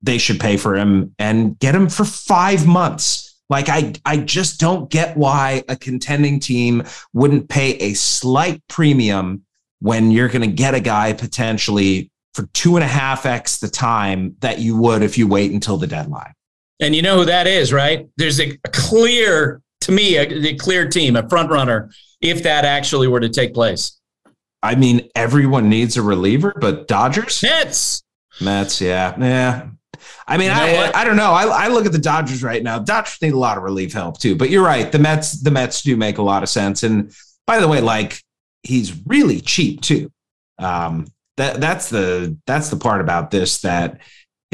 they 0.00 0.16
should 0.16 0.40
pay 0.40 0.56
for 0.56 0.74
him 0.74 1.14
and 1.18 1.58
get 1.58 1.74
him 1.74 1.90
for 1.90 2.06
five 2.06 2.66
months. 2.66 3.38
Like 3.50 3.68
I, 3.68 3.92
I 4.06 4.16
just 4.16 4.60
don't 4.60 4.88
get 4.88 5.14
why 5.14 5.62
a 5.68 5.76
contending 5.76 6.40
team 6.40 6.82
wouldn't 7.12 7.50
pay 7.50 7.72
a 7.72 7.92
slight 7.92 8.62
premium 8.66 9.44
when 9.80 10.10
you're 10.10 10.28
going 10.28 10.48
to 10.48 10.56
get 10.56 10.72
a 10.72 10.80
guy 10.80 11.12
potentially 11.12 12.10
for 12.32 12.46
two 12.54 12.76
and 12.76 12.82
a 12.82 12.88
half 12.88 13.26
x 13.26 13.58
the 13.58 13.68
time 13.68 14.36
that 14.38 14.58
you 14.58 14.74
would 14.78 15.02
if 15.02 15.18
you 15.18 15.28
wait 15.28 15.52
until 15.52 15.76
the 15.76 15.86
deadline. 15.86 16.32
And 16.80 16.94
you 16.94 17.02
know 17.02 17.18
who 17.18 17.24
that 17.26 17.46
is, 17.46 17.72
right? 17.72 18.08
There's 18.16 18.40
a, 18.40 18.56
clear, 18.72 19.62
to 19.82 19.92
me, 19.92 20.16
a, 20.16 20.22
a 20.22 20.54
clear 20.56 20.88
team, 20.88 21.16
a 21.16 21.28
front 21.28 21.50
runner, 21.50 21.90
if 22.20 22.42
that 22.42 22.64
actually 22.64 23.08
were 23.08 23.20
to 23.20 23.28
take 23.28 23.54
place. 23.54 24.00
I 24.62 24.74
mean, 24.74 25.08
everyone 25.14 25.68
needs 25.68 25.96
a 25.96 26.02
reliever, 26.02 26.54
but 26.58 26.88
Dodgers? 26.88 27.42
Mets. 27.42 28.02
Mets, 28.40 28.80
yeah. 28.80 29.14
Yeah. 29.18 29.68
I 30.26 30.38
mean, 30.38 30.48
you 30.48 30.54
know 30.54 30.62
I, 30.62 30.90
I, 30.90 31.00
I 31.02 31.04
don't 31.04 31.16
know. 31.16 31.32
I, 31.32 31.44
I 31.44 31.68
look 31.68 31.86
at 31.86 31.92
the 31.92 31.98
Dodgers 31.98 32.42
right 32.42 32.62
now. 32.62 32.78
Dodgers 32.78 33.18
need 33.20 33.34
a 33.34 33.38
lot 33.38 33.58
of 33.58 33.62
relief 33.62 33.92
help 33.92 34.18
too. 34.18 34.34
But 34.34 34.50
you're 34.50 34.64
right. 34.64 34.90
The 34.90 34.98
Mets, 34.98 35.42
the 35.42 35.50
Mets 35.50 35.82
do 35.82 35.96
make 35.96 36.18
a 36.18 36.22
lot 36.22 36.42
of 36.42 36.48
sense. 36.48 36.82
And 36.82 37.12
by 37.46 37.60
the 37.60 37.68
way, 37.68 37.80
like 37.80 38.18
he's 38.62 38.94
really 39.06 39.40
cheap 39.40 39.82
too. 39.82 40.10
Um, 40.58 41.06
that 41.36 41.60
that's 41.60 41.90
the 41.90 42.36
that's 42.46 42.70
the 42.70 42.76
part 42.76 43.00
about 43.00 43.30
this 43.30 43.60
that 43.62 44.00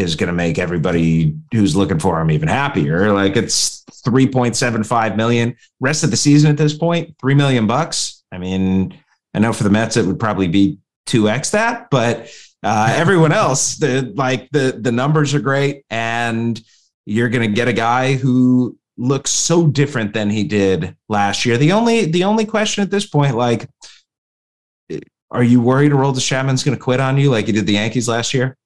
is 0.00 0.16
going 0.16 0.28
to 0.28 0.34
make 0.34 0.58
everybody 0.58 1.36
who's 1.52 1.76
looking 1.76 1.98
for 1.98 2.20
him 2.20 2.30
even 2.30 2.48
happier. 2.48 3.12
Like 3.12 3.36
it's 3.36 3.84
3.75 4.06 5.16
million 5.16 5.56
rest 5.80 6.04
of 6.04 6.10
the 6.10 6.16
season 6.16 6.50
at 6.50 6.56
this 6.56 6.76
point, 6.76 7.14
3 7.20 7.34
million 7.34 7.66
bucks. 7.66 8.22
I 8.32 8.38
mean, 8.38 8.98
I 9.34 9.38
know 9.38 9.52
for 9.52 9.64
the 9.64 9.70
Mets, 9.70 9.96
it 9.96 10.06
would 10.06 10.18
probably 10.18 10.48
be 10.48 10.78
2x 11.06 11.52
that, 11.52 11.90
but 11.90 12.30
uh, 12.62 12.92
everyone 12.96 13.32
else, 13.32 13.76
the, 13.76 14.12
like 14.16 14.50
the, 14.50 14.78
the 14.80 14.92
numbers 14.92 15.34
are 15.34 15.40
great. 15.40 15.84
And 15.90 16.60
you're 17.06 17.28
going 17.28 17.48
to 17.48 17.54
get 17.54 17.68
a 17.68 17.72
guy 17.72 18.14
who 18.14 18.78
looks 18.96 19.30
so 19.30 19.66
different 19.66 20.14
than 20.14 20.30
he 20.30 20.44
did 20.44 20.96
last 21.08 21.46
year. 21.46 21.56
The 21.56 21.72
only, 21.72 22.06
the 22.06 22.24
only 22.24 22.44
question 22.44 22.82
at 22.82 22.90
this 22.90 23.06
point, 23.06 23.36
like, 23.36 23.68
are 25.30 25.42
you 25.42 25.60
worried 25.60 25.92
Aroldis 25.92 26.26
Chapman's 26.26 26.64
going 26.64 26.76
to 26.76 26.82
quit 26.82 27.00
on 27.00 27.16
you 27.16 27.30
like 27.30 27.46
he 27.46 27.52
did 27.52 27.66
the 27.66 27.74
Yankees 27.74 28.08
last 28.08 28.34
year? 28.34 28.56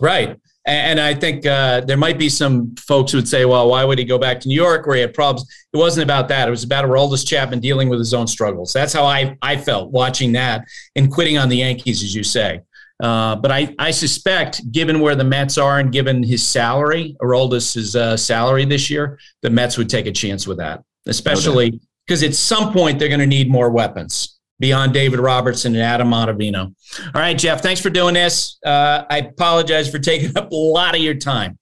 Right. 0.00 0.38
And 0.68 1.00
I 1.00 1.14
think 1.14 1.46
uh, 1.46 1.80
there 1.80 1.96
might 1.96 2.18
be 2.18 2.28
some 2.28 2.76
folks 2.76 3.12
who 3.12 3.18
would 3.18 3.28
say, 3.28 3.46
well, 3.46 3.70
why 3.70 3.84
would 3.84 3.98
he 3.98 4.04
go 4.04 4.18
back 4.18 4.38
to 4.40 4.48
New 4.48 4.54
York 4.54 4.86
where 4.86 4.96
he 4.96 5.00
had 5.00 5.14
problems? 5.14 5.48
It 5.72 5.78
wasn't 5.78 6.04
about 6.04 6.28
that. 6.28 6.46
It 6.46 6.50
was 6.50 6.62
about 6.62 6.84
Aroldis 6.84 7.26
Chapman 7.26 7.60
dealing 7.60 7.88
with 7.88 7.98
his 7.98 8.12
own 8.12 8.26
struggles. 8.26 8.74
That's 8.74 8.92
how 8.92 9.04
I, 9.04 9.38
I 9.40 9.56
felt 9.56 9.90
watching 9.90 10.32
that 10.32 10.66
and 10.94 11.10
quitting 11.10 11.38
on 11.38 11.48
the 11.48 11.56
Yankees, 11.56 12.02
as 12.02 12.14
you 12.14 12.22
say. 12.22 12.60
Uh, 13.02 13.36
but 13.36 13.50
I, 13.50 13.74
I 13.78 13.90
suspect, 13.92 14.70
given 14.70 15.00
where 15.00 15.14
the 15.14 15.24
Mets 15.24 15.56
are 15.56 15.78
and 15.78 15.90
given 15.90 16.22
his 16.22 16.46
salary, 16.46 17.16
Aroldis' 17.22 17.94
uh, 17.96 18.16
salary 18.16 18.66
this 18.66 18.90
year, 18.90 19.18
the 19.40 19.48
Mets 19.48 19.78
would 19.78 19.88
take 19.88 20.06
a 20.06 20.12
chance 20.12 20.46
with 20.46 20.58
that, 20.58 20.82
especially 21.06 21.80
because 22.06 22.22
at 22.22 22.34
some 22.34 22.74
point 22.74 22.98
they're 22.98 23.08
going 23.08 23.20
to 23.20 23.26
need 23.26 23.50
more 23.50 23.70
weapons 23.70 24.37
beyond 24.58 24.92
David 24.92 25.20
Robertson 25.20 25.74
and 25.74 25.82
Adam 25.82 26.10
Ottavino. 26.10 26.74
All 27.14 27.20
right, 27.20 27.36
Jeff, 27.38 27.62
thanks 27.62 27.80
for 27.80 27.90
doing 27.90 28.14
this. 28.14 28.58
Uh, 28.64 29.04
I 29.08 29.18
apologize 29.18 29.90
for 29.90 29.98
taking 29.98 30.36
up 30.36 30.50
a 30.50 30.54
lot 30.54 30.94
of 30.94 31.00
your 31.00 31.14
time. 31.14 31.58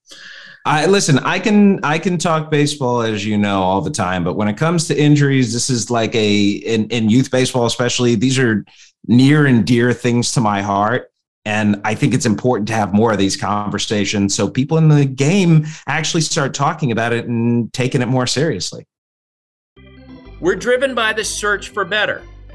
I 0.65 0.87
listen, 0.87 1.21
I 1.21 1.39
can 1.39 1.79
I 1.85 2.01
can 2.01 2.19
talk 2.19 2.51
baseball 2.51 3.03
as 3.03 3.25
you 3.25 3.39
know 3.39 3.63
all 3.63 3.81
the 3.81 3.91
time, 3.91 4.25
but 4.25 4.35
when 4.35 4.49
it 4.49 4.57
comes 4.57 4.89
to 4.89 5.01
injuries, 5.01 5.53
this 5.53 5.71
is 5.71 5.93
like 5.93 6.13
a 6.17 6.43
in, 6.45 6.89
in 6.89 7.09
youth 7.09 7.31
baseball 7.31 7.67
especially, 7.67 8.17
these 8.17 8.37
are 8.37 8.65
near 9.07 9.47
and 9.47 9.65
dear 9.65 9.93
things 9.93 10.33
to 10.33 10.41
my 10.41 10.63
heart. 10.63 11.13
And 11.45 11.81
I 11.85 11.95
think 11.95 12.13
it's 12.13 12.27
important 12.27 12.67
to 12.69 12.75
have 12.75 12.93
more 12.93 13.13
of 13.13 13.19
these 13.19 13.37
conversations 13.37 14.35
so 14.35 14.51
people 14.51 14.79
in 14.79 14.89
the 14.89 15.05
game 15.05 15.65
actually 15.87 16.23
start 16.23 16.53
talking 16.53 16.91
about 16.91 17.13
it 17.13 17.29
and 17.29 17.73
taking 17.73 18.03
it 18.03 18.07
more 18.07 18.27
seriously. 18.27 18.89
We're 20.41 20.57
driven 20.57 20.97
by 20.97 21.13
the 21.13 21.23
search 21.23 21.69
for 21.69 21.85
better. 21.85 22.23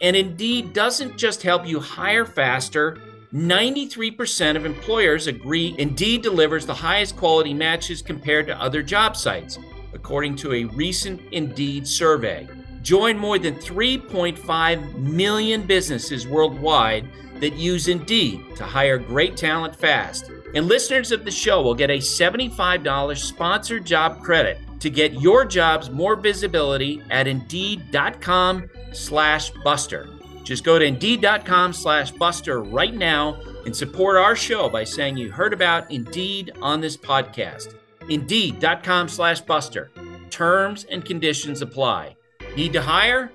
And 0.00 0.16
Indeed 0.16 0.72
doesn't 0.72 1.16
just 1.16 1.42
help 1.42 1.66
you 1.66 1.80
hire 1.80 2.24
faster. 2.24 2.98
93% 3.32 4.56
of 4.56 4.64
employers 4.64 5.26
agree 5.26 5.74
Indeed 5.78 6.22
delivers 6.22 6.66
the 6.66 6.74
highest 6.74 7.16
quality 7.16 7.54
matches 7.54 8.02
compared 8.02 8.46
to 8.46 8.60
other 8.60 8.82
job 8.82 9.16
sites 9.16 9.58
according 9.94 10.36
to 10.36 10.52
a 10.52 10.64
recent 10.64 11.20
Indeed 11.32 11.86
survey. 11.86 12.46
Join 12.82 13.16
more 13.16 13.38
than 13.38 13.54
3.5 13.54 14.94
million 14.96 15.62
businesses 15.62 16.26
worldwide 16.26 17.08
that 17.40 17.54
use 17.54 17.88
Indeed 17.88 18.56
to 18.56 18.64
hire 18.64 18.98
great 18.98 19.36
talent 19.36 19.74
fast. 19.74 20.30
And 20.54 20.66
listeners 20.66 21.10
of 21.10 21.24
the 21.24 21.30
show 21.30 21.62
will 21.62 21.74
get 21.74 21.90
a 21.90 21.98
$75 21.98 23.16
sponsored 23.16 23.84
job 23.84 24.22
credit 24.22 24.58
to 24.84 24.90
get 24.90 25.14
your 25.14 25.46
jobs 25.46 25.88
more 25.88 26.14
visibility 26.14 27.02
at 27.10 27.26
Indeed.com 27.26 28.68
slash 28.92 29.50
Buster. 29.64 30.10
Just 30.42 30.62
go 30.62 30.78
to 30.78 30.84
Indeed.com 30.84 31.72
slash 31.72 32.10
Buster 32.10 32.62
right 32.62 32.92
now 32.92 33.40
and 33.64 33.74
support 33.74 34.18
our 34.18 34.36
show 34.36 34.68
by 34.68 34.84
saying 34.84 35.16
you 35.16 35.32
heard 35.32 35.54
about 35.54 35.90
Indeed 35.90 36.52
on 36.60 36.82
this 36.82 36.98
podcast. 36.98 37.74
Indeed.com 38.10 39.08
slash 39.08 39.40
Buster. 39.40 39.90
Terms 40.28 40.84
and 40.84 41.02
conditions 41.02 41.62
apply. 41.62 42.14
Need 42.54 42.74
to 42.74 42.82
hire? 42.82 43.32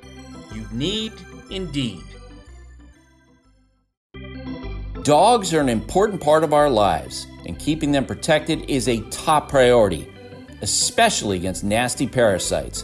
You 0.54 0.68
need 0.72 1.14
Indeed. 1.50 2.04
Dogs 5.02 5.52
are 5.56 5.62
an 5.62 5.70
important 5.70 6.22
part 6.22 6.44
of 6.44 6.54
our 6.54 6.70
lives, 6.70 7.26
and 7.48 7.58
keeping 7.58 7.92
them 7.92 8.06
protected 8.06 8.70
is 8.70 8.88
a 8.88 9.02
top 9.10 9.50
priority, 9.50 10.08
especially 10.62 11.38
against 11.38 11.64
nasty 11.64 12.08
parasites. 12.08 12.84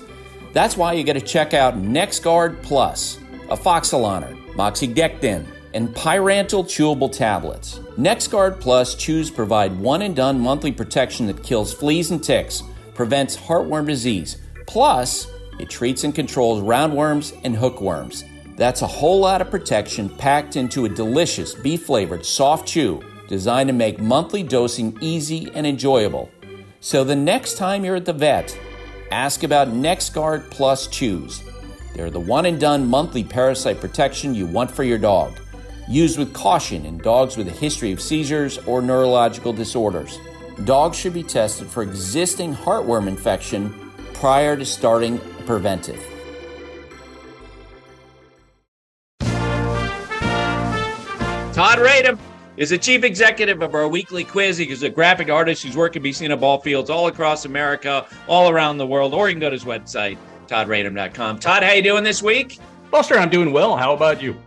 That's 0.54 0.78
why 0.78 0.94
you 0.94 1.04
got 1.04 1.14
to 1.14 1.22
check 1.22 1.54
out 1.54 1.76
NexGard 1.76 2.62
Plus, 2.64 3.18
Afoxolaner, 3.50 4.36
Moxidectin, 4.54 5.46
and 5.74 5.90
Pyrantel 5.90 6.64
chewable 6.64 7.12
tablets. 7.12 7.80
NexGard 7.98 8.62
Plus 8.62 8.96
chews 8.96 9.30
provide 9.30 9.78
one 9.78 10.02
and 10.02 10.16
done 10.16 10.40
monthly 10.40 10.72
protection 10.72 11.28
that 11.28 11.44
kills 11.44 11.74
fleas 11.74 12.12
and 12.12 12.24
ticks, 12.24 12.64
prevents 12.94 13.36
heartworm 13.36 13.86
disease, 13.86 14.38
plus, 14.66 15.28
it 15.60 15.70
treats 15.70 16.06
and 16.06 16.16
controls 16.16 16.62
roundworms 16.62 17.38
and 17.44 17.56
hookworms. 17.56 18.24
That's 18.56 18.82
a 18.82 18.88
whole 18.88 19.20
lot 19.20 19.42
of 19.42 19.52
protection 19.52 20.08
packed 20.08 20.56
into 20.56 20.86
a 20.86 20.90
delicious 20.90 21.54
beef 21.54 21.86
flavored 21.86 22.26
soft 22.26 22.68
chew 22.68 23.02
designed 23.28 23.68
to 23.68 23.74
make 23.74 24.00
monthly 24.00 24.44
dosing 24.44 24.98
easy 25.02 25.52
and 25.54 25.68
enjoyable. 25.68 26.30
So 26.86 27.04
the 27.04 27.16
next 27.16 27.58
time 27.58 27.84
you're 27.84 27.96
at 27.96 28.06
the 28.06 28.14
vet, 28.14 28.56
ask 29.10 29.42
about 29.42 29.70
NexGard 29.70 30.52
Plus 30.52 30.86
Chews. 30.86 31.42
They're 31.96 32.12
the 32.12 32.20
one 32.20 32.46
and 32.46 32.60
done 32.60 32.86
monthly 32.86 33.24
parasite 33.24 33.82
protection 33.82 34.36
you 34.36 34.46
want 34.46 34.70
for 34.70 34.84
your 34.84 35.00
dog 35.00 35.40
used 35.90 36.20
with 36.20 36.32
caution 36.32 36.86
in 36.86 37.00
dogs 37.00 37.38
with 37.38 37.48
a 37.48 37.52
history 37.52 37.92
of 37.92 38.00
seizures 38.00 38.60
or 38.68 38.84
neurological 38.84 39.52
disorders. 39.52 40.20
Dogs 40.66 40.96
should 40.96 41.16
be 41.16 41.24
tested 41.24 41.68
for 41.68 41.82
existing 41.82 42.54
heartworm 42.54 43.08
infection 43.08 43.74
prior 44.14 44.56
to 44.56 44.64
starting 44.64 45.18
preventive. 45.48 46.00
Todd 51.52 51.80
Radom 51.80 52.20
is 52.58 52.70
the 52.70 52.78
chief 52.78 53.04
executive 53.04 53.62
of 53.62 53.74
our 53.76 53.88
weekly 53.88 54.24
quiz. 54.24 54.58
He's 54.58 54.84
a 54.84 54.90
graphic 54.90 55.30
artist 55.30 55.64
whose 55.64 55.76
work 55.76 55.94
can 55.94 56.04
be 56.04 56.14
seen 56.14 56.32
at 56.32 56.40
ball 56.40 56.60
fields 56.60 56.90
all 56.90 57.08
across 57.08 57.46
America, 57.46 58.06
all 58.28 58.50
around 58.50 58.78
the 58.78 58.88
world, 58.88 59.14
or 59.14 59.28
you 59.28 59.34
can 59.34 59.42
go 59.42 59.50
to 59.50 59.54
his 59.56 59.66
website, 59.66 60.18
toddradom.com. 60.48 61.40
Todd, 61.40 61.64
how 61.64 61.74
you 61.74 61.82
doing 61.82 62.04
this 62.04 62.24
week? 62.24 62.60
Buster, 62.92 63.18
I'm 63.18 63.30
doing 63.30 63.52
well. 63.52 63.76
How 63.76 63.94
about 63.94 64.22
you? 64.22 64.38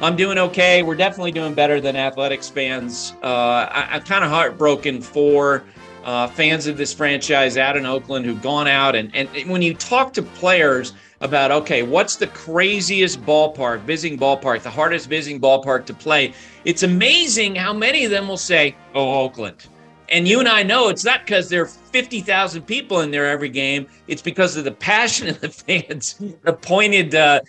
I'm 0.00 0.16
doing 0.16 0.38
okay. 0.38 0.82
We're 0.82 0.94
definitely 0.94 1.32
doing 1.32 1.54
better 1.54 1.80
than 1.80 1.96
athletics 1.96 2.48
fans. 2.48 3.14
Uh, 3.22 3.68
I, 3.70 3.96
am 3.96 4.02
kind 4.02 4.24
of 4.24 4.30
heartbroken 4.30 5.02
for 5.02 5.64
uh, 6.04 6.28
fans 6.28 6.66
of 6.66 6.76
this 6.76 6.94
franchise 6.94 7.56
out 7.56 7.76
in 7.76 7.84
Oakland 7.84 8.24
who've 8.24 8.40
gone 8.40 8.68
out 8.68 8.94
and, 8.94 9.14
and 9.14 9.28
when 9.50 9.60
you 9.60 9.74
talk 9.74 10.12
to 10.14 10.22
players 10.22 10.94
about 11.20 11.50
okay, 11.50 11.82
what's 11.82 12.16
the 12.16 12.28
craziest 12.28 13.20
ballpark, 13.22 13.80
visiting 13.80 14.18
ballpark, 14.18 14.62
the 14.62 14.70
hardest 14.70 15.08
visiting 15.08 15.40
ballpark 15.40 15.84
to 15.86 15.94
play, 15.94 16.32
it's 16.64 16.82
amazing 16.82 17.54
how 17.54 17.72
many 17.72 18.04
of 18.04 18.10
them 18.10 18.28
will 18.28 18.36
say, 18.36 18.76
"Oh, 18.94 19.22
Oakland." 19.22 19.66
And 20.10 20.26
you 20.26 20.38
and 20.40 20.48
I 20.48 20.62
know 20.62 20.88
it's 20.88 21.04
not 21.04 21.26
because 21.26 21.48
there 21.48 21.62
are 21.62 21.66
50,000 21.66 22.62
people 22.62 23.00
in 23.00 23.10
there 23.10 23.26
every 23.26 23.50
game. 23.50 23.86
It's 24.06 24.22
because 24.22 24.56
of 24.56 24.64
the 24.64 24.72
passion 24.72 25.28
of 25.28 25.40
the 25.40 25.48
fans, 25.50 26.14
the 26.42 26.52
pointed 26.52 27.14
uh, 27.14 27.40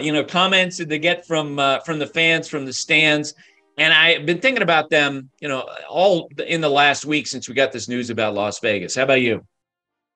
you 0.00 0.12
know 0.12 0.24
comments 0.24 0.78
that 0.78 0.88
they 0.88 0.98
get 0.98 1.26
from 1.26 1.58
uh, 1.58 1.80
from 1.80 1.98
the 1.98 2.06
fans 2.06 2.48
from 2.48 2.64
the 2.64 2.72
stands. 2.72 3.34
And 3.78 3.94
i've 3.94 4.26
been 4.26 4.40
thinking 4.40 4.62
about 4.62 4.90
them 4.90 5.30
you 5.40 5.48
know 5.48 5.68
all 5.88 6.28
in 6.46 6.60
the 6.60 6.68
last 6.68 7.06
week 7.06 7.26
since 7.26 7.48
we 7.48 7.54
got 7.54 7.72
this 7.72 7.88
news 7.88 8.10
about 8.10 8.34
las 8.34 8.58
vegas. 8.60 8.94
How 8.94 9.04
about 9.04 9.22
you? 9.22 9.44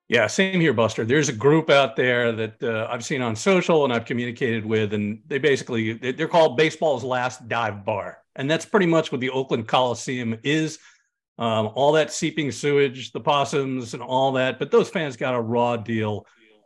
Yeah 0.07 0.27
same 0.27 0.59
here 0.59 0.73
buster. 0.73 1.05
There's 1.05 1.29
a 1.29 1.33
group 1.33 1.69
out 1.69 1.95
there 1.95 2.31
that 2.31 2.61
uh, 2.61 2.87
i've 2.91 3.03
seen 3.05 3.21
on 3.21 3.35
social 3.35 3.85
and 3.85 3.93
i've 3.93 4.05
communicated 4.05 4.65
with 4.65 4.93
and 4.93 5.21
they 5.27 5.39
basically 5.39 5.93
they're 5.93 6.27
called 6.27 6.57
baseball's 6.57 7.03
last 7.03 7.47
dive 7.47 7.85
bar 7.85 8.19
and 8.35 8.49
that's 8.49 8.65
pretty 8.65 8.85
much 8.85 9.11
what 9.11 9.21
the 9.21 9.29
oakland 9.29 9.67
coliseum 9.67 10.37
is 10.43 10.79
um, 11.37 11.69
all 11.75 11.91
that 11.91 12.11
seeping 12.11 12.51
sewage 12.51 13.11
the 13.11 13.19
possums 13.19 13.93
and 13.93 14.01
all 14.03 14.31
that 14.31 14.59
but 14.59 14.71
those 14.71 14.89
fans 14.89 15.17
got 15.17 15.35
a 15.35 15.41
raw 15.41 15.75
deal 15.77 16.25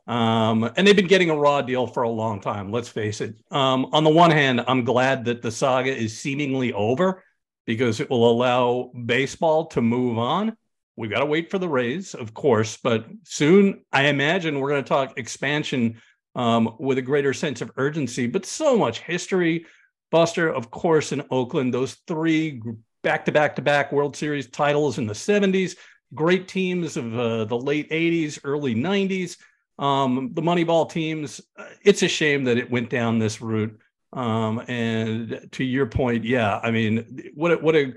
um, 0.10 0.68
and 0.76 0.88
they've 0.88 0.96
been 0.96 1.06
getting 1.06 1.30
a 1.30 1.36
raw 1.36 1.62
deal 1.62 1.86
for 1.86 2.02
a 2.02 2.10
long 2.10 2.42
time, 2.42 2.72
let's 2.72 2.90
face 2.90 3.22
it. 3.22 3.36
Um, 3.52 3.86
on 3.94 4.04
the 4.04 4.10
one 4.10 4.32
hand, 4.32 4.66
I'm 4.68 4.84
glad 4.84 5.24
that 5.26 5.44
the 5.44 5.52
saga 5.52 5.96
is 5.96 6.18
seemingly 6.18 6.74
over 6.74 7.24
because 7.68 8.00
it 8.00 8.10
will 8.10 8.28
allow 8.28 8.92
baseball 9.06 9.68
to 9.68 9.84
move 9.84 10.18
on. 10.18 10.58
We've 10.96 11.12
got 11.12 11.20
to 11.20 11.28
wait 11.28 11.52
for 11.52 11.60
the 11.60 11.70
Rays, 11.70 12.16
of 12.16 12.34
course, 12.34 12.76
but 12.76 13.06
soon 13.24 13.86
I 13.94 14.08
imagine 14.08 14.60
we're 14.60 14.70
going 14.70 14.84
to 14.84 14.90
talk 14.90 15.20
expansion 15.20 16.02
um, 16.34 16.76
with 16.80 16.98
a 16.98 17.04
greater 17.04 17.32
sense 17.32 17.62
of 17.62 17.72
urgency, 17.78 18.26
but 18.26 18.48
so 18.48 18.76
much 18.76 19.02
history. 19.02 19.68
Buster, 20.12 20.50
of 20.50 20.72
course, 20.72 21.12
in 21.12 21.24
Oakland, 21.32 21.74
those 21.74 21.96
three 22.08 22.62
back 23.04 23.26
to 23.26 23.32
back 23.32 23.56
to 23.56 23.62
back 23.62 23.92
World 23.92 24.16
Series 24.16 24.50
titles 24.50 24.98
in 24.98 25.08
the 25.08 25.14
70s, 25.14 25.76
great 26.14 26.48
teams 26.48 26.98
of 26.98 27.18
uh, 27.18 27.46
the 27.46 27.58
late 27.58 27.90
80s, 27.90 28.40
early 28.44 28.76
90s 28.76 29.38
um, 29.80 30.32
the 30.34 30.42
Moneyball 30.42 30.92
teams, 30.92 31.40
it's 31.84 32.04
a 32.04 32.08
shame 32.08 32.44
that 32.44 32.58
it 32.58 32.70
went 32.70 32.90
down 32.90 33.18
this 33.18 33.42
route. 33.42 33.80
Um, 34.12 34.62
and 34.68 35.48
to 35.54 35.64
your 35.64 35.86
point, 35.86 36.26
yeah, 36.26 36.60
I 36.62 36.70
mean, 36.70 37.32
what 37.34 37.54
a, 37.54 37.56
what 37.56 37.76
a 37.76 37.94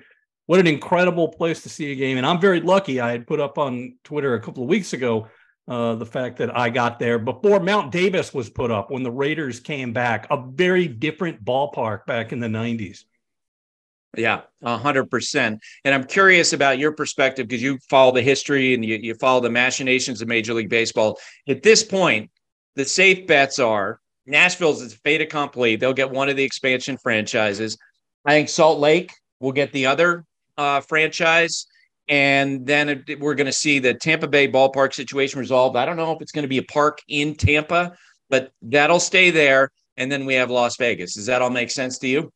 what 0.46 0.60
an 0.60 0.66
incredible 0.66 1.28
place 1.28 1.62
to 1.62 1.68
see 1.68 1.92
a 1.92 1.94
game. 1.94 2.18
And 2.18 2.26
I'm 2.26 2.40
very 2.40 2.60
lucky. 2.60 3.00
I 3.00 3.10
had 3.10 3.26
put 3.26 3.40
up 3.40 3.58
on 3.58 3.96
Twitter 4.04 4.34
a 4.34 4.40
couple 4.40 4.62
of 4.62 4.68
weeks 4.68 4.92
ago 4.92 5.28
uh, 5.68 5.94
the 5.94 6.06
fact 6.06 6.38
that 6.38 6.56
I 6.56 6.70
got 6.70 6.98
there 6.98 7.18
before 7.18 7.60
Mount 7.60 7.92
Davis 7.92 8.34
was 8.34 8.50
put 8.50 8.70
up 8.70 8.90
when 8.90 9.02
the 9.02 9.10
Raiders 9.10 9.60
came 9.60 9.92
back, 9.92 10.26
a 10.30 10.36
very 10.36 10.88
different 10.88 11.44
ballpark 11.44 12.06
back 12.06 12.32
in 12.32 12.40
the 12.40 12.48
90s. 12.48 13.04
Yeah, 14.16 14.42
hundred 14.62 15.10
percent. 15.10 15.62
And 15.86 15.94
I'm 15.94 16.04
curious 16.04 16.52
about 16.52 16.78
your 16.78 16.92
perspective 16.92 17.48
because 17.48 17.62
you 17.62 17.78
follow 17.88 18.12
the 18.12 18.20
history 18.20 18.74
and 18.74 18.84
you, 18.84 18.96
you 18.96 19.14
follow 19.14 19.40
the 19.40 19.48
machinations 19.48 20.20
of 20.20 20.28
Major 20.28 20.52
League 20.52 20.68
Baseball. 20.68 21.18
At 21.48 21.62
this 21.62 21.82
point, 21.82 22.30
the 22.76 22.84
safe 22.84 23.26
bets 23.26 23.58
are 23.58 24.00
Nashville's 24.26 24.82
is 24.82 24.94
fait 24.94 25.22
accompli. 25.22 25.76
They'll 25.76 25.94
get 25.94 26.10
one 26.10 26.28
of 26.28 26.36
the 26.36 26.44
expansion 26.44 26.98
franchises. 26.98 27.78
I 28.24 28.32
think 28.32 28.48
Salt 28.48 28.78
Lake 28.78 29.12
will 29.40 29.52
get 29.52 29.72
the 29.72 29.86
other 29.86 30.24
uh, 30.56 30.80
franchise. 30.82 31.66
And 32.09 32.66
then 32.66 32.88
it, 32.88 33.20
we're 33.20 33.34
going 33.34 33.46
to 33.46 33.53
see 33.53 33.78
the 33.78 33.94
Tampa 33.94 34.28
Bay 34.28 34.48
ballpark 34.48 34.94
situation 34.94 35.38
resolved. 35.38 35.76
I 35.76 35.84
don't 35.84 35.96
know 35.96 36.12
if 36.12 36.20
it's 36.20 36.32
going 36.32 36.42
to 36.42 36.48
be 36.48 36.59
a 36.59 36.64
park 36.64 37.00
in 37.09 37.34
Tampa, 37.34 37.96
but 38.28 38.53
that'll 38.62 39.00
stay 39.00 39.30
there. 39.30 39.70
And 39.96 40.11
then 40.11 40.24
we 40.24 40.34
have 40.34 40.50
Las 40.50 40.76
Vegas. 40.76 41.14
Does 41.14 41.26
that 41.26 41.42
all 41.42 41.50
make 41.50 41.70
sense 41.70 41.98
to 41.98 42.09
you? 42.09 42.32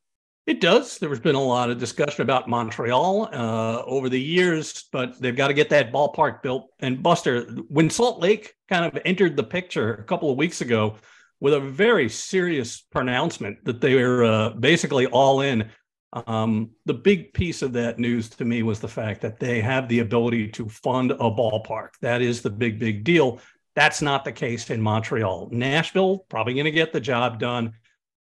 It 0.46 0.60
does. 0.60 0.98
There's 0.98 1.18
been 1.18 1.34
a 1.34 1.42
lot 1.42 1.70
of 1.70 1.78
discussion 1.78 2.22
about 2.22 2.48
Montreal 2.48 3.30
uh, 3.32 3.82
over 3.84 4.08
the 4.08 4.20
years, 4.20 4.84
but 4.92 5.20
they've 5.20 5.34
got 5.34 5.48
to 5.48 5.54
get 5.54 5.70
that 5.70 5.92
ballpark 5.92 6.40
built. 6.40 6.68
And 6.78 7.02
Buster, 7.02 7.46
when 7.68 7.90
Salt 7.90 8.20
Lake 8.20 8.54
kind 8.68 8.84
of 8.84 9.02
entered 9.04 9.36
the 9.36 9.42
picture 9.42 9.94
a 9.94 10.04
couple 10.04 10.30
of 10.30 10.36
weeks 10.36 10.60
ago 10.60 10.96
with 11.40 11.52
a 11.52 11.60
very 11.60 12.08
serious 12.08 12.80
pronouncement 12.80 13.64
that 13.64 13.80
they 13.80 13.96
were 13.96 14.24
uh, 14.24 14.50
basically 14.50 15.06
all 15.06 15.40
in, 15.40 15.68
um, 16.12 16.70
the 16.84 16.94
big 16.94 17.32
piece 17.34 17.62
of 17.62 17.72
that 17.74 17.98
news 17.98 18.28
to 18.30 18.44
me 18.44 18.62
was 18.62 18.80
the 18.80 18.88
fact 18.88 19.20
that 19.22 19.38
they 19.38 19.60
have 19.60 19.88
the 19.88 20.00
ability 20.00 20.48
to 20.48 20.68
fund 20.68 21.10
a 21.10 21.16
ballpark. 21.16 21.90
That 22.00 22.22
is 22.22 22.42
the 22.42 22.50
big, 22.50 22.78
big 22.78 23.04
deal. 23.04 23.40
That's 23.74 24.00
not 24.00 24.24
the 24.24 24.32
case 24.32 24.70
in 24.70 24.80
Montreal. 24.80 25.50
Nashville 25.52 26.20
probably 26.28 26.54
going 26.54 26.64
to 26.64 26.70
get 26.70 26.92
the 26.92 27.00
job 27.00 27.38
done 27.38 27.74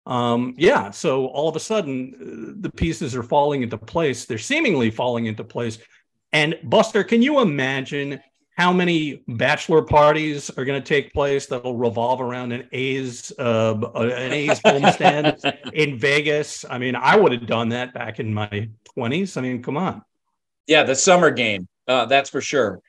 um, 0.06 0.54
yeah, 0.58 0.92
so 0.92 1.28
all 1.28 1.50
of 1.50 1.56
a 1.56 1.60
sudden 1.60 2.14
uh, 2.16 2.62
the 2.62 2.70
pieces 2.70 3.16
are 3.16 3.24
falling 3.24 3.64
into 3.64 3.78
place. 3.78 4.26
They're 4.26 4.38
seemingly 4.38 4.92
falling 4.92 5.26
into 5.26 5.44
place. 5.44 5.80
And 6.32 6.56
Buster, 6.64 7.04
can 7.04 7.22
you 7.22 7.40
imagine 7.40 8.20
how 8.56 8.72
many 8.72 9.22
bachelor 9.28 9.82
parties 9.82 10.49
are 10.49 10.66
going 10.66 10.82
to 10.82 10.88
take 10.88 11.14
place 11.14 11.45
that'll 11.45 11.78
revolve 11.78 12.22
around 12.22 12.53
an 12.53 12.68
A's 12.72 13.32
uh, 13.38 13.76
an 13.95 14.32
A's 14.32 14.60
homestand 14.66 15.72
in 15.74 15.99
Vegas? 15.99 16.66
I 16.70 16.78
mean, 16.78 16.95
I 16.95 17.18
would 17.18 17.34
have 17.34 17.47
done 17.47 17.70
that 17.70 17.93
back 17.93 18.20
in 18.20 18.34
my 18.34 18.70
twenties. 18.93 19.38
I 19.38 19.41
mean, 19.41 19.62
come 19.62 19.78
on. 19.78 20.03
Yeah, 20.68 20.84
the 20.84 20.95
summer 20.95 21.32
game. 21.32 21.68
Uh, 21.88 22.06
that's 22.06 22.30
for 22.30 22.41
sure. 22.41 22.82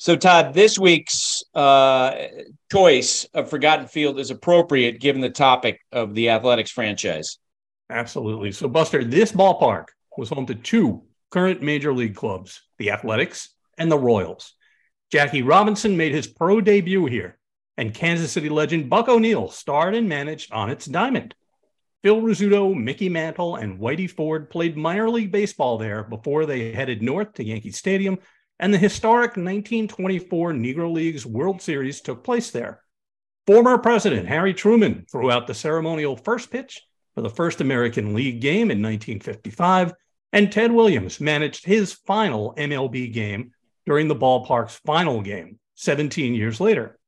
So, 0.00 0.14
Todd, 0.14 0.54
this 0.54 0.78
week's 0.78 1.42
uh, 1.54 2.28
choice 2.70 3.24
of 3.34 3.50
Forgotten 3.50 3.88
Field 3.88 4.20
is 4.20 4.30
appropriate 4.30 5.00
given 5.00 5.20
the 5.20 5.28
topic 5.28 5.80
of 5.90 6.14
the 6.14 6.30
athletics 6.30 6.70
franchise. 6.70 7.38
Absolutely. 7.90 8.52
So, 8.52 8.68
Buster, 8.68 9.02
this 9.02 9.32
ballpark 9.32 9.86
was 10.16 10.28
home 10.28 10.46
to 10.46 10.54
two 10.54 11.02
current 11.30 11.62
major 11.62 11.92
league 11.92 12.14
clubs, 12.14 12.62
the 12.78 12.92
Athletics 12.92 13.50
and 13.76 13.90
the 13.90 13.98
Royals. 13.98 14.54
Jackie 15.10 15.42
Robinson 15.42 15.96
made 15.96 16.12
his 16.12 16.26
pro 16.26 16.60
debut 16.60 17.06
here, 17.06 17.38
and 17.76 17.94
Kansas 17.94 18.32
City 18.32 18.48
legend 18.48 18.90
Buck 18.90 19.08
O'Neil 19.08 19.48
starred 19.48 19.94
and 19.94 20.08
managed 20.08 20.52
on 20.52 20.70
its 20.70 20.86
diamond. 20.86 21.34
Phil 22.02 22.20
Rizzuto, 22.20 22.76
Mickey 22.76 23.08
Mantle, 23.08 23.56
and 23.56 23.80
Whitey 23.80 24.08
Ford 24.08 24.50
played 24.50 24.76
minor 24.76 25.10
league 25.10 25.32
baseball 25.32 25.78
there 25.78 26.04
before 26.04 26.46
they 26.46 26.72
headed 26.72 27.02
north 27.02 27.34
to 27.34 27.44
Yankee 27.44 27.72
Stadium 27.72 28.18
and 28.60 28.74
the 28.74 28.78
historic 28.78 29.30
1924 29.30 30.52
Negro 30.52 30.92
Leagues 30.92 31.24
World 31.24 31.62
Series 31.62 32.00
took 32.00 32.24
place 32.24 32.50
there. 32.50 32.82
Former 33.46 33.78
President 33.78 34.28
Harry 34.28 34.52
Truman 34.52 35.06
threw 35.10 35.30
out 35.30 35.46
the 35.46 35.54
ceremonial 35.54 36.16
first 36.16 36.50
pitch 36.50 36.82
for 37.14 37.22
the 37.22 37.30
first 37.30 37.60
American 37.60 38.14
League 38.14 38.40
game 38.40 38.70
in 38.70 38.82
1955, 38.82 39.94
and 40.32 40.52
Ted 40.52 40.72
Williams 40.72 41.20
managed 41.20 41.64
his 41.64 41.92
final 41.92 42.54
MLB 42.58 43.12
game 43.12 43.52
during 43.88 44.06
the 44.06 44.14
ballpark's 44.14 44.76
final 44.84 45.22
game 45.22 45.58
17 45.76 46.34
years 46.34 46.60
later. 46.60 46.98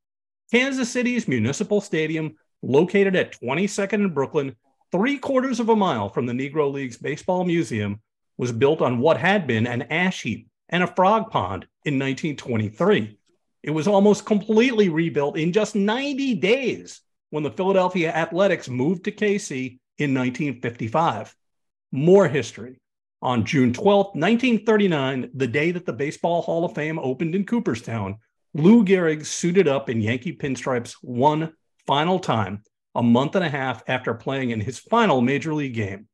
Kansas 0.51 0.91
City's 0.91 1.29
Municipal 1.29 1.81
Stadium, 1.81 2.37
located 2.63 3.15
at 3.15 3.39
22nd 3.39 3.93
and 3.93 4.15
Brooklyn, 4.15 4.57
three 4.91 5.19
quarters 5.19 5.61
of 5.61 5.69
a 5.69 5.77
mile 5.77 6.09
from 6.09 6.25
the 6.25 6.33
Negro 6.33 6.73
Leagues 6.73 6.97
Baseball 6.97 7.45
Museum, 7.45 8.01
was 8.39 8.51
built 8.51 8.81
on 8.81 8.99
what 8.99 9.19
had 9.19 9.47
been 9.47 9.67
an 9.67 9.83
ash 9.83 10.23
heap 10.23 10.49
and 10.71 10.83
a 10.83 10.87
frog 10.87 11.31
pond 11.31 11.67
in 11.85 11.99
1923. 11.99 13.19
It 13.63 13.71
was 13.71 13.87
almost 13.87 14.25
completely 14.25 14.89
rebuilt 14.89 15.37
in 15.37 15.53
just 15.53 15.77
90 15.77 16.37
days 16.37 17.03
when 17.29 17.43
the 17.43 17.51
Philadelphia 17.51 18.11
Athletics 18.11 18.71
moved 18.71 19.05
to 19.05 19.13
KC 19.13 19.79
in 19.99 20.15
1955. 20.15 21.37
More 21.93 22.27
history. 22.27 22.80
On 23.23 23.45
June 23.45 23.73
12, 23.73 24.07
1939, 24.15 25.31
the 25.35 25.47
day 25.47 25.73
that 25.73 25.85
the 25.85 25.93
Baseball 25.93 26.41
Hall 26.41 26.65
of 26.65 26.75
Fame 26.75 26.99
opened 26.99 27.35
in 27.35 27.45
Cooperstown, 27.45 28.17
Lou 28.55 28.83
Gehrig 28.83 29.27
suited 29.27 29.69
up 29.69 29.91
in 29.91 30.01
Yankee 30.01 30.33
pinstripes 30.33 30.95
one 31.03 31.53
final 31.87 32.19
time, 32.19 32.63
a 32.95 33.03
month 33.03 33.37
and 33.37 33.45
a 33.45 33.51
half 33.51 33.83
after 33.87 34.15
playing 34.15 34.51
in 34.51 34.61
his 34.61 34.79
final 34.79 35.21
major 35.21 35.53
league 35.53 35.75
game. 35.75 36.09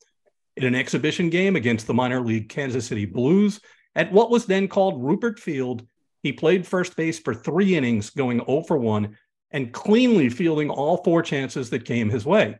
In 0.57 0.65
an 0.65 0.75
exhibition 0.75 1.31
game 1.31 1.55
against 1.55 1.87
the 1.87 1.95
minor 1.95 2.21
league 2.21 2.49
Kansas 2.49 2.87
City 2.87 3.05
Blues, 3.05 3.61
at 3.95 4.11
what 4.11 4.31
was 4.31 4.47
then 4.47 4.67
called 4.67 5.01
Ruppert 5.01 5.39
Field, 5.39 5.87
he 6.25 6.33
played 6.33 6.67
first 6.67 6.97
base 6.97 7.21
for 7.21 7.35
three 7.35 7.77
innings, 7.77 8.11
going 8.11 8.45
0 8.45 8.63
for 8.63 8.79
1, 8.79 9.17
and 9.53 9.73
cleanly 9.73 10.29
fielding 10.29 10.71
all 10.71 11.05
four 11.05 11.23
chances 11.23 11.71
that 11.71 11.85
came 11.85 12.11
his 12.11 12.27
way. 12.27 12.59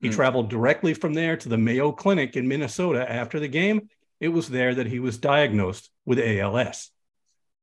He 0.00 0.08
mm. 0.08 0.14
traveled 0.14 0.50
directly 0.50 0.94
from 0.94 1.14
there 1.14 1.36
to 1.36 1.48
the 1.48 1.58
Mayo 1.58 1.92
Clinic 1.92 2.36
in 2.36 2.48
Minnesota 2.48 3.10
after 3.10 3.40
the 3.40 3.48
game. 3.48 3.88
It 4.20 4.28
was 4.28 4.48
there 4.48 4.74
that 4.74 4.86
he 4.86 4.98
was 4.98 5.18
diagnosed 5.18 5.90
with 6.04 6.18
ALS. 6.18 6.90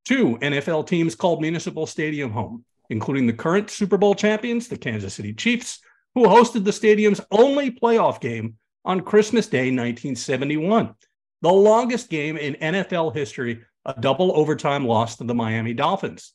Two 0.04 0.38
NFL 0.38 0.86
teams 0.86 1.14
called 1.14 1.40
Municipal 1.40 1.86
Stadium 1.86 2.30
home, 2.30 2.64
including 2.90 3.26
the 3.26 3.32
current 3.32 3.70
Super 3.70 3.96
Bowl 3.96 4.14
champions, 4.14 4.68
the 4.68 4.78
Kansas 4.78 5.14
City 5.14 5.34
Chiefs, 5.34 5.80
who 6.14 6.24
hosted 6.24 6.64
the 6.64 6.72
stadium's 6.72 7.20
only 7.30 7.70
playoff 7.70 8.20
game 8.20 8.56
on 8.84 9.00
Christmas 9.00 9.48
Day 9.48 9.70
1971 9.72 10.94
the 11.42 11.52
longest 11.52 12.08
game 12.08 12.36
in 12.36 12.54
NFL 12.54 13.14
history, 13.14 13.62
a 13.84 13.94
double 14.00 14.36
overtime 14.36 14.86
loss 14.86 15.16
to 15.16 15.24
the 15.24 15.34
Miami 15.34 15.74
Dolphins. 15.74 16.32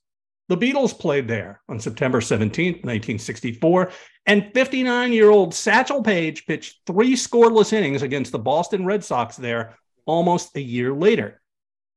The 0.51 0.57
Beatles 0.57 0.99
played 0.99 1.29
there 1.29 1.61
on 1.69 1.79
September 1.79 2.19
17, 2.19 2.73
1964, 2.73 3.89
and 4.25 4.51
59 4.53 5.13
year 5.13 5.29
old 5.29 5.53
Satchel 5.53 6.03
Paige 6.03 6.45
pitched 6.45 6.81
three 6.85 7.13
scoreless 7.13 7.71
innings 7.71 8.01
against 8.01 8.33
the 8.33 8.37
Boston 8.37 8.85
Red 8.85 9.01
Sox 9.01 9.37
there 9.37 9.77
almost 10.05 10.53
a 10.57 10.61
year 10.61 10.93
later. 10.93 11.41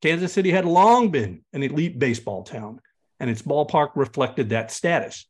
Kansas 0.02 0.32
City 0.32 0.52
had 0.52 0.66
long 0.66 1.10
been 1.10 1.42
an 1.52 1.64
elite 1.64 1.98
baseball 1.98 2.44
town, 2.44 2.80
and 3.18 3.28
its 3.28 3.42
ballpark 3.42 3.90
reflected 3.96 4.50
that 4.50 4.70
status. 4.70 5.26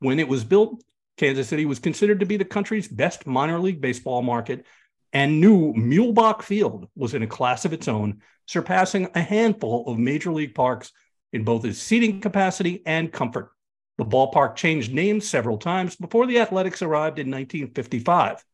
When 0.00 0.20
it 0.20 0.28
was 0.28 0.44
built, 0.44 0.84
Kansas 1.16 1.48
City 1.48 1.64
was 1.64 1.78
considered 1.78 2.20
to 2.20 2.26
be 2.26 2.36
the 2.36 2.44
country's 2.44 2.88
best 2.88 3.26
minor 3.26 3.58
league 3.58 3.80
baseball 3.80 4.20
market 4.20 4.66
and 5.14 5.40
new 5.40 5.72
Muehlebach 5.72 6.42
Field 6.42 6.90
was 6.94 7.14
in 7.14 7.22
a 7.22 7.26
class 7.26 7.64
of 7.64 7.72
its 7.72 7.88
own, 7.88 8.20
surpassing 8.44 9.08
a 9.14 9.22
handful 9.22 9.88
of 9.88 9.98
major 9.98 10.30
league 10.30 10.54
parks 10.54 10.92
in 11.32 11.44
both 11.44 11.64
its 11.64 11.78
seating 11.78 12.20
capacity 12.20 12.82
and 12.86 13.12
comfort. 13.12 13.50
The 13.98 14.04
ballpark 14.04 14.56
changed 14.56 14.92
names 14.92 15.28
several 15.28 15.58
times 15.58 15.96
before 15.96 16.26
the 16.26 16.38
Athletics 16.38 16.82
arrived 16.82 17.18
in 17.18 17.30
1955. 17.30 18.44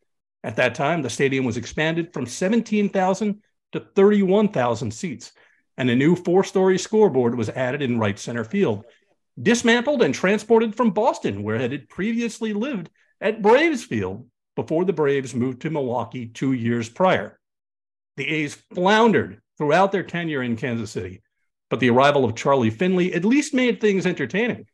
At 0.44 0.56
that 0.56 0.74
time, 0.74 1.02
the 1.02 1.10
stadium 1.10 1.44
was 1.44 1.56
expanded 1.56 2.12
from 2.12 2.26
17,000 2.26 3.42
to 3.72 3.80
31,000 3.80 4.90
seats, 4.92 5.32
and 5.76 5.90
a 5.90 5.96
new 5.96 6.14
four 6.14 6.44
story 6.44 6.78
scoreboard 6.78 7.34
was 7.36 7.48
added 7.50 7.82
in 7.82 7.98
right 7.98 8.18
center 8.18 8.44
field. 8.44 8.84
Dismantled 9.40 10.02
and 10.02 10.14
transported 10.14 10.74
from 10.74 10.90
Boston, 10.90 11.42
where 11.42 11.56
it 11.56 11.72
had 11.72 11.88
previously 11.88 12.52
lived 12.52 12.90
at 13.20 13.42
Braves 13.42 13.84
Field, 13.84 14.26
before 14.54 14.84
the 14.84 14.92
Braves 14.92 15.34
moved 15.34 15.62
to 15.62 15.70
Milwaukee 15.70 16.26
two 16.26 16.52
years 16.52 16.88
prior. 16.88 17.38
The 18.16 18.28
A's 18.28 18.54
floundered 18.74 19.40
throughout 19.56 19.92
their 19.92 20.02
tenure 20.02 20.42
in 20.42 20.56
Kansas 20.56 20.90
City, 20.90 21.21
but 21.72 21.80
the 21.80 21.88
arrival 21.88 22.26
of 22.26 22.34
Charlie 22.34 22.68
Finley 22.68 23.14
at 23.14 23.24
least 23.24 23.54
made 23.54 23.80
things 23.80 24.04
entertaining. 24.04 24.66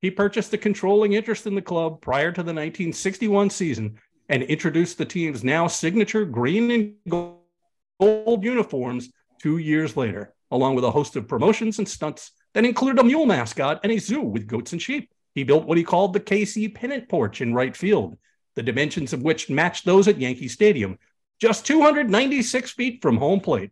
He 0.00 0.10
purchased 0.10 0.52
a 0.52 0.58
controlling 0.58 1.12
interest 1.12 1.46
in 1.46 1.54
the 1.54 1.62
club 1.62 2.00
prior 2.00 2.32
to 2.32 2.42
the 2.42 2.52
1961 2.52 3.50
season 3.50 4.00
and 4.28 4.42
introduced 4.42 4.98
the 4.98 5.04
team's 5.04 5.44
now 5.44 5.68
signature 5.68 6.24
green 6.24 6.72
and 6.72 6.94
gold 7.08 8.42
uniforms 8.42 9.10
two 9.40 9.58
years 9.58 9.96
later, 9.96 10.34
along 10.50 10.74
with 10.74 10.82
a 10.82 10.90
host 10.90 11.14
of 11.14 11.28
promotions 11.28 11.78
and 11.78 11.88
stunts 11.88 12.32
that 12.54 12.64
included 12.64 12.98
a 12.98 13.04
mule 13.04 13.26
mascot 13.26 13.78
and 13.84 13.92
a 13.92 13.98
zoo 13.98 14.20
with 14.20 14.48
goats 14.48 14.72
and 14.72 14.82
sheep. 14.82 15.08
He 15.36 15.44
built 15.44 15.66
what 15.66 15.78
he 15.78 15.84
called 15.84 16.14
the 16.14 16.18
KC 16.18 16.74
pennant 16.74 17.08
porch 17.08 17.40
in 17.40 17.54
right 17.54 17.76
field 17.76 18.18
the 18.56 18.64
dimensions 18.64 19.12
of 19.12 19.22
which 19.22 19.50
matched 19.50 19.84
those 19.84 20.08
at 20.08 20.18
Yankee 20.18 20.48
Stadium, 20.48 20.98
just 21.40 21.64
296 21.64 22.72
feet 22.72 23.00
from 23.00 23.18
home 23.18 23.38
plate. 23.38 23.70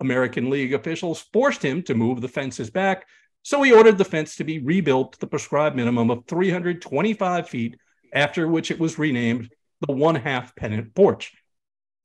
American 0.00 0.50
League 0.50 0.74
officials 0.74 1.26
forced 1.32 1.62
him 1.62 1.82
to 1.84 1.94
move 1.94 2.20
the 2.20 2.28
fences 2.28 2.70
back, 2.70 3.06
so 3.42 3.62
he 3.62 3.72
ordered 3.72 3.98
the 3.98 4.04
fence 4.04 4.36
to 4.36 4.44
be 4.44 4.58
rebuilt 4.58 5.12
to 5.12 5.20
the 5.20 5.26
prescribed 5.26 5.76
minimum 5.76 6.10
of 6.10 6.24
325 6.26 7.48
feet, 7.48 7.76
after 8.12 8.48
which 8.48 8.70
it 8.70 8.78
was 8.78 8.98
renamed 8.98 9.50
the 9.86 9.92
one 9.92 10.14
half 10.14 10.54
pennant 10.56 10.94
porch. 10.94 11.32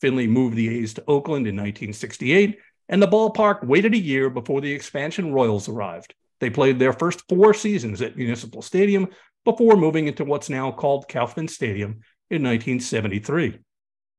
Finley 0.01 0.27
moved 0.27 0.55
the 0.55 0.69
A's 0.79 0.93
to 0.95 1.03
Oakland 1.07 1.47
in 1.47 1.55
1968, 1.55 2.59
and 2.89 3.01
the 3.01 3.07
ballpark 3.07 3.63
waited 3.65 3.93
a 3.93 3.97
year 3.97 4.29
before 4.29 4.61
the 4.61 4.71
expansion 4.71 5.31
Royals 5.31 5.69
arrived. 5.69 6.13
They 6.39 6.49
played 6.49 6.79
their 6.79 6.93
first 6.93 7.23
four 7.29 7.53
seasons 7.53 8.01
at 8.01 8.17
Municipal 8.17 8.61
Stadium 8.61 9.09
before 9.45 9.77
moving 9.77 10.07
into 10.07 10.25
what's 10.25 10.49
now 10.49 10.71
called 10.71 11.07
Kauffman 11.07 11.47
Stadium 11.47 12.01
in 12.29 12.43
1973. 12.43 13.59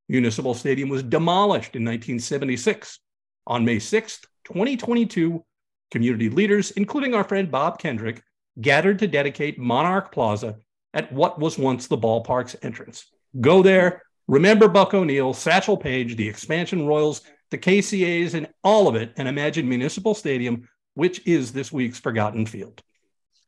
Municipal 0.09 0.55
Stadium 0.55 0.89
was 0.89 1.03
demolished 1.03 1.75
in 1.77 1.85
1976. 1.85 3.01
On 3.47 3.64
May 3.64 3.76
6th, 3.76 4.24
2022, 4.45 5.45
community 5.90 6.30
leaders, 6.30 6.70
including 6.72 7.14
our 7.14 7.24
friend 7.24 7.51
Bob 7.51 7.78
Kendrick, 7.78 8.22
gathered 8.61 8.99
to 9.01 9.07
dedicate 9.07 9.59
Monarch 9.59 10.12
Plaza 10.12 10.57
at 10.95 11.12
what 11.12 11.38
was 11.38 11.59
once 11.59 11.86
the 11.86 11.99
ballpark's 11.99 12.57
entrance. 12.62 13.07
Go 13.40 13.62
there, 13.62 14.03
remember 14.28 14.68
Buck 14.68 14.95
O'Neil, 14.95 15.32
Satchel 15.32 15.76
Paige, 15.76 16.16
the 16.16 16.28
expansion 16.28 16.86
Royals, 16.86 17.22
the 17.51 17.59
KCAs, 17.59 18.34
and 18.34 18.49
all 18.62 18.88
of 18.88 18.95
it, 18.95 19.12
and 19.16 19.28
imagine 19.28 19.68
Municipal 19.68 20.14
Stadium, 20.14 20.68
which 20.95 21.26
is 21.26 21.53
this 21.53 21.72
week's 21.72 22.01
Forgotten 22.01 22.47
Field. 22.47 22.82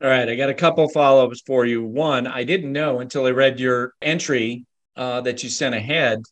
All 0.02 0.08
right, 0.08 0.28
I 0.28 0.34
got 0.34 0.50
a 0.50 0.54
couple 0.54 0.88
follow 0.88 1.26
ups 1.26 1.42
for 1.46 1.64
you. 1.64 1.84
One, 1.84 2.26
I 2.26 2.44
didn't 2.44 2.72
know 2.72 3.00
until 3.00 3.26
I 3.26 3.30
read 3.30 3.60
your 3.60 3.94
entry 4.02 4.66
uh, 4.96 5.20
that 5.22 5.42
you 5.42 5.48
sent 5.48 5.74
ahead 5.74 6.22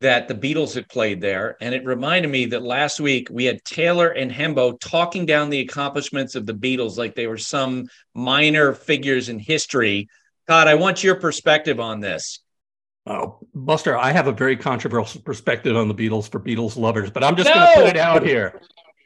that 0.00 0.28
the 0.28 0.34
Beatles 0.34 0.74
had 0.74 0.88
played 0.88 1.20
there. 1.20 1.56
And 1.60 1.74
it 1.74 1.84
reminded 1.84 2.30
me 2.30 2.46
that 2.46 2.62
last 2.62 3.00
week 3.00 3.28
we 3.30 3.44
had 3.44 3.64
Taylor 3.64 4.08
and 4.08 4.30
Hembo 4.30 4.78
talking 4.78 5.26
down 5.26 5.50
the 5.50 5.60
accomplishments 5.60 6.34
of 6.34 6.46
the 6.46 6.54
Beatles 6.54 6.96
like 6.96 7.14
they 7.14 7.26
were 7.26 7.38
some 7.38 7.88
minor 8.14 8.72
figures 8.72 9.28
in 9.28 9.38
history. 9.38 10.08
Todd, 10.46 10.68
I 10.68 10.76
want 10.76 11.02
your 11.02 11.16
perspective 11.16 11.80
on 11.80 12.00
this. 12.00 12.40
Oh, 13.06 13.38
Buster, 13.54 13.96
I 13.96 14.12
have 14.12 14.26
a 14.26 14.32
very 14.32 14.56
controversial 14.56 15.22
perspective 15.22 15.76
on 15.76 15.88
the 15.88 15.94
Beatles 15.94 16.30
for 16.30 16.38
Beatles 16.38 16.76
lovers, 16.76 17.10
but 17.10 17.24
I'm 17.24 17.36
just 17.36 17.48
no! 17.48 17.54
going 17.54 17.68
to 17.68 17.80
put 17.80 17.88
it 17.88 17.96
out 17.96 18.22
here. 18.22 18.60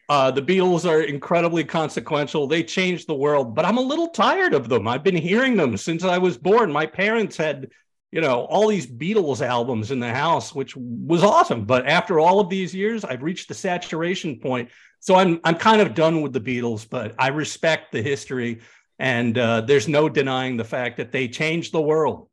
Uh, 0.09 0.31
the 0.31 0.43
Beatles 0.43 0.89
are 0.89 1.01
incredibly 1.01 1.65
consequential. 1.65 2.47
They 2.47 2.65
changed 2.65 3.07
the 3.07 3.15
world, 3.15 3.55
but 3.55 3.65
I'm 3.65 3.79
a 3.79 3.83
little 3.83 4.09
tired 4.09 4.53
of 4.53 4.69
them. 4.69 4.89
I've 4.89 5.05
been 5.05 5.17
hearing 5.17 5.57
them 5.57 5.77
since 5.77 6.05
I 6.05 6.19
was 6.19 6.37
born. 6.37 6.71
My 6.71 6.85
parents 6.85 7.37
had 7.37 7.71
you 8.13 8.21
know, 8.21 8.45
all 8.45 8.69
these 8.69 8.87
Beatles 8.87 9.45
albums 9.45 9.91
in 9.91 9.99
the 9.99 10.13
house, 10.13 10.55
which 10.55 10.77
was 10.77 11.25
awesome. 11.25 11.65
But 11.65 11.87
after 11.87 12.21
all 12.21 12.41
of 12.41 12.51
these 12.51 12.75
years, 12.75 13.05
I've 13.05 13.23
reached 13.23 13.49
the 13.49 13.55
saturation 13.55 14.39
point. 14.39 14.69
So 15.01 15.17
I'm 15.17 15.41
I'm 15.43 15.57
kind 15.57 15.81
of 15.81 15.95
done 15.95 16.21
with 16.21 16.35
the 16.35 16.41
Beatles, 16.41 16.89
but 16.89 17.15
I 17.19 17.29
respect 17.29 17.91
the 17.91 18.03
history, 18.03 18.61
and 18.99 19.37
uh, 19.37 19.63
there's 19.63 19.89
no 19.89 20.09
denying 20.09 20.59
the 20.59 20.65
fact 20.65 20.99
that 20.99 21.11
they 21.11 21.27
changed 21.27 21.73
the 21.73 21.81
world. 21.81 22.29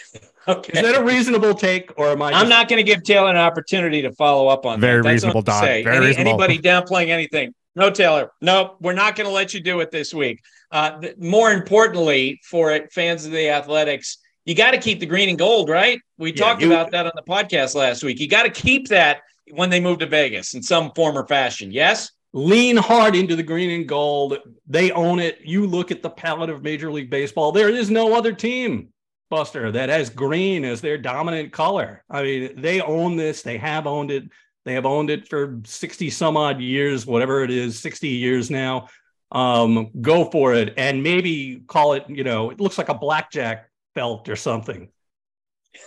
okay. 0.48 0.72
Is 0.78 0.82
that 0.82 1.00
a 1.00 1.04
reasonable 1.04 1.54
take, 1.54 1.92
or 1.98 2.08
am 2.08 2.22
I? 2.22 2.30
Just... 2.30 2.42
I'm 2.42 2.48
not 2.48 2.68
going 2.68 2.78
to 2.78 2.90
give 2.90 3.02
Taylor 3.02 3.28
an 3.28 3.36
opportunity 3.36 4.02
to 4.02 4.12
follow 4.12 4.48
up 4.48 4.64
on 4.64 4.80
Very 4.80 5.02
that. 5.02 5.08
reasonable, 5.08 5.42
Don. 5.42 5.60
Very 5.62 5.84
Any, 5.84 6.06
reasonable. 6.06 6.42
Anybody 6.42 6.58
downplaying 6.60 7.08
anything? 7.08 7.52
No, 7.76 7.90
Taylor. 7.90 8.30
No, 8.40 8.76
we're 8.80 8.94
not 8.94 9.16
going 9.16 9.26
to 9.26 9.34
let 9.34 9.52
you 9.52 9.60
do 9.60 9.80
it 9.80 9.90
this 9.90 10.14
week. 10.14 10.40
Uh, 10.70 11.00
th- 11.00 11.16
more 11.18 11.52
importantly, 11.52 12.40
for 12.44 12.70
it, 12.70 12.92
fans 12.92 13.26
of 13.26 13.32
the 13.32 13.50
Athletics, 13.50 14.18
you 14.44 14.54
got 14.54 14.72
to 14.72 14.78
keep 14.78 15.00
the 15.00 15.06
green 15.06 15.28
and 15.28 15.38
gold, 15.38 15.68
right? 15.68 16.00
We 16.18 16.30
yeah, 16.30 16.44
talked 16.44 16.62
you, 16.62 16.68
about 16.68 16.90
that 16.90 17.06
on 17.06 17.12
the 17.14 17.22
podcast 17.22 17.74
last 17.74 18.04
week. 18.04 18.20
You 18.20 18.28
got 18.28 18.42
to 18.42 18.50
keep 18.50 18.88
that 18.88 19.22
when 19.50 19.70
they 19.70 19.80
move 19.80 19.98
to 19.98 20.06
Vegas 20.06 20.54
in 20.54 20.62
some 20.62 20.92
form 20.92 21.16
or 21.16 21.26
fashion. 21.26 21.70
Yes? 21.70 22.10
Lean 22.32 22.76
hard 22.76 23.14
into 23.14 23.36
the 23.36 23.42
green 23.42 23.70
and 23.70 23.88
gold. 23.88 24.38
They 24.66 24.90
own 24.90 25.18
it. 25.18 25.38
You 25.42 25.66
look 25.66 25.90
at 25.90 26.02
the 26.02 26.10
palette 26.10 26.50
of 26.50 26.62
Major 26.62 26.90
League 26.90 27.10
Baseball, 27.10 27.52
there 27.52 27.68
is 27.68 27.90
no 27.90 28.14
other 28.14 28.32
team, 28.32 28.88
Buster, 29.30 29.70
that 29.72 29.88
has 29.88 30.10
green 30.10 30.64
as 30.64 30.80
their 30.80 30.98
dominant 30.98 31.52
color. 31.52 32.02
I 32.10 32.22
mean, 32.22 32.60
they 32.60 32.80
own 32.80 33.16
this, 33.16 33.42
they 33.42 33.58
have 33.58 33.86
owned 33.86 34.10
it. 34.10 34.24
They 34.64 34.72
have 34.74 34.86
owned 34.86 35.10
it 35.10 35.28
for 35.28 35.60
60 35.64 36.08
some 36.08 36.38
odd 36.38 36.58
years, 36.58 37.04
whatever 37.04 37.44
it 37.44 37.50
is, 37.50 37.78
60 37.80 38.08
years 38.08 38.50
now. 38.50 38.88
Um, 39.30 39.90
go 40.00 40.30
for 40.30 40.54
it 40.54 40.74
and 40.76 41.02
maybe 41.02 41.62
call 41.66 41.92
it, 41.94 42.04
you 42.08 42.24
know, 42.24 42.50
it 42.50 42.60
looks 42.60 42.78
like 42.78 42.88
a 42.88 42.94
blackjack 42.94 43.68
belt 43.94 44.28
or 44.28 44.36
something. 44.36 44.88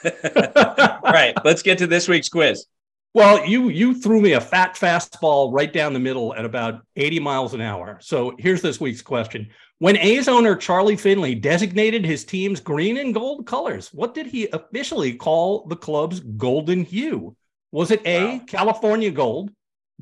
All 0.04 0.12
right, 1.04 1.36
let's 1.44 1.62
get 1.62 1.78
to 1.80 1.88
this 1.88 2.08
week's 2.08 2.30
quiz. 2.30 2.66
Well, 3.14 3.46
you 3.46 3.70
you 3.70 3.96
threw 3.96 4.22
me 4.22 4.34
a 4.34 4.42
fat 4.42 4.76
fastball 4.76 5.52
right 5.52 5.72
down 5.72 5.94
the 5.94 6.00
middle 6.00 6.36
at 6.36 6.46
about 6.46 6.82
80 6.96 7.20
miles 7.20 7.54
an 7.54 7.62
hour. 7.62 7.98
So 8.02 8.36
here's 8.38 8.62
this 8.62 8.80
week's 8.80 9.02
question. 9.02 9.50
When 9.80 9.98
A's 9.98 10.28
owner 10.28 10.56
Charlie 10.56 10.98
Finley 10.98 11.36
designated 11.36 12.06
his 12.06 12.26
team's 12.26 12.60
green 12.60 12.98
and 12.98 13.14
gold 13.14 13.46
colors, 13.46 13.94
what 13.94 14.14
did 14.14 14.28
he 14.28 14.48
officially 14.54 15.14
call 15.14 15.66
the 15.68 15.76
club's 15.76 16.20
golden 16.20 16.84
hue? 16.84 17.36
Was 17.72 17.92
it 17.92 18.06
A, 18.06 18.38
wow. 18.38 18.42
California 18.48 19.12
gold, 19.12 19.52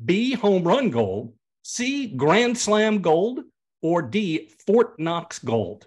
B, 0.04 0.32
home 0.32 0.64
run 0.64 0.90
gold, 0.90 1.34
C, 1.62 2.08
grand 2.08 2.56
slam 2.56 3.02
gold, 3.02 3.40
or 3.82 4.02
D, 4.02 4.50
Fort 4.66 4.98
Knox 4.98 5.38
gold? 5.38 5.86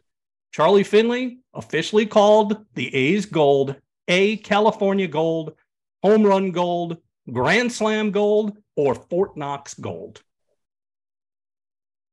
Charlie 0.52 0.84
Finley 0.84 1.40
officially 1.54 2.06
called 2.06 2.66
the 2.74 2.94
A's 2.94 3.26
gold 3.26 3.76
A 4.08 4.38
California 4.38 5.08
gold, 5.08 5.54
home 6.04 6.24
run 6.24 6.52
gold, 6.52 6.98
grand 7.32 7.72
slam 7.72 8.12
gold, 8.12 8.58
or 8.76 8.96
Fort 8.96 9.38
Knox 9.38 9.74
gold. 9.74 10.22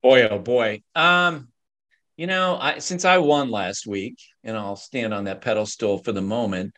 Boy, 0.03 0.29
oh 0.29 0.39
boy. 0.39 0.83
Um, 0.95 1.49
you 2.17 2.27
know, 2.27 2.57
I, 2.57 2.79
since 2.79 3.05
I 3.05 3.19
won 3.19 3.51
last 3.51 3.87
week, 3.87 4.19
and 4.45 4.57
I'll 4.57 4.77
stand 4.77 5.13
on 5.13 5.25
that 5.25 5.43
pedestal 5.43 5.99
for 5.99 6.13
the 6.13 6.23
moment, 6.23 6.75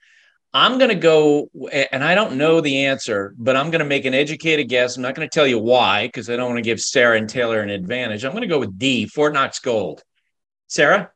I'm 0.52 0.78
going 0.78 0.88
to 0.88 0.94
go, 0.94 1.50
and 1.72 2.02
I 2.02 2.14
don't 2.14 2.36
know 2.36 2.61
the 2.61 2.86
answer, 2.86 3.34
but 3.36 3.54
I'm 3.54 3.70
going 3.70 3.80
to 3.80 3.84
make 3.84 4.06
an 4.06 4.14
educated 4.14 4.68
guess. 4.68 4.96
I'm 4.96 5.02
not 5.02 5.14
going 5.14 5.28
to 5.28 5.34
tell 5.34 5.46
you 5.46 5.59
why 5.59 6.06
because 6.06 6.30
I 6.30 6.36
don't 6.36 6.48
want 6.48 6.59
to 6.59 6.62
give 6.62 6.80
Sarah 6.80 7.18
and 7.18 7.28
Taylor 7.28 7.61
an 7.61 7.68
advantage. 7.68 8.24
I'm 8.24 8.32
going 8.32 8.42
to 8.42 8.48
go 8.48 8.59
with 8.59 8.78
D, 8.78 9.06
Fort 9.06 9.34
Knox 9.34 9.59
Gold. 9.59 10.02
Sarah? 10.66 11.11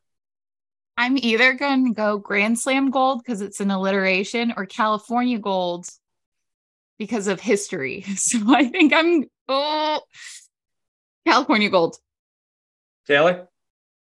I'm 1.03 1.19
either 1.19 1.55
going 1.55 1.85
to 1.87 1.93
go 1.93 2.17
Grand 2.17 2.61
Slam 2.61 2.93
Gold 2.93 3.25
because 3.25 3.41
it's 3.41 3.59
an 3.59 3.73
alliteration 3.73 4.55
or 4.57 4.67
California 4.67 5.37
Gold 5.37 5.89
because 6.97 7.27
of 7.27 7.41
history. 7.41 8.05
So 8.17 8.39
I 8.55 8.69
think 8.69 8.93
I'm 8.93 9.25
oh 9.49 10.01
California 11.27 11.71
Gold. 11.71 11.97
Taylor? 13.05 13.49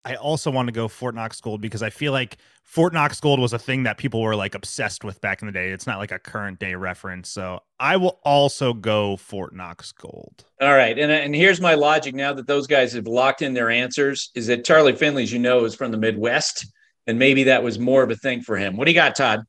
I 0.04 0.16
also 0.16 0.52
want 0.52 0.68
to 0.68 0.74
go 0.74 0.90
Fort 0.90 1.16
Knox 1.16 1.40
Gold 1.40 1.62
because 1.62 1.82
I 1.82 1.90
feel 1.90 2.12
like 2.12 2.36
Fort 2.66 2.92
Knox 2.92 3.22
Gold 3.22 3.40
was 3.40 3.54
a 3.54 3.60
thing 3.60 3.84
that 3.84 3.98
people 3.98 4.22
were 4.22 4.36
like 4.36 4.54
obsessed 4.54 5.06
with 5.06 5.22
back 5.22 5.42
in 5.42 5.46
the 5.46 5.54
day. 5.54 5.70
It's 5.70 5.88
not 5.88 6.00
like 6.00 6.12
a 6.12 6.20
current 6.20 6.60
day 6.60 6.76
reference. 6.76 7.30
So 7.30 7.62
I 7.80 7.96
will 7.96 8.20
also 8.26 8.74
go 8.74 9.16
Fort 9.16 9.56
Knox 9.56 9.94
Gold. 9.94 10.44
All 10.60 10.74
right. 10.74 11.00
And, 11.00 11.10
and 11.10 11.34
here's 11.34 11.62
my 11.62 11.76
logic 11.76 12.14
now 12.14 12.34
that 12.34 12.48
those 12.48 12.68
guys 12.68 12.92
have 12.92 13.08
locked 13.08 13.42
in 13.42 13.54
their 13.54 13.70
answers 13.70 14.32
is 14.36 14.48
that 14.48 14.66
Charlie 14.66 14.96
Finley, 14.96 15.24
as 15.24 15.32
you 15.32 15.40
know, 15.40 15.64
is 15.64 15.76
from 15.76 15.92
the 15.92 15.98
Midwest. 15.98 16.66
And 17.08 17.20
maybe 17.20 17.44
that 17.46 17.64
was 17.64 17.78
more 17.80 18.04
of 18.04 18.12
a 18.12 18.16
thing 18.16 18.42
for 18.42 18.58
him. 18.58 18.78
What 18.78 18.86
do 18.86 18.92
you 18.92 18.96
got, 18.96 19.16
Todd? 19.16 19.42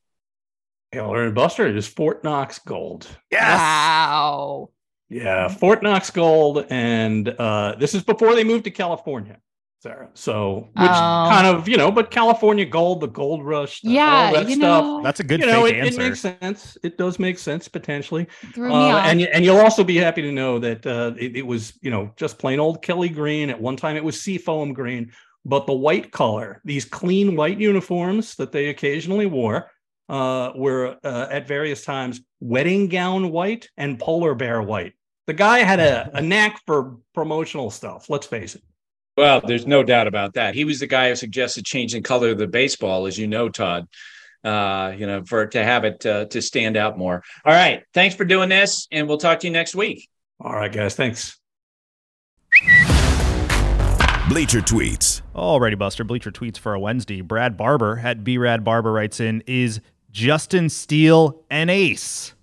Taylor 0.91 1.23
and 1.23 1.35
Buster, 1.35 1.67
it 1.67 1.75
is 1.75 1.87
Fort 1.87 2.23
Knox 2.23 2.59
Gold. 2.59 3.07
Yes. 3.31 3.57
Wow. 3.57 4.69
Yeah, 5.09 5.47
Fort 5.47 5.83
Knox 5.83 6.09
Gold. 6.09 6.65
And 6.69 7.27
uh, 7.29 7.75
this 7.79 7.93
is 7.93 8.03
before 8.03 8.35
they 8.35 8.43
moved 8.43 8.65
to 8.65 8.71
California. 8.71 9.37
Sarah. 9.85 10.09
So, 10.15 10.69
which 10.73 10.89
oh. 10.89 11.27
kind 11.29 11.45
of, 11.45 11.67
you 11.69 11.77
know, 11.77 11.91
but 11.91 12.09
California 12.09 12.65
gold, 12.65 13.01
the 13.01 13.07
gold 13.07 13.45
rush, 13.45 13.81
the, 13.81 13.91
yeah, 13.91 14.31
that 14.31 14.49
you 14.49 14.55
stuff. 14.55 14.83
Know, 14.83 15.03
That's 15.03 15.19
a 15.19 15.23
good 15.23 15.41
you 15.41 15.45
know, 15.45 15.67
it, 15.67 15.75
answer. 15.75 16.01
it, 16.01 16.03
makes 16.03 16.19
sense. 16.21 16.75
It 16.81 16.97
does 16.97 17.19
make 17.19 17.37
sense 17.37 17.67
potentially. 17.67 18.25
Threw 18.55 18.69
me 18.69 18.73
uh, 18.73 18.97
and 19.01 19.21
and 19.21 19.45
you'll 19.45 19.59
also 19.59 19.83
be 19.83 19.95
happy 19.95 20.23
to 20.23 20.31
know 20.31 20.57
that 20.57 20.87
uh, 20.87 21.13
it, 21.19 21.35
it, 21.35 21.45
was, 21.45 21.77
you 21.81 21.91
know, 21.91 22.11
just 22.15 22.39
plain 22.39 22.59
old 22.59 22.81
Kelly 22.81 23.09
green. 23.09 23.51
At 23.51 23.61
one 23.61 23.75
time, 23.75 23.95
it 23.95 24.03
was 24.03 24.19
seafoam 24.19 24.73
green, 24.73 25.11
but 25.45 25.67
the 25.67 25.73
white 25.73 26.11
color, 26.11 26.61
these 26.65 26.83
clean 26.83 27.35
white 27.35 27.59
uniforms 27.59 28.35
that 28.35 28.51
they 28.51 28.67
occasionally 28.67 29.27
wore, 29.27 29.71
uh, 30.09 30.51
were 30.55 30.97
uh, 31.03 31.27
at 31.29 31.47
various 31.47 31.83
times 31.85 32.21
wedding 32.39 32.87
gown 32.87 33.31
white 33.31 33.69
and 33.77 33.99
polar 33.99 34.35
bear 34.35 34.61
white. 34.61 34.93
The 35.27 35.33
guy 35.33 35.59
had 35.59 35.79
a, 35.79 36.09
a 36.13 36.21
knack 36.21 36.61
for 36.65 36.97
promotional 37.13 37.71
stuff. 37.71 38.09
Let's 38.09 38.27
face 38.27 38.55
it. 38.55 38.63
Well, 39.17 39.41
there's 39.41 39.65
no 39.65 39.81
doubt 39.81 40.07
about 40.07 40.33
that. 40.33 40.55
He 40.55 40.65
was 40.65 40.79
the 40.79 40.87
guy 40.87 41.09
who 41.09 41.15
suggested 41.15 41.63
changing 41.65 42.03
color 42.03 42.31
of 42.31 42.37
the 42.37 42.47
baseball, 42.47 43.05
as 43.05 43.17
you 43.17 43.27
know, 43.27 43.47
Todd. 43.49 43.87
Uh, 44.43 44.93
you 44.95 45.07
know, 45.07 45.23
for 45.23 45.47
to 45.47 45.63
have 45.63 45.85
it 45.85 46.05
uh, 46.05 46.25
to 46.25 46.39
stand 46.39 46.77
out 46.77 46.99
more. 46.99 47.23
All 47.43 47.53
right, 47.53 47.81
thanks 47.95 48.15
for 48.15 48.25
doing 48.25 48.47
this, 48.47 48.87
and 48.91 49.07
we'll 49.07 49.17
talk 49.17 49.39
to 49.39 49.47
you 49.47 49.53
next 49.53 49.73
week. 49.73 50.07
All 50.39 50.53
right, 50.53 50.71
guys, 50.71 50.93
thanks. 50.93 51.39
Bleacher 54.27 54.59
tweets. 54.59 55.21
Alrighty, 55.35 55.77
Buster. 55.77 56.03
Bleacher 56.03 56.31
tweets 56.31 56.57
for 56.57 56.73
a 56.73 56.79
Wednesday. 56.79 57.21
Brad 57.21 57.55
Barber 57.55 57.99
at 58.03 58.23
Brad 58.23 58.63
Barber 58.63 58.91
writes 58.91 59.19
in: 59.19 59.43
Is 59.45 59.81
Justin 60.11 60.67
Steele 60.67 61.43
an 61.51 61.69
ace? 61.69 62.33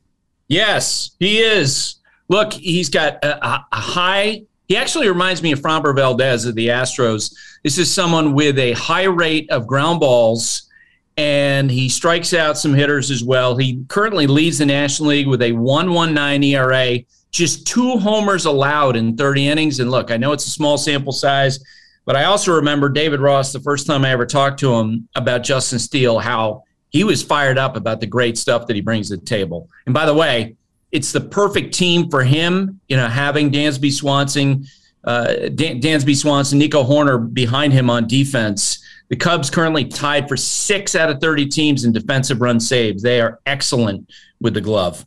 Yes, 0.47 1.11
he 1.19 1.39
is. 1.41 1.97
look, 2.29 2.53
he's 2.53 2.89
got 2.89 3.23
a, 3.25 3.67
a 3.73 3.81
high. 3.81 4.43
He 4.69 4.77
actually 4.77 5.09
reminds 5.09 5.43
me 5.43 5.51
of 5.51 5.61
Framber 5.61 5.95
Valdez 5.95 6.45
of 6.45 6.55
the 6.55 6.69
Astros. 6.69 7.35
This 7.65 7.79
is 7.79 7.93
someone 7.93 8.33
with 8.33 8.61
a 8.61 8.73
high 8.73 9.05
rate 9.05 9.51
of 9.51 9.67
ground 9.67 9.99
balls, 9.99 10.71
and 11.17 11.69
he 11.69 11.89
strikes 11.89 12.33
out 12.33 12.57
some 12.57 12.75
hitters 12.75 13.11
as 13.11 13.25
well. 13.25 13.57
He 13.57 13.85
currently 13.89 14.29
leads 14.29 14.59
the 14.59 14.67
National 14.67 15.09
League 15.09 15.27
with 15.27 15.43
a 15.43 15.51
119 15.51 16.45
ERA, 16.45 16.99
just 17.33 17.67
two 17.67 17.97
homers 17.97 18.45
allowed 18.45 18.95
in 18.95 19.17
30 19.17 19.49
innings. 19.49 19.81
And 19.81 19.91
look, 19.91 20.11
I 20.11 20.19
know 20.19 20.33
it's 20.33 20.47
a 20.47 20.51
small 20.51 20.79
sample 20.79 21.13
size, 21.13 21.59
but 22.05 22.15
I 22.15 22.25
also 22.25 22.55
remember 22.55 22.89
David 22.89 23.21
Ross, 23.21 23.53
the 23.53 23.61
first 23.61 23.87
time 23.87 24.05
I 24.05 24.11
ever 24.11 24.27
talked 24.27 24.61
to 24.61 24.73
him 24.75 25.09
about 25.15 25.43
Justin 25.43 25.79
Steele, 25.79 26.19
how 26.19 26.63
he 26.91 27.05
was 27.05 27.23
fired 27.23 27.59
up 27.59 27.75
about 27.75 28.01
the 28.01 28.07
great 28.07 28.37
stuff 28.37 28.67
that 28.67 28.77
he 28.77 28.83
brings 28.83 29.09
to 29.09 29.17
the 29.17 29.25
table. 29.25 29.69
And 29.87 29.95
by 29.95 30.05
the 30.05 30.15
way, 30.15 30.57
it's 30.93 31.11
the 31.11 31.23
perfect 31.23 31.73
team 31.73 32.11
for 32.11 32.23
him, 32.23 32.81
you 32.89 32.99
know, 32.99 33.09
having 33.09 33.51
Dansby 33.51 33.91
Swanson, 33.91 34.67
uh, 35.05 35.49
Dan- 35.55 35.81
Dansby 35.81 36.15
Swanson, 36.15 36.59
Nico 36.59 36.85
Hoerner 36.85 37.33
behind 37.33 37.73
him 37.73 37.89
on 37.89 38.07
defense. 38.07 38.79
The 39.09 39.17
Cubs 39.17 39.49
currently 39.49 39.87
tied 39.87 40.29
for 40.29 40.37
six 40.37 40.95
out 40.95 41.09
of 41.09 41.19
30 41.21 41.47
teams 41.47 41.85
in 41.85 41.93
defensive 41.93 42.43
run 42.43 42.61
saves. 42.61 43.03
They 43.03 43.23
are 43.23 43.41
excellent 43.47 44.11
with 44.41 44.53
the 44.53 44.61
glove. 44.61 45.07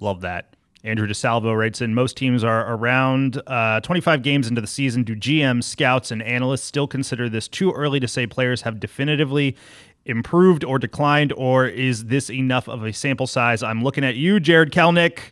Love 0.00 0.20
that. 0.20 0.51
Andrew 0.84 1.06
DeSalvo 1.06 1.56
writes 1.56 1.80
in 1.80 1.94
most 1.94 2.16
teams 2.16 2.42
are 2.42 2.74
around 2.74 3.40
uh, 3.46 3.80
25 3.80 4.22
games 4.22 4.48
into 4.48 4.60
the 4.60 4.66
season. 4.66 5.04
Do 5.04 5.14
GMs, 5.14 5.64
scouts, 5.64 6.10
and 6.10 6.22
analysts 6.22 6.64
still 6.64 6.88
consider 6.88 7.28
this 7.28 7.46
too 7.46 7.70
early 7.72 8.00
to 8.00 8.08
say 8.08 8.26
players 8.26 8.62
have 8.62 8.80
definitively 8.80 9.56
improved 10.04 10.64
or 10.64 10.80
declined, 10.80 11.32
or 11.36 11.66
is 11.66 12.06
this 12.06 12.30
enough 12.30 12.68
of 12.68 12.84
a 12.84 12.92
sample 12.92 13.28
size? 13.28 13.62
I'm 13.62 13.84
looking 13.84 14.02
at 14.02 14.16
you, 14.16 14.40
Jarred 14.40 14.72
Kelenic. 14.72 15.30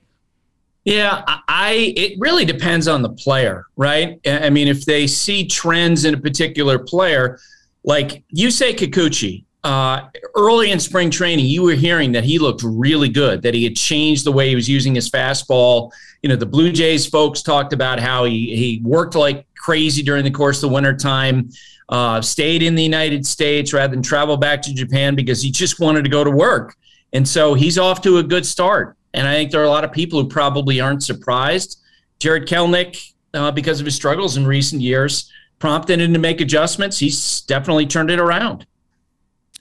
Yeah, 0.84 1.22
I 1.26 1.92
it 1.96 2.18
really 2.18 2.44
depends 2.44 2.88
on 2.88 3.02
the 3.02 3.10
player, 3.10 3.66
right? 3.76 4.18
I 4.26 4.48
mean, 4.50 4.66
if 4.66 4.86
they 4.86 5.06
see 5.06 5.46
trends 5.46 6.04
in 6.04 6.14
a 6.14 6.16
particular 6.18 6.78
player, 6.78 7.38
like 7.84 8.22
you 8.30 8.50
say 8.50 8.72
Kikuchi, 8.72 9.44
uh, 9.62 10.08
early 10.34 10.70
in 10.70 10.80
spring 10.80 11.10
training, 11.10 11.46
you 11.46 11.62
were 11.62 11.74
hearing 11.74 12.12
that 12.12 12.24
he 12.24 12.38
looked 12.38 12.62
really 12.62 13.08
good, 13.08 13.42
that 13.42 13.54
he 13.54 13.64
had 13.64 13.76
changed 13.76 14.24
the 14.24 14.32
way 14.32 14.48
he 14.48 14.54
was 14.54 14.68
using 14.68 14.94
his 14.94 15.10
fastball. 15.10 15.92
You 16.22 16.28
know, 16.28 16.36
the 16.36 16.46
Blue 16.46 16.72
Jays 16.72 17.06
folks 17.06 17.42
talked 17.42 17.72
about 17.72 18.00
how 18.00 18.24
he 18.24 18.56
he 18.56 18.80
worked 18.82 19.14
like 19.14 19.46
crazy 19.54 20.02
during 20.02 20.24
the 20.24 20.30
course 20.30 20.62
of 20.62 20.70
the 20.70 20.74
wintertime 20.74 21.50
uh, 21.90 22.22
stayed 22.22 22.62
in 22.62 22.74
the 22.74 22.82
United 22.82 23.26
States 23.26 23.72
rather 23.72 23.94
than 23.94 24.02
travel 24.02 24.36
back 24.36 24.62
to 24.62 24.74
Japan 24.74 25.14
because 25.14 25.42
he 25.42 25.50
just 25.50 25.80
wanted 25.80 26.04
to 26.04 26.10
go 26.10 26.24
to 26.24 26.30
work. 26.30 26.76
And 27.12 27.28
so 27.28 27.54
he's 27.54 27.78
off 27.78 28.00
to 28.02 28.18
a 28.18 28.22
good 28.22 28.46
start. 28.46 28.96
And 29.12 29.26
I 29.26 29.34
think 29.34 29.50
there 29.50 29.60
are 29.60 29.64
a 29.64 29.70
lot 29.70 29.84
of 29.84 29.92
people 29.92 30.22
who 30.22 30.28
probably 30.28 30.80
aren't 30.80 31.02
surprised. 31.02 31.82
Jarred 32.20 32.46
Kelenic, 32.46 33.12
uh, 33.34 33.50
because 33.50 33.80
of 33.80 33.86
his 33.86 33.96
struggles 33.96 34.36
in 34.36 34.46
recent 34.46 34.80
years, 34.80 35.30
prompted 35.58 36.00
him 36.00 36.12
to 36.12 36.18
make 36.18 36.40
adjustments. 36.40 36.98
He's 36.98 37.42
definitely 37.42 37.86
turned 37.86 38.10
it 38.10 38.20
around 38.20 38.66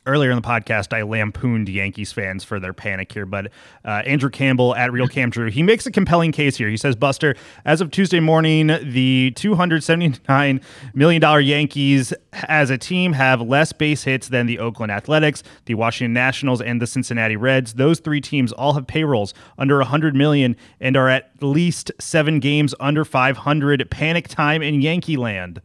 earlier 0.09 0.31
in 0.31 0.35
the 0.35 0.47
podcast, 0.47 0.91
I 0.95 1.03
lampooned 1.03 1.69
Yankees 1.69 2.11
fans 2.11 2.43
for 2.43 2.59
their 2.59 2.73
panic 2.73 3.11
here, 3.11 3.25
but 3.25 3.51
uh, 3.85 4.01
Andrew 4.05 4.29
Campbell 4.29 4.75
at 4.75 4.91
Real 4.91 5.07
Cam 5.07 5.29
Drew, 5.29 5.49
he 5.49 5.63
makes 5.63 5.85
a 5.85 5.91
compelling 5.91 6.31
case 6.31 6.57
here. 6.57 6.67
He 6.67 6.77
says, 6.77 6.95
Buster, 6.95 7.35
as 7.65 7.79
of 7.81 7.91
Tuesday 7.91 8.19
morning, 8.19 8.67
the 8.67 9.31
$279 9.35 10.61
million 10.93 11.45
Yankees 11.45 12.13
as 12.33 12.69
a 12.69 12.77
team 12.77 13.13
have 13.13 13.41
less 13.41 13.71
base 13.71 14.03
hits 14.03 14.27
than 14.27 14.47
the 14.47 14.59
Oakland 14.59 14.91
Athletics, 14.91 15.43
the 15.65 15.75
Washington 15.75 16.13
Nationals, 16.13 16.61
and 16.61 16.81
the 16.81 16.87
Cincinnati 16.87 17.35
Reds. 17.35 17.73
Those 17.75 17.99
three 17.99 18.21
teams 18.21 18.51
all 18.51 18.73
have 18.73 18.87
payrolls 18.87 19.33
under 19.57 19.77
100 19.77 20.15
million 20.15 20.55
and 20.79 20.97
are 20.97 21.09
at 21.09 21.31
least 21.41 21.91
seven 21.99 22.39
games 22.39 22.73
under 22.79 23.05
500. 23.05 23.89
Panic 23.89 24.27
time 24.27 24.61
in 24.61 24.81
Yankee 24.81 25.17
land. 25.17 25.61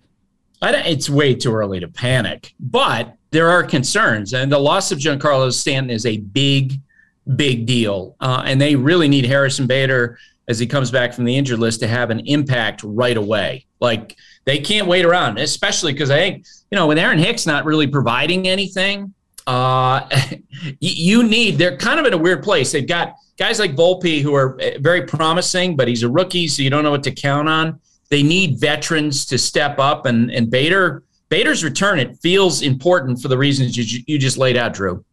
it's 0.63 1.11
way 1.11 1.35
too 1.35 1.53
early 1.53 1.81
to 1.81 1.89
panic, 1.89 2.55
but 2.59 3.17
there 3.35 3.51
are 3.51 3.65
concerns, 3.65 4.33
and 4.33 4.51
the 4.51 4.59
loss 4.59 4.93
of 4.93 4.99
Giancarlo 5.01 5.53
Stanton 5.53 5.91
is 5.91 6.07
a 6.07 6.19
big, 6.19 6.81
big 7.35 7.67
deal. 7.67 8.15
Uh, 8.21 8.45
and 8.47 8.61
they 8.61 8.77
really 8.77 9.09
need 9.09 9.27
Harrison 9.27 9.67
Bader 9.67 10.19
as 10.47 10.61
he 10.61 10.69
comes 10.69 10.93
back 10.93 11.13
from 11.13 11.25
the 11.25 11.37
injured 11.37 11.59
list 11.59 11.81
to 11.81 11.89
have 11.89 12.11
an 12.11 12.21
impact 12.21 12.83
right 12.85 13.17
away. 13.17 13.67
Like 13.81 14.17
they 14.45 14.61
can't 14.61 14.87
wait 14.87 15.05
around, 15.05 15.39
especially 15.39 15.93
because 15.93 16.11
I 16.11 16.19
think 16.19 16.47
you 16.71 16.77
know 16.77 16.87
with 16.87 16.97
Aaron 16.97 17.19
Hicks 17.19 17.45
not 17.45 17.65
really 17.65 17.89
providing 17.89 18.47
anything. 18.47 19.13
Uh, 19.49 20.09
you 20.79 21.25
need 21.25 21.59
they're 21.59 21.77
kind 21.77 21.99
of 21.99 22.07
in 22.07 22.13
a 22.13 22.19
weird 22.19 22.45
place. 22.45 22.71
They've 22.71 22.87
got 22.87 23.17
guys 23.37 23.59
like 23.59 23.75
Volpe 23.75 24.23
who 24.23 24.33
are 24.33 24.57
eh, 24.61 24.79
very 24.81 25.03
promising, 25.03 25.75
but 25.75 25.89
he's 25.89 26.05
a 26.05 26.09
rookie, 26.09 26.47
so 26.47 26.63
you 26.63 26.71
don't 26.71 26.85
know 26.85 26.93
what 26.93 27.03
to 27.03 27.11
count 27.11 27.49
on. 27.49 27.81
They 28.11 28.23
need 28.23 28.61
veterans 28.61 29.27
to 29.27 29.39
step 29.39 29.81
up, 29.81 30.07
and 30.07 30.31
and 30.31 30.49
Bader 30.49 31.03
Bader's 31.35 31.65
return, 31.65 31.99
it 31.99 32.17
feels 32.21 32.63
important 32.63 33.21
for 33.21 33.27
the 33.27 33.37
reasons 33.37 33.77
you, 33.77 34.05
you 34.07 34.21
just 34.21 34.39
laid 34.39 34.57
out, 34.57 34.73
Drew. 34.73 35.05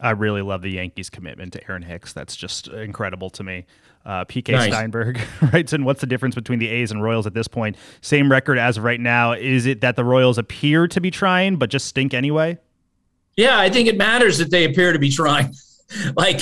I 0.00 0.10
really 0.10 0.42
love 0.42 0.60
the 0.60 0.72
Yankees' 0.72 1.08
commitment 1.08 1.52
to 1.52 1.70
Aaron 1.70 1.82
Hicks. 1.82 2.12
That's 2.12 2.34
just 2.34 2.66
incredible 2.66 3.30
to 3.30 3.44
me. 3.44 3.66
Uh, 4.04 4.24
PK 4.24 4.50
nice. 4.54 4.72
Steinberg 4.72 5.20
writes 5.52 5.72
in, 5.72 5.84
"What's 5.84 6.00
the 6.00 6.08
difference 6.08 6.34
between 6.34 6.58
the 6.58 6.66
A's 6.66 6.90
and 6.90 7.00
Royals 7.00 7.28
at 7.28 7.34
this 7.34 7.46
point? 7.46 7.76
Same 8.00 8.28
record 8.28 8.58
as 8.58 8.76
of 8.76 8.82
right 8.82 8.98
now. 8.98 9.34
Is 9.34 9.66
it 9.66 9.82
that 9.82 9.94
the 9.94 10.04
Royals 10.04 10.36
appear 10.36 10.88
to 10.88 11.00
be 11.00 11.12
trying 11.12 11.54
but 11.58 11.70
just 11.70 11.86
stink 11.86 12.12
anyway?" 12.12 12.58
Yeah, 13.36 13.56
I 13.56 13.70
think 13.70 13.86
it 13.86 13.96
matters 13.96 14.38
that 14.38 14.50
they 14.50 14.64
appear 14.64 14.92
to 14.92 14.98
be 14.98 15.10
trying. 15.10 15.54
like 16.16 16.40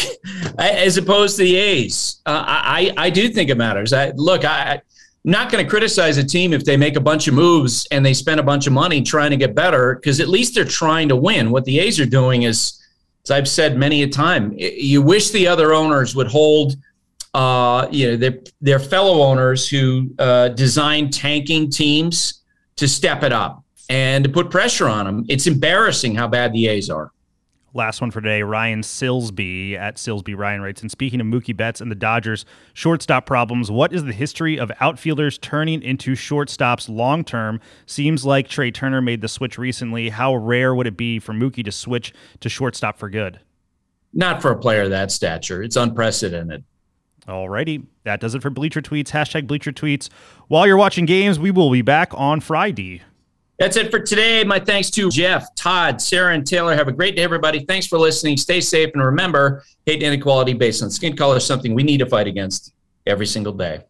as 0.57 0.97
opposed 0.97 1.37
to 1.37 1.43
the 1.43 1.57
A's, 1.57 2.23
uh, 2.25 2.43
I 2.47 2.95
I 2.97 3.11
do 3.11 3.29
think 3.29 3.51
it 3.51 3.59
matters. 3.59 3.93
I, 3.93 4.13
look, 4.13 4.47
I 4.47 4.81
not 5.25 5.53
going 5.53 5.63
to 5.63 5.69
criticize 5.69 6.17
a 6.17 6.25
team 6.25 6.53
if 6.53 6.65
they 6.65 6.77
make 6.77 6.97
a 6.97 7.01
bunch 7.01 7.29
of 7.29 7.35
moves 7.35 7.87
and 7.91 8.05
they 8.05 8.15
spend 8.15 8.41
a 8.41 8.43
bunch 8.43 8.67
of 8.67 8.73
money 8.73 9.03
trying 9.03 9.31
to 9.31 9.37
get 9.37 9.55
better 9.55 9.97
because 9.97 10.21
at 10.21 10.29
least 10.29 10.55
they're 10.55 10.65
trying 10.65 11.09
to 11.09 11.17
win. 11.17 11.51
What 11.51 11.65
the 11.65 11.79
A's 11.79 12.01
are 12.01 12.07
doing 12.07 12.45
is, 12.45 12.83
as 13.25 13.31
I've 13.31 13.49
said 13.49 13.77
many 13.77 14.03
a 14.03 14.09
time, 14.09 14.55
you 14.57 15.03
wish 15.03 15.31
the 15.31 15.47
other 15.47 15.75
owners 15.75 16.17
would 16.17 16.29
hold, 16.29 16.77
uh, 17.35 17.87
you 17.91 18.11
know, 18.11 18.17
their 18.17 18.39
their 18.63 18.79
fellow 18.79 19.23
owners 19.23 19.69
who 19.69 20.11
uh, 20.19 20.49
design 20.49 21.11
tanking 21.11 21.71
teams 21.71 22.41
to 22.77 22.89
step 22.89 23.23
it 23.23 23.33
up 23.33 23.63
and 23.91 24.25
to 24.25 24.31
put 24.31 24.51
pressure 24.51 24.89
on 24.89 25.05
them. 25.05 25.27
It's 25.29 25.47
embarrassing 25.47 26.15
how 26.15 26.29
bad 26.29 26.55
the 26.55 26.69
A's 26.69 26.89
are. 26.89 27.13
Last 27.73 28.01
one 28.01 28.11
for 28.11 28.21
today. 28.21 28.43
Ryan 28.43 28.81
Silsby 28.81 29.77
at 29.77 29.97
Silsby 29.97 30.37
Ryan 30.37 30.61
writes, 30.61 30.83
and 30.83 30.91
speaking 30.91 31.21
of 31.21 31.27
Mookie 31.29 31.57
Betts 31.57 31.81
and 31.81 31.89
the 31.89 31.95
Dodgers 31.95 32.45
shortstop 32.73 33.27
problems, 33.27 33.71
what 33.71 33.93
is 33.93 34.05
the 34.05 34.13
history 34.13 34.59
of 34.59 34.73
outfielders 34.81 35.39
turning 35.39 35.81
into 35.81 36.13
shortstops 36.13 36.89
long 36.89 37.23
term? 37.23 37.61
Seems 37.87 38.25
like 38.25 38.49
Trea 38.49 38.73
Turner 38.73 39.01
made 39.01 39.21
the 39.21 39.29
switch 39.29 39.57
recently. 39.57 40.09
How 40.09 40.35
rare 40.35 40.75
would 40.75 40.89
it 40.89 40.97
be 40.97 41.21
for 41.21 41.33
Mookie 41.33 41.65
to 41.65 41.71
switch 41.71 42.13
to 42.41 42.49
shortstop 42.49 42.99
for 42.99 43.09
good? 43.09 43.39
Not 44.13 44.43
for 44.43 44.51
a 44.51 44.59
player 44.59 44.89
that 44.89 45.13
stature. 45.13 45.63
It's 45.63 45.77
unprecedented. 45.77 46.65
Alrighty, 47.29 47.87
that 48.03 48.19
does 48.19 48.35
it 48.35 48.43
for 48.43 48.51
Bleacher 48.51 48.83
Tweets. 48.83 49.11
Hashtag 49.11 49.47
Bleacher 49.47 49.71
Tweets. 49.71 50.09
While 50.49 50.67
you're 50.67 50.77
watching 50.77 51.07
games, 51.07 51.39
we 51.39 51.53
will 51.53 51.71
be 51.71 51.83
back 51.83 52.13
on 52.15 52.41
Friday. 52.41 53.03
That's 53.61 53.77
it 53.77 53.91
for 53.91 53.99
today. 54.01 54.43
My 54.43 54.59
thanks 54.59 54.89
to 54.93 55.11
Jeff, 55.11 55.55
Todd, 55.55 56.01
Sarah, 56.01 56.33
and 56.33 56.47
Taylor. 56.47 56.75
Have 56.75 56.89
a 56.89 56.93
great 56.93 57.17
day, 57.17 57.23
everybody. 57.23 57.63
Thanks 57.67 57.87
for 57.87 57.99
listening. 57.99 58.39
Stay 58.39 58.59
safe. 58.63 58.89
And 58.95 59.05
remember, 59.05 59.65
hate 59.85 60.03
inequality 60.03 60.55
based 60.55 60.83
on 60.83 60.91
skin 60.91 61.15
color 61.15 61.37
is 61.37 61.45
something 61.45 61.75
we 61.75 61.83
need 61.83 61.99
to 61.99 62.07
fight 62.07 62.27
against 62.27 62.73
every 63.07 63.27
single 63.27 63.53
day. 63.53 63.83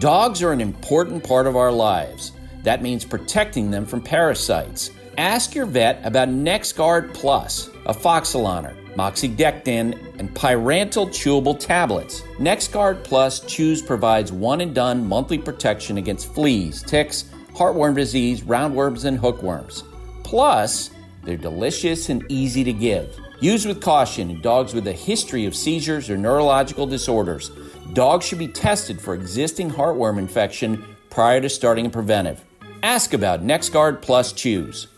Dogs 0.00 0.42
are 0.42 0.50
an 0.50 0.60
important 0.60 1.22
part 1.22 1.46
of 1.46 1.54
our 1.54 1.70
lives. 1.70 2.32
That 2.64 2.82
means 2.82 3.04
protecting 3.04 3.70
them 3.70 3.86
from 3.86 4.02
parasites. 4.02 4.90
Ask 5.16 5.54
your 5.54 5.66
vet 5.66 6.04
about 6.04 6.26
NexGard 6.26 7.14
Plus, 7.14 7.68
a 7.86 7.94
afoxolaner, 7.94 8.74
moxidectin, 8.96 10.18
and 10.18 10.34
pyrantel 10.34 11.06
chewable 11.06 11.56
tablets. 11.56 12.22
NexGard 12.38 13.04
Plus 13.04 13.46
Chews 13.46 13.80
provides 13.80 14.32
one 14.32 14.60
and 14.60 14.74
done 14.74 15.06
monthly 15.06 15.38
protection 15.38 15.98
against 15.98 16.34
fleas, 16.34 16.82
ticks, 16.82 17.26
heartworm 17.54 17.94
disease, 17.94 18.42
roundworms, 18.42 19.04
and 19.04 19.18
hookworms. 19.18 19.84
Plus, 20.22 20.90
they're 21.22 21.36
delicious 21.36 22.08
and 22.08 22.24
easy 22.28 22.64
to 22.64 22.72
give. 22.72 23.16
Use 23.40 23.66
with 23.66 23.80
caution 23.80 24.30
in 24.30 24.40
dogs 24.40 24.74
with 24.74 24.86
a 24.86 24.92
history 24.92 25.46
of 25.46 25.54
seizures 25.54 26.10
or 26.10 26.16
neurological 26.16 26.86
disorders. 26.86 27.50
Dogs 27.92 28.26
should 28.26 28.38
be 28.38 28.48
tested 28.48 29.00
for 29.00 29.14
existing 29.14 29.70
heartworm 29.70 30.18
infection 30.18 30.84
prior 31.10 31.40
to 31.40 31.48
starting 31.48 31.86
a 31.86 31.90
preventive. 31.90 32.44
Ask 32.82 33.14
about 33.14 33.42
NexGard 33.42 34.02
Plus 34.02 34.32
Chews. 34.32 34.88